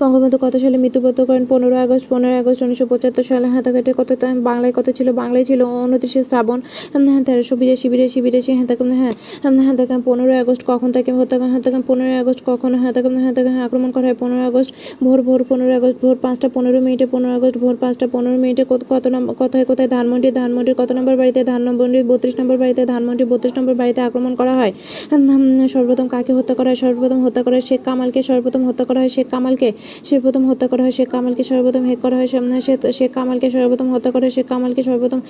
[0.00, 1.44] বঙ্গবন্ধু কত সালে মৃত্যুবরণ করেন?
[1.52, 4.10] পনেরো আগস্ট পনেরো আগস্ট উনিশশো পঁচাত্তর সালে হাতাঘাটে কত
[4.48, 5.08] বাংলায় কত ছিল?
[5.20, 6.58] বাংলায় ছিল উনত্রিশে শ্রাবণ।
[7.06, 9.14] হ্যাঁ তেরোশো বিরাশি বিরাশি বিরাশি হ্যাঁ তাকে হ্যাঁ
[9.46, 13.08] উম, হ্যাঁ পনেরোই আগস্ট কখন তাকে হত্যা হ্যাঁ তাকে পনেরোই আগস্ট কখন হ্যাঁ তাকে
[13.54, 14.70] হ্যাঁ আক্রমণ করা হয়। পনেরোই আগস্ট
[15.04, 19.04] ভোর ভোর পনেরোই আগস্ট ভোর পাঁচটা পনেরো মিনিটে পনেরো আগস্ট ভোর পাঁচটা পনেরো মিনিটে কত
[19.14, 20.28] নম্বর কোথায় কোথায় ধানমন্ডি?
[20.40, 21.40] ধানমন্ডির কত নম্বর বাড়িতে?
[21.44, 24.72] ধানমন্ডি বত্রিশ নম্বর বাড়িতে ধানমন্ডি বত্রিশ নম্বর বাড়িতে আক্রমণ করা হয়।
[25.12, 26.78] উম, সর্বপ্রথম কাকে হত্যা করা হয়?
[26.84, 29.68] সর্বপ্রথম হত্যা করা হয় শেখ কামালকে। সর্বপ্রথম হত্যা করা হয় শেখ কামালকে।
[30.04, 32.28] সর্বপ্রথম হত্যা করা হয় শেখ কামালকে সর্বপ্রথম হেক করা হয়
[32.60, 35.20] সে- শেখ কামালকে সর্বপ্রথম হত্যা করা হয় শেখ কামালকে সর্বপ্রথম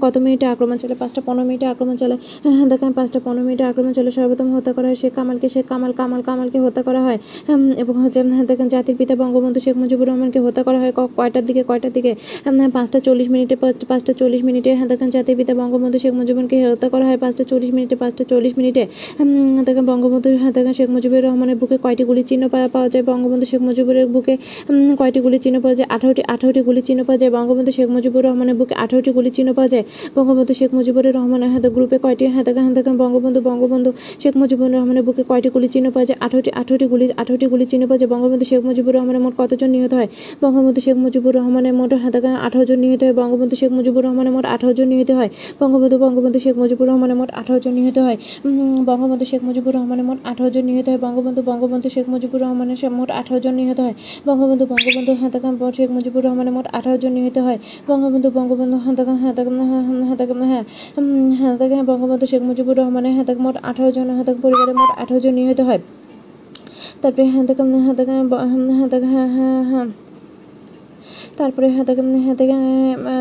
[0.00, 2.14] কত মিনিটে আক্রমণ চলে পাঁচটা পনেরো মিনিটে আক্রমণ চলে
[2.48, 5.92] হ্যাঁ দেখেন পাঁচটা পনেরো মিনিটে আক্রমণ চলে সর্বপ্রথম হত্যা করা হয় শেখ কামালকে শেখ কামাল
[5.92, 7.18] কামাল কামালকে হত্যা করা হয়।
[7.82, 11.62] এবং হচ্ছে হ্যাঁ দেখেন জাতির পিতা বঙ্গবন্ধু শেখ মুজিবুর রহমানকে হত্যা করা হয় কয়টার দিকে
[11.68, 12.12] কয়টার দিকে?
[12.44, 13.54] হ্যাঁ, পাঁচটা চল্লিশ মিনিটে
[13.90, 17.70] পাঁচটা চল্লিশ মিনিটে হ্যাঁ দেখেন জাতির পিতা বঙ্গবন্ধু শেখ মুজিবুরকে হত্যা করা হয় পাঁচটা চল্লিশ
[17.76, 18.82] মিনিটে পাঁচটা চল্লিশ মিনিটে।
[19.66, 23.04] দেখেন বঙ্গবন্ধু হ্যাঁ দেখেন শেখ মুজিবুর রহমানের বুকে কয়টি গুলি চিহ্ন পাওয়া যায়?
[23.10, 24.34] বঙ্গবন্ধু শেখ মুজিবুরের বুকে
[25.00, 25.88] কয়টি গুলি চিহ্ন পাওয়া যায়?
[25.94, 29.70] আঠারোটি আঠারোটি গুলি চিহ্ন পাওয়া যায় বঙ্গবন্ধু শেখ মুজিবুর রহমানের বুকে। আঠারোটি গুলি চিহ্ন পাওয়া
[29.72, 29.84] যায়
[30.16, 33.40] বঙ্গবন্ধু শেখ মুজিবুর রহমানের হাতে গ্রুপে কয়টি দেখেন হ্যাঁ বঙ্গবন্ধু?
[33.48, 33.90] বঙ্গবন্ধু
[34.22, 36.18] শেখ মুজিবুর রহমানের বুকে কয়টি গুলি চিহ্ন পাওয়া যায়?
[36.24, 39.92] আঠারোটি আঠারোটি গুলি আঠারোটি গুলি চিহ্ন পাওয়া যায় বঙ্গবন্ধু শেখ মুজিবুর রহমানের মোট কতজন নিহত
[39.98, 40.08] হয়?
[40.42, 44.44] বঙ্গবন্ধু শেখ মুজিবুর রহমানের মোট দেখেন আঠারো জন নিহত হয়। বঙ্গবন্ধু শেখ মুজিবুর রহমানের মোট
[44.54, 45.30] আঠারো জন নিহত হয়।
[45.60, 48.16] বঙ্গবন্ধু বঙ্গবন্ধু শেখ মুজিবুর রহমানের মোট আঠারো জন নিহত হয়।
[48.88, 53.10] বঙ্গবন্ধু শেখ মুজিবুর রহমানের মোট আঠারো জন নিহত হয়। বঙ্গবন্ধু বঙ্গবন্ধু শেখ মুজিবুর রহমানের মোট
[53.20, 53.94] আঠারো জন নিহত হয়।
[54.26, 57.58] বঙ্গবন্ধু বঙ্গবন্ধু হাতাকাম পর শেখ মুজিবুর রহমানের মোট আঠারো জন নিহত হয়।
[57.88, 59.56] বঙ্গবন্ধু বঙ্গবন্ধু হাতাকাম হাতাকাম
[60.10, 60.64] হাতাকাম হ্যাঁ
[61.40, 65.60] হাতাকাম বঙ্গবন্ধু শেখ মুজিবুর রহমানের হাতাক মোট আঠারো জন হাতাক পরিবারের মোট আঠারো জন নিহত
[65.60, 65.80] হয়।
[67.02, 68.24] তারপরে হাতাকাম হাতাকাম
[68.80, 69.86] হাতাকাম হ্যাঁ হ্যাঁ হ্যাঁ
[71.40, 72.60] তারপরে হ্যাঁ দেখেন হ্যাঁ দেখেন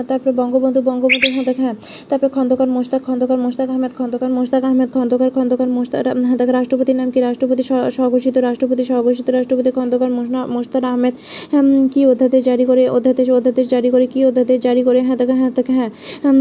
[0.10, 1.76] তারপরে বঙ্গবন্ধু বঙ্গবন্ধু হ্যাঁ দেখেন হ্যাঁ
[2.10, 6.98] তারপরে খন্দকার মোশতাক খন্দকার মোশতাক আহমেদ খন্দকার মোশতাক আহমেদ খন্দকার খন্দকার মোশতাক হ্যাঁ দেখেন রাষ্ট্রপতির
[7.00, 7.20] নাম কি?
[7.22, 10.10] রাষ্ট্রপতি স্ব- স্বঘোষিত রাষ্ট্রপতি স্বঘোষিত রাষ্ট্রপতি খন্দকার
[10.50, 11.14] মোশতাক আহমেদ
[11.52, 11.64] হ্যাঁ,
[11.94, 15.54] কি অধ্যাদেশ জারি করে অধ্যাদেশ অধ্যাদেশ জারি করে কি অধ্যাদেশ জারি করে হ্যাঁ দেখেন হ্যাঁ
[15.58, 15.90] দেখেন হ্যাঁ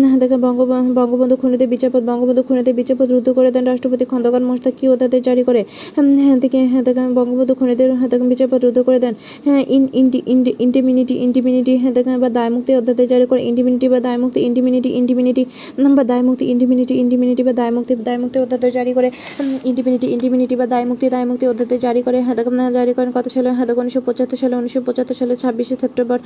[0.02, 0.58] হ্যাঁ দেখেন বঙ্গ
[0.98, 5.42] বঙ্গবন্ধু খুনিতে বিচারপদ বঙ্গবন্ধু খুনিতে বিচারপদ রুদ্ধ করে দেন রাষ্ট্রপতি খন্দকার মোশতাক কি অধ্যাদেশ জারি
[5.44, 5.60] করে?
[6.18, 9.14] হ্যাঁ দেখে হ্যাঁ দেখেন বঙ্গবন্ধু খুনিদের হ্যাঁ দেখেন বিচারপদ রুদ্ধ করে দেন
[9.44, 10.18] হ্যাঁ ইন ইন্টি
[10.58, 15.42] ইন্টিমিনিটি ইন্টিমিনিটি ইন্ডিমিনিটি হ্যাঁ বা দায়মুক্তি অধ্যাদেশ জারি করে ইন্ডিমিনিটি বা দায়মুক্তি ইন্ডিমিনিটি ইন্ডিমিনিটি
[15.96, 19.08] বা দায়মুক্তি ইন্ডিমিনিটি ইন্ডিমিনিটি বা দায়মুক্তি দায়মুক্তি অধ্যাদেশ জারি করে
[19.64, 22.36] ইন্ডিমিনিটি ইন্ডিমিনিটি বা দায়মুক্তি দায়মুক্তি অধ্যাদেশ জারি করে হ্যাঁ
[22.72, 26.18] জারি করেন কত সালে হ্যাঁ দেখেন, উনিশশো পঁচাত্তর সালে, উনিশশো পঁচাত্তর সালে, ছাব্বিশে সেপ্টেম্বর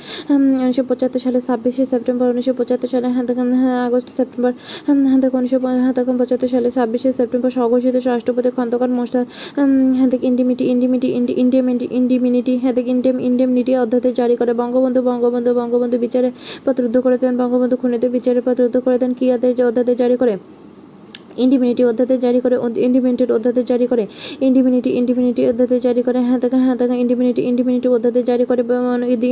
[0.58, 3.24] উনিশশো পঁচাত্তর সালে, ছাব্বিশে সেপ্টেম্বর, উনিশশো পঁচাত্তর সালে হ্যাঁ
[3.62, 4.52] হ্যাঁ আগস্ট, সেপ্টেম্বর
[4.86, 9.26] হ্যাঁ দেখেন, উনিশশো হ্যাঁ দেখেন, পঁচাত্তর সালে, ছাব্বিশে সেপ্টেম্বর, স্বঘোষিত রাষ্ট্রপতি খন্দকার মোস্তাদ
[9.96, 11.08] হ্যাঁ দেখ ইন্ডিমিটি ইন্ডিমিটি
[11.42, 16.28] ইন্ডিমিনিটি ইন্ডিমিনিটি হ্যাঁ দেখ ইন্ডিয়াম ইন্ডিয়ামনিটি অধ্যাদেশ জারি করে বঙ্গবন্ধু বঙ্গবন্ধু বঙ্গবন্ধু বিচারে
[16.64, 20.16] পত্র রুদ্ধ করে দেন। বঙ্গবন্ধু খুনিদের বিচারে পত্র রুদ্ধ করে দেন। কি আদেশ অধ্যাদেশ জারি
[20.22, 20.34] করে?
[21.44, 22.56] ইন্ডিমিনিটি অধ্যাদেশ জারি করে
[22.86, 24.04] ইন্ডিমিনিটির অধ্যাদেশ জারি করে,
[24.46, 28.62] ইন্ডিমিনিটি ইন্ডিমিনিটি অধ্যাদেশ জারি করে হ্যাঁ দেখা হ্যাঁ দেখা, ইন্ডিমিনিটি ইন্ডিমিনিটি অধ্যাদেশ জারি করে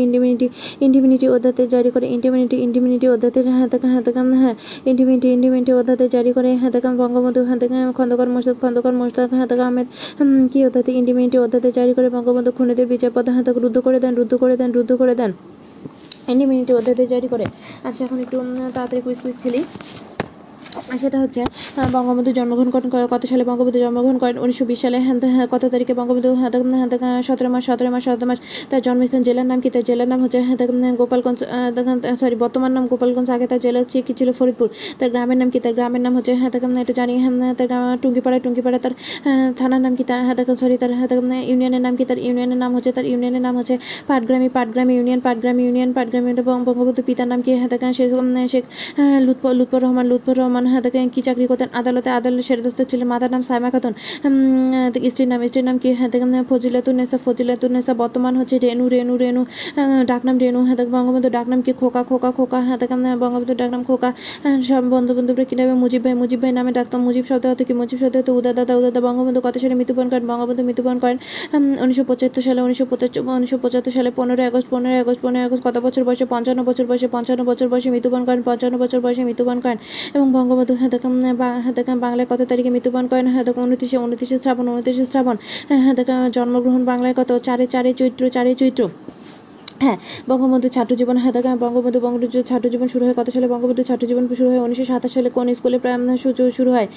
[0.04, 0.46] ইন্ডিমিনিটি
[0.86, 4.54] ইন্ডিমিনিটি অধ্যাদেশ জারি করে, ইন্ডিমিনিটি ইন্ডিমিনিটি অধ্যাদেশ হ্যাঁ দেখা হ্যাঁ দেখা হ্যাঁ
[4.90, 9.48] ইন্ডিমিনিটি ইন্ডিমিনিটি অধ্যাদেশ জারি করে হ্যাঁ দেখা, বঙ্গবন্ধু হ্যাঁ দেখা, খন্দকার মোর্শেদ, খন্দকার মোস্তাক হ্যাঁ
[9.50, 9.86] দেখা, আহমেদ
[10.52, 14.32] কি অধ্যাদেশ, ইন্ডিমিনিটি অধ্যাদেশ জারি করে, বঙ্গবন্ধু খুনিদের বিচার পদ হ্যাঁ রুদ্ধ করে দেন, রুদ্ধ
[14.42, 15.32] করে দেন, রুদ্ধ করে দেন।
[16.32, 17.46] ইন্ডিমিনিটি অধ্যাদেশ জারি করে।
[17.88, 18.36] আচ্ছা এখন একটু
[18.76, 19.60] তাড়াতাড়ি কুইজ কুইজ খেলি।
[21.02, 21.40] সেটা হচ্ছে
[21.96, 24.36] বঙ্গবন্ধু জন্মগ্রহণ করেন কত সালে বঙ্গবন্ধু জন্মগ্রহণ করেন?
[24.44, 26.50] উনিশশো বিশ সালে। হ্যাঁ কত তারিখে বঙ্গবন্ধু হ্যাঁ
[27.28, 28.38] সতেরো মাস সতেরো মাস সতেরো মাস
[28.70, 29.68] তার জন্মস্থান জেলার নাম কি?
[29.74, 30.56] তার জেলার নাম হচ্ছে হ্যাঁ
[31.00, 31.38] গোপালগঞ্জ
[32.22, 34.68] সরি বর্তমান নাম গোপালগঞ্জ, আগে তার জেলা হচ্ছে কি ছিল ফরিদপুর।
[34.98, 35.58] তার গ্রামের নাম কি?
[35.64, 36.50] তার গ্রামের নাম হচ্ছে হ্যাঁ
[36.84, 37.68] এটা জানি হ্যাঁ তার
[38.02, 38.92] টুঙ্গিপাড়া টুঙ্গিপাড়া, তার
[39.58, 40.04] থানার নাম কি?
[40.10, 41.08] তার হ্যাঁ সরি তার হ্যাঁ
[41.50, 42.04] ইউনিয়নের নাম কি?
[42.10, 43.74] তার ইউনিয়নের নাম হচ্ছে, তার ইউনিয়নের নাম হচ্ছে
[44.08, 47.50] পাটগ্রামী পাটগ্রামী ইউনিয়ন পাটগ্রামী ইউনিয়ন, পাটগ্রামী বঙ্গবন্ধু পিতার নাম কি?
[47.60, 48.12] হ্যাঁ শেখ
[48.52, 48.64] শেখ
[49.26, 51.68] লুৎফর লুৎফর রহমান লুৎফর রহমান হ্যাঁ দেখেন কি চাকরি করতেন?
[51.80, 53.92] আদালতে আদালতে সেরেদস্ত ছিলেন। মাতার নাম সাইমা খাতুন।
[55.12, 55.88] স্ত্রীর নাম স্ত্রীর নাম কি?
[55.98, 56.10] হ্যাঁ
[56.50, 59.42] ফজিলাতুন্নেসা ফজিলাতুন্নেসা বর্তমান হচ্ছে রেনু রেনু রেনু
[60.10, 61.72] ডাকনাম রেনু। হ্যাঁ বঙ্গবন্ধু ডাকনাম কি?
[61.80, 62.78] খোকা খোকা খোকা। হ্যাঁ
[63.22, 64.10] বঙ্গবন্ধু ডাকনাম খোকা।
[64.68, 65.74] সব বন্ধু বান্ধবরা কি নামে?
[65.82, 67.72] মুজিব ভাই মুজিব ভাই নামে ডাকতাম মুজিব শব্দ হতো কি?
[67.80, 70.24] মুজিব শব্দ হতো উদা, দাদা, উদা বঙ্গবন্ধু কত সালে মৃত্যুবরণ করেন?
[70.30, 71.16] বঙ্গবন্ধু মৃত্যুবরণ করেন
[71.82, 72.84] উনিশশো পঁচাত্তর সালে, উনিশশো
[73.38, 76.24] উনিশশো পঁচাত্তর সালে পনেরোই আগস্ট পনেরোই আগস্ট পনেরোই আগস্ট, কত বছর বয়সে?
[76.32, 79.78] পঞ্চান্ন বছর বয়সে, পঞ্চান্ন বছর বয়সে মৃত্যুবরণ করেন, পঞ্চান্ন বছর বয়সে মৃত্যুবরণ করেন।
[80.16, 81.12] এবং বঙ্গবন্ধু হ্যাঁ দেখেন
[81.64, 83.26] হ্যাঁ দেখেন বাংলায় কত তারিখে মৃত্যুবরণ করেন?
[83.34, 85.36] হ্যাঁ দেখেন উনত্রিশে উনত্রিশে শ্রাবণ উনত্রিশে শ্রাবণ।
[85.82, 87.30] হ্যাঁ দেখেন জন্মগ্রহণ বাংলায় কত?
[87.46, 88.82] চারে চারে চৈত্র চারে চৈত্র।
[89.84, 89.98] হ্যাঁ
[90.30, 93.46] বঙ্গবন্ধু ছাত্র জীবন হ্যাঁ দেখা বঙ্গবন্ধু বঙ্গবন্ধু ছাত্র জীবন শুরু হয় কত সালে?
[93.54, 95.78] বঙ্গবন্ধু ছাত্র জীবন শুরু হয় উনিশশো সাতাশ সালে কোন স্কুলে
[96.58, 96.88] শুরু হয়?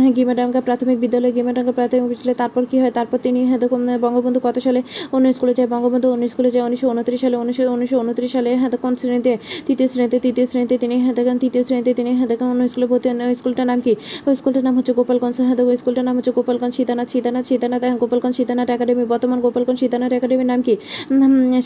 [0.00, 2.92] হ্যাঁ গিমাডাঙ্গা প্রাথমিক বিদ্যালয়, গিমাডাঙ্গা প্রাথমিক বিদ্যালয়, তারপর কি হয়?
[2.98, 3.60] তারপর তিনি হ্যাঁ
[4.06, 4.80] বঙ্গবন্ধু কত সালে
[5.16, 5.68] অন্য স্কুলে যায়?
[5.74, 9.32] বঙ্গবন্ধু অন্য স্কুলে যায় উনিশশো উনত্রিশ সালে, উনিশশো উনিশশো উনত্রিশ সালে হ্যাঁ কোন শ্রেণীতে?
[9.66, 13.34] তৃতীয় শ্রেণীতে তৃতীয় শ্রেণীতে তিনি হ্যাঁ দেখেন, তৃতীয় শ্রেণীতে তিনি দেখেন, অন্য স্কুলে ভর্তি ওই
[13.40, 13.92] স্কুলটার নাম কি?
[14.28, 18.34] ওই স্কুলটার নাম হচ্ছে গোপালগঞ্জ। হ্যাঁ দেখো স্কুলটার নাম হচ্ছে গোপালগঞ্জ সীতানাথ সীতানাথ সীতানাথ, গোপালগঞ্জ
[18.38, 20.74] সীতানাথ একাডেমি। বর্তমান গোপালগঞ্জ সীতানাথ একাডেমির নাম কি?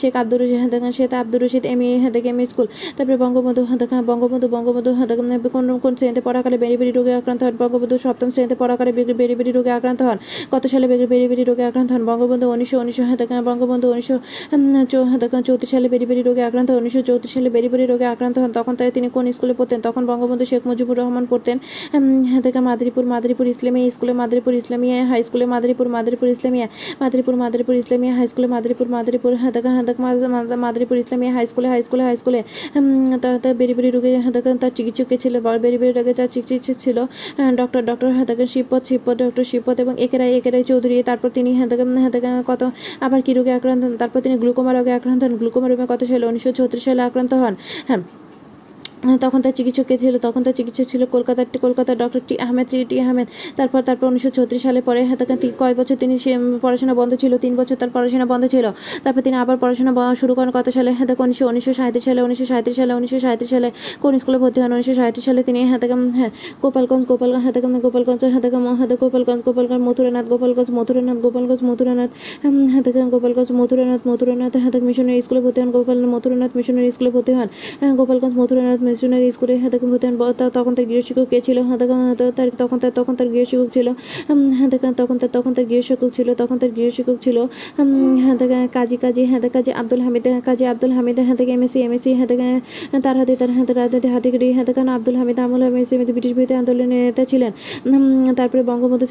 [0.03, 0.43] শেখ আব্দুর
[0.75, 4.91] দেখেন শেখ আব্দুর রশিদ এম এ হাতে এম স্কুল। তারপরে বঙ্গবন্ধু দেখা বঙ্গবন্ধু বঙ্গবন্ধু
[5.55, 7.55] কোন কোন শ্রেণীতে পড়াকালে বেরি বেরি রোগে আক্রান্ত হন?
[7.63, 10.19] বঙ্গবন্ধু সপ্তম শ্রেণীতে পড়াকালে বেরি বেরি রোগে আক্রান্ত হন।
[10.53, 12.03] কত সালে বেরি বেরি রোগে আক্রান্ত হন?
[12.11, 14.17] বঙ্গবন্ধু উনিশশো উনিশশো দেখা বঙ্গবন্ধু উনিশশো
[15.23, 18.37] দেখা চৌত্রিশ সালে বেরি বেরি রোগে আক্রান্ত হন। উনিশশো চৌত্রিশ সালে বেরি বেরি রোগে আক্রান্ত
[18.43, 19.79] হন। তখন তাই তিনি কোন স্কুলে পড়তেন?
[19.87, 21.57] তখন বঙ্গবন্ধু শেখ মুজিবুর রহমান পড়তেন
[22.45, 26.67] দেখা মাদারীপুর মাদারীপুর ইসলামী স্কুলে, মাদারীপুর ইসলামিয়া হাই স্কুলে, মাদারীপুর মাদারীপুর ইসলামিয়া,
[27.01, 29.71] মাদারীপুর মাদারীপুর ইসলামিয়া হাই স্কুলে, মাদারীপুর মাদারীপুর দেখা
[30.65, 32.41] মাদারীপুর ইসলামী হাই স্কুলে হাই স্কুলে হাই স্কুলে
[33.23, 34.11] তার বেরি বেরি রোগে
[34.63, 35.35] তার চিকিৎসক ছিল
[35.65, 36.99] বেরি বেরি রোগে তার চিকিৎসক ছিল
[37.61, 42.29] ডক্টর ডক্টর হাতাকে শিবপদ শিবপদ ডক্টর শিবপদ এবং একেরাই একেরাই চৌধুরী, তারপর তিনি হাতাকে হাতাকে
[42.51, 42.63] কত
[43.07, 46.25] আবার কি রোগে আক্রান্ত, তারপর তিনি গ্লুকোমা রোগে আক্রান্ত হন। গ্লুকোমা রোগে কত সালে?
[46.31, 47.55] উনিশশো ছত্রিশ সালে আক্রান্ত হন।
[47.89, 48.03] হ্যাঁ
[49.25, 50.15] তখন তার চিকিৎসক কে ছিল?
[50.27, 53.27] তখন তার চিকিৎসক ছিল কলকাতার কলকাতার doctor T Ahmed T Ahmed.
[53.59, 55.01] তারপর তারপর উনিশশো ছত্রিশ সালে পরে
[55.63, 56.15] কয় বছর তিনি
[56.65, 57.33] পড়াশোনা বন্ধ ছিল?
[57.45, 58.67] তিন বছর তার পড়াশোনা বন্ধ ছিল।
[59.05, 60.91] তারপর তিনি আবার পড়াশোনা শুরু করেন কত সালে?
[60.99, 63.69] হ্যাঁ উনিশশো উনিশশো সাঁত্রিশ সালে, উনিশশো সাঁত্রিশ সালে, উনিশশো সাঁত্রিশ সালে
[64.03, 64.71] কোন স্কুলে ভর্তি হন?
[64.77, 65.81] উনিশশো সাঁত্রিশ সালে তিনি হ্যাঁ
[66.19, 66.31] হ্যাঁ
[66.63, 68.43] গোপালগঞ্জ গোপালগঞ্জ হ্যাঁ গোপালগঞ্জ হ্যাঁ
[68.79, 72.11] হ্যাঁ গোপালগঞ্জ গোপালগঞ্জ, মথুরানাথ গোপালগঞ্জ মথুরানাথ গোপালগঞ্জ, মথুরানাথ
[72.43, 77.49] হ্যাঁ গোপালগঞ্জ, মথুরানাথ মথুরানাথ হ্যাঁ মিশনারি স্কুলে ভর্তি হন গোপাল মথুরানাথ মিশনারি স্কুলে ভর্তি হন
[78.01, 80.15] গোপালগঞ্জ, মথুরানাথ মিশনারি স্কুলে হ্যাঁ ভূতেন
[80.57, 81.59] তখন তার গৃহশিক্ষক কে ছিল?
[81.69, 81.79] হ্যাঁ
[82.39, 83.89] তার তখন তার তখন তার গৃহশিক্ষক ছিল।
[84.59, 84.69] হ্যাঁ
[84.99, 87.39] তখন তার তখন তার গৃহশিক্ষক ছিল, তখন তার গৃহশিক্ষক ছিল।
[88.23, 88.37] হ্যাঁ
[88.77, 92.59] কাজী কাজী হ্যাঁ কাজী আব্দুল হামিদ কাজী আব্দুল হামিদ থেকে এমএসি এমএসি দেখেন,
[93.05, 97.01] তার হাতে তার হাতে রাজনীতি হাটিগিরি হ্যাঁ দেখেন, আব্দুল হামিদ, আমল এমএসি ব্রিটিশ বিরোধী আন্দোলনের
[97.07, 97.53] নেতা ছিলেন
[98.39, 99.07] তারপরে বঙ্গবন্ধু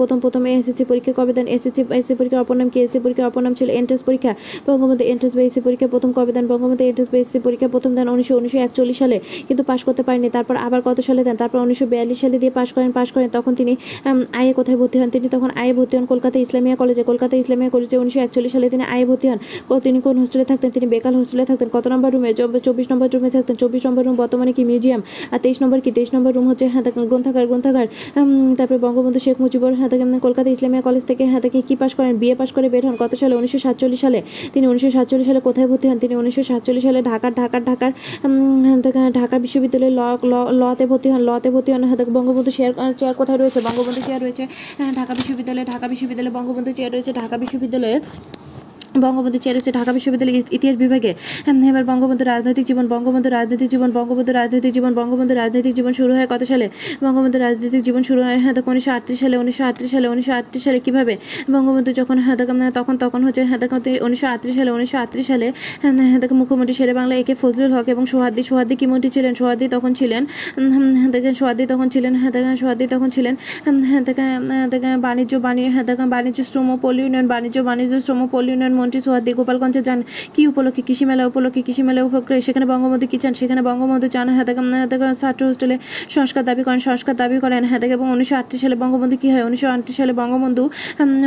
[0.00, 2.78] প্রথম প্রথম এসএসসি পরীক্ষা কবে দেন এসএসসি এসএসসি পরীক্ষার অপর নাম কি?
[2.84, 4.32] এসএসসি পরীক্ষার অপর নাম ছিল এন্ট্রান্স পরীক্ষা।
[4.66, 8.06] বঙ্গবন্ধু এন্ট্রান্স বা এসএসসি পরীক্ষা প্রথম কবে দেন বঙ্গবন্ধু এন্ট্রান্স বা এসএসসি পরীক্ষা প্রথম দেন
[8.14, 9.16] উনিশশো উনিশশো সাতচল্লিশ সালে
[9.48, 11.36] কিন্তু পাশ করতে পারেনি তারপর আবার কত সালে দেন?
[11.42, 13.72] তারপর উনিশশো বিয়াল্লিশ সালে দিয়ে পাশ করেন পাশ করেন। তখন তিনি
[14.40, 15.08] আয়ে কোথায় ভর্তি হন?
[15.14, 18.84] তিনি তখন আয়ে ভর্তি হন কলকাতা ইসলামিয়া কলেজে। কলকাতা ইসলামিয়া কলেজে উনিশশো একচল্লিশ সালে তিনি
[18.94, 19.38] আয়ে ভর্তি হন।
[19.84, 20.70] তিনি কোন হোস্টেলে থাকতেন?
[20.76, 22.30] তিনি বেকাল হোস্টেলে থাকতেন। কত নম্বর রুমে
[22.66, 25.00] চব্বিশ নম্বর রুমে থাকতেন। চব্বিশ নম্বর রুম বর্তমানে কি মিউজিয়াম
[25.32, 25.90] আর তেইশ নম্বর কি?
[25.96, 27.86] তেইশ নম্বর রুম হচ্ছে হ্যাঁ গ্রন্থাগার গ্রন্থাগার।
[28.58, 29.90] তারপরে বঙ্গবন্ধু শেখ মুজিবুর হ্যাঁ
[30.26, 32.12] কলকাতা ইসলামিয়া কলেজ থেকে হ্যাঁ তাকে কী পাশ করেন?
[32.22, 33.34] বিএ পাশ করে বের হন। কত সালে?
[33.40, 34.20] উনিশশো সাতচল্লিশ সালে।
[34.52, 35.98] তিনি উনিশশো সাতচল্লিশ সালে কোথায় ভর্তি হন?
[36.04, 37.92] তিনি উনিশশো সাতচল্লিশ সালে ঢাকার ঢাকার ঢাকার
[39.14, 39.92] ঢাকা বিশ্ববিদ্যালয়ে
[40.24, 41.82] ল লতে ভর্তি হন লতে ভর্তি হন
[42.14, 43.60] বঙ্গবন্ধু চেয়ার চেয়ার কোথায় রয়েছে?
[43.60, 44.44] বঙ্গবন্ধু চেয়ার রয়েছে
[44.78, 48.00] হ্যাঁ, ঢাকা বিশ্ববিদ্যালয়ে ঢাকা বিশ্ববিদ্যালয়ে বঙ্গবন্ধু চেয়ার রয়েছে ঢাকা বিশ্ববিদ্যালয়ের
[48.94, 51.12] বঙ্গবন্ধু চেয়ার হচ্ছে ঢাকা বিশ্ববিদ্যালয়ের ইতিহাস বিভাগে।
[51.44, 56.12] হ্যাঁ, এবার বঙ্গবন্ধু রাজনৈতিক জীবন বঙ্গবন্ধু রাজনৈতিক জীবন বঙ্গবন্ধু রাজনৈতিক জীবন বঙ্গবন্ধু রাজনৈতিক জীবন শুরু
[56.16, 56.66] হয় কত সালে?
[57.04, 60.62] বঙ্গবন্ধু রাজনৈতিক জীবন শুরু হয় হ্যাঁ তখন উনিশশো আটত্রিশ সালে উনিশশো আটত্রিশ সালে উনিশশো আটত্রিশ
[60.66, 61.14] সালে কীভাবে?
[61.54, 63.58] বঙ্গবন্ধু যখন হ্যাঁ তখন তখন তখন হচ্ছে হ্যাঁ
[64.06, 65.46] উনিশশো আটত্রিশ সালে উনিশশো আটত্রিশ সালে
[65.82, 69.32] হ্যাঁ হ্যাঁ মুখ্যমন্ত্রী শেরে বাংলা একে ফজলুল হক এবং সোহাদ্দি সোহাদ্দি কি মন্ত্রী ছিলেন?
[69.34, 70.22] সোহাদ্দি তখন ছিলেন
[70.96, 73.34] হ্যাঁ দেখেন সোহাদ্দি তখন ছিলেন হ্যাঁ দেখেন সোহাদ্দি তখন ছিলেন
[73.84, 74.28] হ্যাঁ দেখেন
[74.82, 79.00] হ্যাঁ বাণিজ্য বাণিজ্য হ্যাঁ দেখেন বাণিজ্য শ্রম পল্লী উন্নয়ন বাণিজ্য বাণিজ্য শ্রম পল্লী উন্নয়ন মন্ত্রী
[79.06, 80.00] সোহাদ্দি গোপালগঞ্জে যান।
[80.34, 83.32] কি উপলক্ষে কৃষি মেলা উপলক্ষে কৃষি মেলা উপলক্ষে সেখানে বঙ্গবন্ধু কি চান?
[83.40, 84.26] সেখানে বঙ্গবন্ধু চান
[85.22, 85.76] ছাত্র হোস্টেলে
[86.16, 89.44] সংস্কার দাবি করেন, সংস্কার দাবি করেন হ্যাঁ এবং উনিশশো আটত্রিশ সালে বঙ্গবন্ধু কি হয়?
[89.48, 90.64] উনিশশো আটত্রিশ সালে বঙ্গবন্ধু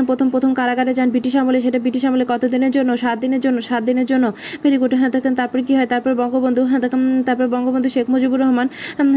[0.10, 2.90] প্রথম প্রথম কারাগারে যান ব্রিটিশ আমলে। সেটা ব্রিটিশ আমলে কত দিনের জন্য?
[3.04, 4.26] সাত দিনের জন্য, সাত দিনের জন্য।
[4.64, 5.88] ভেরি গুড হ্যাঁ দেখেন তারপর কি হয়?
[5.94, 8.68] তারপর বঙ্গবন্ধু হ্যাঁ দেখেন তারপর বঙ্গবন্ধু শেখ মুজিবুর রহমান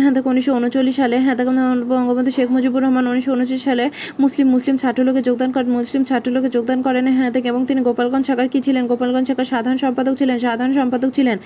[0.02, 1.56] হ্যাঁ দেখেন উনিশশো উনচল্লিশ সালে হ্যাঁ দেখেন
[1.92, 3.84] বঙ্গবন্ধু শেখ মুজিবুর রহমান উনিশশো উনচল্লিশ সালে
[4.22, 8.48] মুসলিম মুসলিম ছাত্রলোকে যোগদান করেন, মুসলিম ছাত্রলোকে যোগদান করেন হ্যাঁ দেখেন এবং তিনি গোপালগঞ্জ শাখার
[8.52, 8.82] কি ছিলেন?
[8.90, 10.36] গোপালগঞ্জ শাখার সাধারণ সম্পাদক ছিলেন?
[10.46, 11.36] সাধারণ সম্পাদক ছিলেন।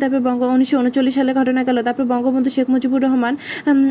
[0.00, 3.34] তারপর বঙ্গ উনিশশো উনচল্লিশ সালে ঘটনা গেল। তারপর বঙ্গবন্ধু শেখ মুজিবুর রহমান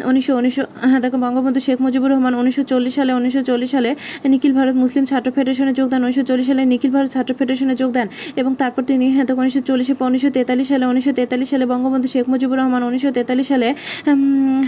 [0.09, 3.91] উনিশশো উনিশশো হ্যাঁ দেখো, বঙ্গবন্ধু শেখ মুজিবুর রহমান উনিশশো চল্লিশ সালে, উনিশশো চল্লিশ সালে
[4.33, 8.07] নিখিল ভারত মুসলিম ছাত্র ফেডারেশনে যোগদান উনিশশো চল্লিশ সালে নিখিল ভারত ছাত্র ফেডারেশনে যোগদান
[8.41, 12.25] এবং তারপর তিনি হ্যাঁ দেখো, উনিশশো চল্লিশে উনিশশো তেতাল্লিশ সালে, উনিশশো তেতাল্লিশ সালে বঙ্গবন্ধু শেখ
[12.33, 13.67] মুজিবুর রহমান, উনিশশো তেতাল্লিশ সালে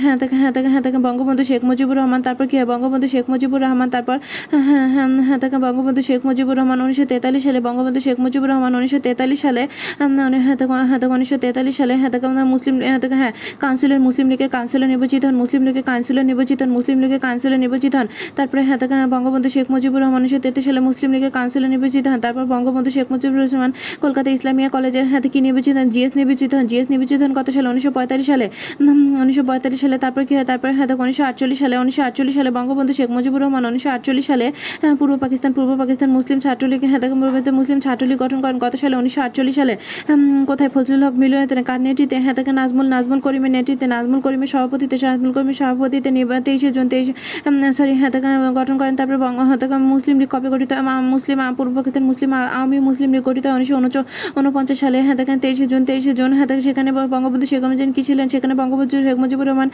[0.02, 2.68] হ্যাঁ দেখে হ্যাঁ দেখে হ্যাঁ দেখে, বঙ্গবন্ধু শেখ মুজিবুর রহমান, তারপর কি হয়?
[2.74, 4.18] বঙ্গবন্ধু শেখ মুজিবুর রহমান, তারপর
[4.52, 8.50] হ্যাঁ হ্যাঁ হ্যাঁ হ্যাঁ দেখে, বঙ্গবন্ধু শেখ মুজিবুর রহমান উনিশশো তেতাল্লিশ সালে বঙ্গবন্ধু শেখ মুজিবুর
[8.50, 9.64] রহমান উনিশশো তেতাল্লিশ সালে
[11.10, 12.76] উনিশশো তেতাল্লিশ সালে দেখো মুসলিম
[13.14, 17.60] হ্যাঁ কাউন্সিলর মুসলিম লীগের কাউন্সিলর নির্বাচিত হন মুসলিম লীগের কাউন্সিলর নির্বাচিত হন মুসলিম লীগের কাউন্সিলর
[17.60, 22.06] নির্বাচিত হন তারপরে হ্যাঁ, বঙ্গবন্ধু শেখ মুজিবুর রহমান উনিশশো তেত্রিশ সালে মুসলিম লীগের কাউন্সিলর নির্বাচিত
[22.08, 23.72] হন তারপর বঙ্গবন্ধু শেখ মুজিবুর রহমান
[24.02, 27.68] কলকাতা ইসলামিয়া কলেজের হাতে কি নির্বাচিত হন জিএস নির্বাচিত হন জিএস নির্বাচিত হন কত সালে?
[27.70, 28.48] উনিশশো পঁয়তাল্লিশ সালে
[29.22, 32.94] উনিশশো পঁয়তাল্লিশ সালে তারপর কি হয় তারপর হ্যাঁ উনিশশো আটচল্লিশ সালে উনিশশো আটচল্লিশ সালে বঙ্গবন্ধু
[32.94, 34.48] শেখ মুজিবুর রহমান উনিশশো আটচল্লিশ সালে
[34.82, 37.00] হ্যাঁ, পূর্ব পাকিস্তান পূর্ব পাকিস্তান মুসলিম ছাত্রলীগ হ্যাঁ
[37.30, 39.78] দেখো মুসলিম ছাত্রলীগ গঠন করেন। গত সালে উনিশশো আটচল্লিশ সালে
[40.48, 42.20] কোথায় ফজলুল হক মিলনায়তনে কার নেতৃত্বে?
[42.20, 46.90] হ্যাঁ দেখে নাজমুল নাজমুল করিমের নেতৃত্বে, নাজমুল করিমের সভাপতিতে নাজমুল করিমের সভাপতিতে নির্বা- তেইশে জুন,
[46.90, 47.14] তেইশে
[47.74, 50.74] সরি হ্যাঁ দেখে গঠন করেন। তারপরে বঙ্গ হ্যাঁ মুসলিম লীগ কবে গঠিত?
[51.02, 54.04] মুসলিম পূর্ব পাকিস্তান মুসলিম আওয়ামী মুসলিম লীগ গঠিত উনিশশো
[54.36, 58.28] উনপঞ্চাশ সালে হ্যাঁ দেখেন তেইশে জুন তেইশে জুন হ্যাঁ সেখানে বঙ্গবন্ধু শেখ মুজিবুর কি ছিলেন?
[58.28, 59.70] সেখানে বঙ্গবন্ধু শেখ মুজিবুর রহমান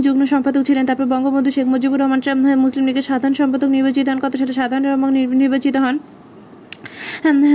[0.00, 2.20] যুগ্ম সম্পাদক ছিলেন। তারপর বঙ্গবন্ধু শেখ মুজিবুর রহমান
[2.56, 5.98] মুসলিম লীগের সাধারণ সম্পাদক নির্বাচিত হন। কত সালে সাধারণ নির্বাচিত হন?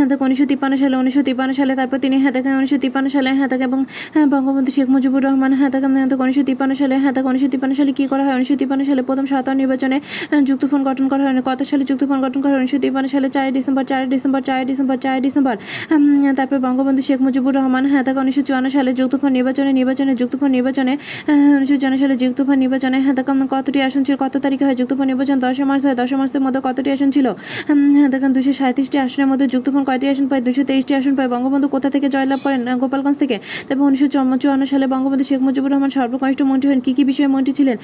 [0.10, 3.50] দেখো উনিশশো তিপ্পান্ন সালে উনিশশো তিপ্পান্ন সালে তারপর তিনি হ্যাঁ দেখেন উনিশশো তিপ্পান্ন সালে হ্যাঁ
[3.52, 3.80] দেখে এবং
[4.14, 7.74] হ্যাঁ বঙ্গবন্ধু শেখ মুজিবুর রহমান হ্যাঁ দেখেন হ্যাঁ উনিশশো তিপ্পান্ন সালে হ্যাঁ দেখো উনিশশো তিপ্পান্ন
[7.80, 8.36] সালে কী করা হয়?
[8.40, 12.40] উনিশশো তিপ্পান্ন সালে প্রথম সাধারণ নির্বাচনে আহ, যুক্তফ্রন্ট গঠন করা হয়। কত সালে যুক্তফ্রন্ট গঠন
[12.44, 12.62] করা হয়?
[12.62, 15.56] উনিশশো তিপ্পান্ন সালে চার ডিসেম্বর চার ডিসেম্বর চার ডিসেম্বর চার ডিসেম্বর।
[16.40, 20.94] তারপর বঙ্গবন্ধু শেখ মুজিবুর রহমান হ্যাঁ দেখো উনিশশো চুয়ান্ন সালে যুক্তফ্রন্ট নির্বাচনে নির্বাচনে যুক্তফ্রন্ট নির্বাচনে
[21.58, 24.76] উনিশশো চুয়ান্ন সালে যুক্তফ্রন্ট নির্বাচনে হ্যাঁ দেখো কতটি আসন ছিল কত তারিখে হয়?
[24.80, 27.28] যুক্তফ্রন্ট নির্বাচন দশই মার্চ হয়। দশই মার্চের মধ্যে কতটি আসন ছিল?
[27.96, 30.42] হ্যাঁ দেখেন দুশো সাঁত্রিশটি আসনের মধ্যে যুক্তফ্রন্ট কয়টি আসন পায়?
[30.48, 32.62] দুশো তেইশটি আসন পায়। বঙ্গবন্ধু কোথা থেকে জয়লাভ করেন?
[32.82, 33.36] গোপালগঞ্জ থেকে।
[33.68, 37.54] তারপর উনিশশো চুয়ান্ন সালে বঙ্গবন্ধু শেখ মুজিবুর রহমান সর্বকনিষ্ঠ মন্ত্রী হন। কি কি বিষয়ে মন্ত্রী
[37.60, 37.78] ছিলেন?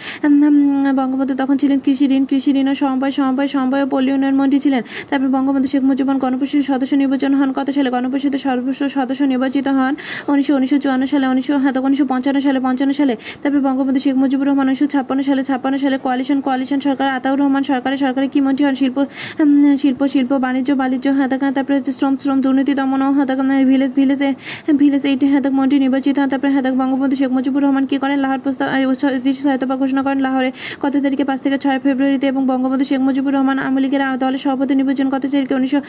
[0.99, 4.59] বঙ্গবন্ধু তখন ছিলেন কৃষি ঋণ কৃষি ঋণ ও সমবায় সমবায় সমবায় ও পল্লী উন্নয়ন মন্ত্রী
[4.65, 9.67] ছিলেন। তারপর বঙ্গবন্ধু শেখ মুজিবুর গণপরিষদের সদস্য নির্বাচন হন। কত সালে গণপরিষদের সর্বোচ্চ সদস্য নির্বাচিত
[9.77, 9.93] হন?
[10.31, 14.45] উনিশশো উনিশশো চুয়ান্ন সালে, উনিশশো হ্যাঁ উনিশশো পঞ্চান্ন সালে পঞ্চান্ন সালে। তারপর বঙ্গবন্ধু শেখ মুজিবুর
[14.49, 18.63] রহমান উনিশশো ছাপ্পান্ন সালে ছাপ্পান্ন সালে কোয়ালিশন কোয়ালিশন সরকার, আতাউর রহমান সরকারের সরকারে কি মন্ত্রী
[18.67, 18.75] হন?
[18.81, 18.97] শিল্প
[19.81, 24.29] শিল্প শিল্প, বাণিজ্য বাণিজ্য হাতাকা তারপরে হচ্ছে শ্রম শ্রম দুর্নীতি দমন হাতাকা ভিলেজ, ভিলেজে,
[24.81, 28.17] ভিলেজ এইটি হাতাক মন্ত্রী নির্বাচিত হন, তারপরে হাতাক বঙ্গবন্ধু শেখ মুজিবুর রহমান কি করেন?
[28.23, 28.67] লাহোর প্রস্তাব
[29.43, 30.49] সহায়তা ঘোষণা করেন লাহোরে।
[30.83, 31.25] কত তারিখে?
[31.29, 35.23] পাঁচ থেকে ছয় ফেব্রুয়ারিতে এবং বঙ্গবন্ধু শেখ মুজিবুর রহমান আওয়ামী লীগের দলের সভাপতি নির্বাচন কত
[35.33, 35.53] তারিখে?
[35.59, 35.79] উনিশশো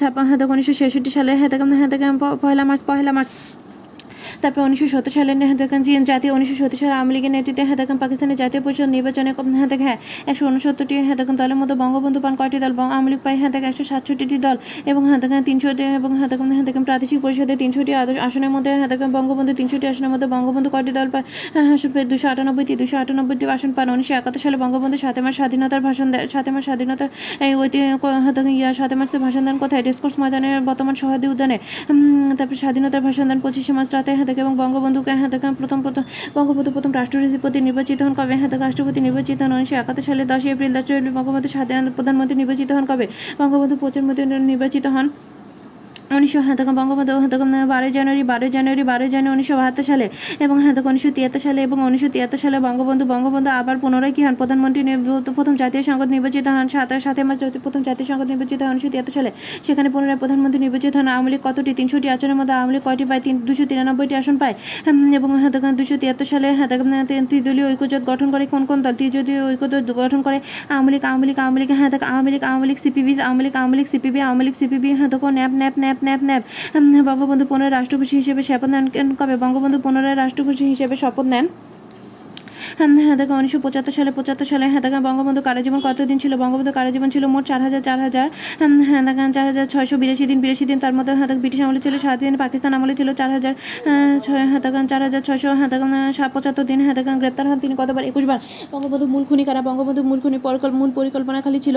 [0.00, 2.00] ছাপ্পান্ন হাতাক উনিশশো ছেষট্টি সালে হাতাক হাতাক
[2.42, 3.30] পহেলা মার্চ পহেলা মার্চ।
[4.42, 5.32] তারপর উনিশশো সত্তর সালে
[5.62, 9.30] দেখেন যে জাতীয়, উনিশশো সত্তর সালে আওয়ামী লীগের নেতৃত্বে হ্যাঁ দেখেন পাকিস্তানের জাতীয় পরিষদ নির্বাচনে
[9.58, 9.98] হ্যাঁ দেখেন হ্যাঁ
[10.30, 12.72] একশো উনসত্তরটি হ্যাঁ দেখেন দলের মধ্যে বঙ্গবন্ধু পান কয়টি দল?
[12.78, 14.56] আওয়ামী লীগ পায় দেখেন একশো সাতষট্টিটি দল
[14.90, 17.92] এবং হ্যাঁ দেখেন তিনশোটি এবং হ্যাঁ দেখেন হ্যাঁ দেখেন প্রাদেশিক পরিষদে তিনশোটি
[18.26, 21.24] আসনের মধ্যে হ্যাঁ দেখেন বঙ্গবন্ধু তিনশোটি আসনের মধ্যে বঙ্গবন্ধু কয়টি দল পায়?
[21.54, 25.82] হ্যাঁ হ্যাঁ দুশো আটানব্বইটি দুশো আটানব্বইটি আসন পান। উনিশশো একাত্তর সালে বঙ্গবন্ধু সাতে মাস স্বাধীনতার
[25.86, 27.10] ভাষণ দেয় সাতে মাস স্বাধীনতার
[27.46, 27.52] এই
[28.60, 29.82] ইয়া সাতে মার্চে ভাষণ দেন কোথায়?
[29.88, 31.56] রেসকোর্স ময়দানের বর্তমান সহাদি উদ্যানে।
[32.38, 36.02] তারপর স্বাধীনতার ভাষণ দেন পঁচিশে মার্চ রাতে দেখে এবং বঙ্গবন্ধুকে হ্যাঁ দেখে প্রথম প্রথম
[36.34, 38.34] বঙ্গবন্ধু প্রথম রাষ্ট্রপতি নির্বাচিত হন কবে?
[38.42, 42.68] থেকে রাষ্ট্রপতি নির্বাচিত হন উনিশশো একাত্তর সালে দশই এপ্রিল দশই এপ্রিল বঙ্গবন্ধু সাধারণ প্রধানমন্ত্রী নির্বাচিত
[42.72, 43.06] হন কবে?
[43.38, 45.06] বঙ্গবন্ধু প্রচারমন্ত্রী নির্বাচিত হন
[46.10, 50.06] উনিশশো হ্যাঁ তখন বঙ্গবন্ধু হ্যাঁ তখন বারোই জানুয়ারি বারোই জানুয়ারি বারোই জানুয়ারি উনিশশো বাহাত্তর সালে
[50.44, 54.20] এবং হ্যাঁ তখন উনিশশো তিয়াত্তর সালে এবং উনিশশো তিয়াত্তর সালে বঙ্গবন্ধু বঙ্গবন্ধু আবার পুনরায় কি
[54.26, 54.34] হন?
[54.40, 54.82] প্রধানমন্ত্রী
[55.38, 59.14] প্রথম জাতীয় সংসদ নির্বাচিত হন সাত সাথে মার্চ প্রথম জাতীয় সংসদ নির্বাচিত হন উনিশশো তিয়াত্তর
[59.18, 59.30] সালে।
[59.66, 61.70] সেখানে পুনরায় প্রধানমন্ত্রী নির্বাচিত হন, আওয়ামী লীগ কতটি?
[61.78, 63.20] তিনশোটি আসনের মধ্যে আওয়ামী লীগ কয়টি পায়?
[63.26, 64.54] তিন, দুশো তিরানব্বইটি আসন পায়।
[65.18, 66.88] এবং হ্যাঁ তখন দুশো তিয়াত্তর সালে হ্যাঁ তখন
[67.30, 68.94] ত্রিদলীয় ঐক্যজোট গঠন করে কোন কোন দল?
[69.00, 70.38] ত্রিদলীয় ঐক্যজোট গঠন করে
[70.72, 73.54] আওয়ামী লীগ আওয়ামী লীগ আওয়ামী লীগ হ্যাঁ তখন Awami League Awami League, CPB, Awami League
[73.60, 76.42] Awami League, CPB, Awami League, CPB হ্যাঁ তখন NAP NAP NAP NAP
[76.74, 77.04] NAP.
[77.08, 78.84] Bangabandhu পুনরায় রাষ্ট্রপতি হিসেবে শপথ নেন।
[79.18, 79.34] কবে?
[79.36, 81.46] বঙ্গবন্ধু পুনরায় রাষ্ট্রপতি হিসেবে শপথ নেন?
[82.78, 86.32] হ্যাঁ হ্যাঁ উনিশশো পঁচাত্তর সালে পঁচাত্তর সালে হ্যাঁ বঙ্গবন্ধু কারাজীবন কতদিন ছিল?
[86.36, 88.26] বঙ্গবন্ধু কারাজীবন ছিল মোট চার হাজার চার হাজার
[88.88, 91.94] হ্যাঁ দেখেন চার হাজার ছয়শো বিরাশি দিন বিরাশি দিন তার মধ্যে হ্যাঁ ব্রিটিশ আমলে ছিল
[91.98, 93.52] সাত দিন পাকিস্তান আমলে ছিল চার হাজার
[94.20, 95.68] ছয় হ্যাঁ চার হাজার ছয়শো হ্যাঁ
[96.12, 98.04] সাত পঁচাত্তর দিন হ্যাঁ গ্রেপ্তার হন তিনি কতবার?
[98.04, 98.38] একুশ বার।
[98.72, 100.38] বঙ্গবন্ধু মূল খুনি কারা বঙ্গবন্ধু মূল খুনি
[100.72, 101.76] মূল পরিকল্পনা খালি ছিল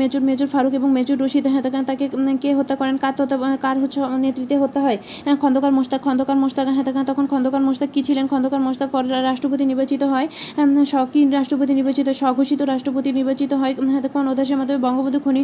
[0.00, 2.04] মেজর মেজর ফারুক এবং মেজর রশিদ হ্যাঁ তাকে
[2.40, 4.98] কে হত্যা করেন কার হত্যা কার হচ্ছে নেতৃত্বে হত্যা হয়?
[5.24, 8.24] হ্যাঁ, খন্দকার মোস্তাক খন্দকার মোস্তাক হ্যাঁ তখন খন্দকার মোস্তাক কি ছিলেন?
[8.26, 10.26] খন্দকার মোস্তাক পরে রাষ্ট্রপতি নির্বাচিত হয়
[10.58, 15.42] উম, স্বকীন রাষ্ট্রপতি নির্বাচিত স্বঘোষিত রাষ্ট্রপতি নির্বাচিত হয় হ্যাঁ দেখুন অধ্যাদেশের মাধ্যমে বঙ্গবন্ধু খুনি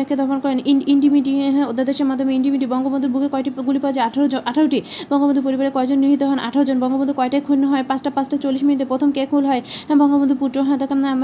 [0.00, 4.06] একে দমন করেন। ইন- ইন্টিমিটি হ্যাঁ অধ্যাদেশের মাধ্যমে ইন্টিমিটি বঙ্গবন্ধুর বুকে কয়টি গুলি পাওয়া যায়
[4.06, 6.38] আঠারো আঠারোটি। বঙ্গবন্ধু পরিবারে কয়জন নিহত হন?
[6.38, 7.84] আঠারো জন। বঙ্গবন্ধু কয়টায় খুন হয়?
[7.88, 9.62] পাঁচটা পাঁচটা চল্লিশ মিনিটে প্রথম কে খুন হয়?
[9.86, 10.78] হ্যাঁ বঙ্গবন্ধু পুত্র হ্যাঁ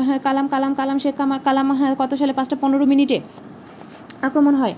[0.04, 1.14] হ্যাঁ, কালাম কালাম কালাম শেখ
[1.44, 2.32] কালাম হ্যাঁ কত সালে?
[2.32, 3.20] পাঁচটা পনেরো মিনিটে
[4.22, 4.74] আক্রমণ হয়।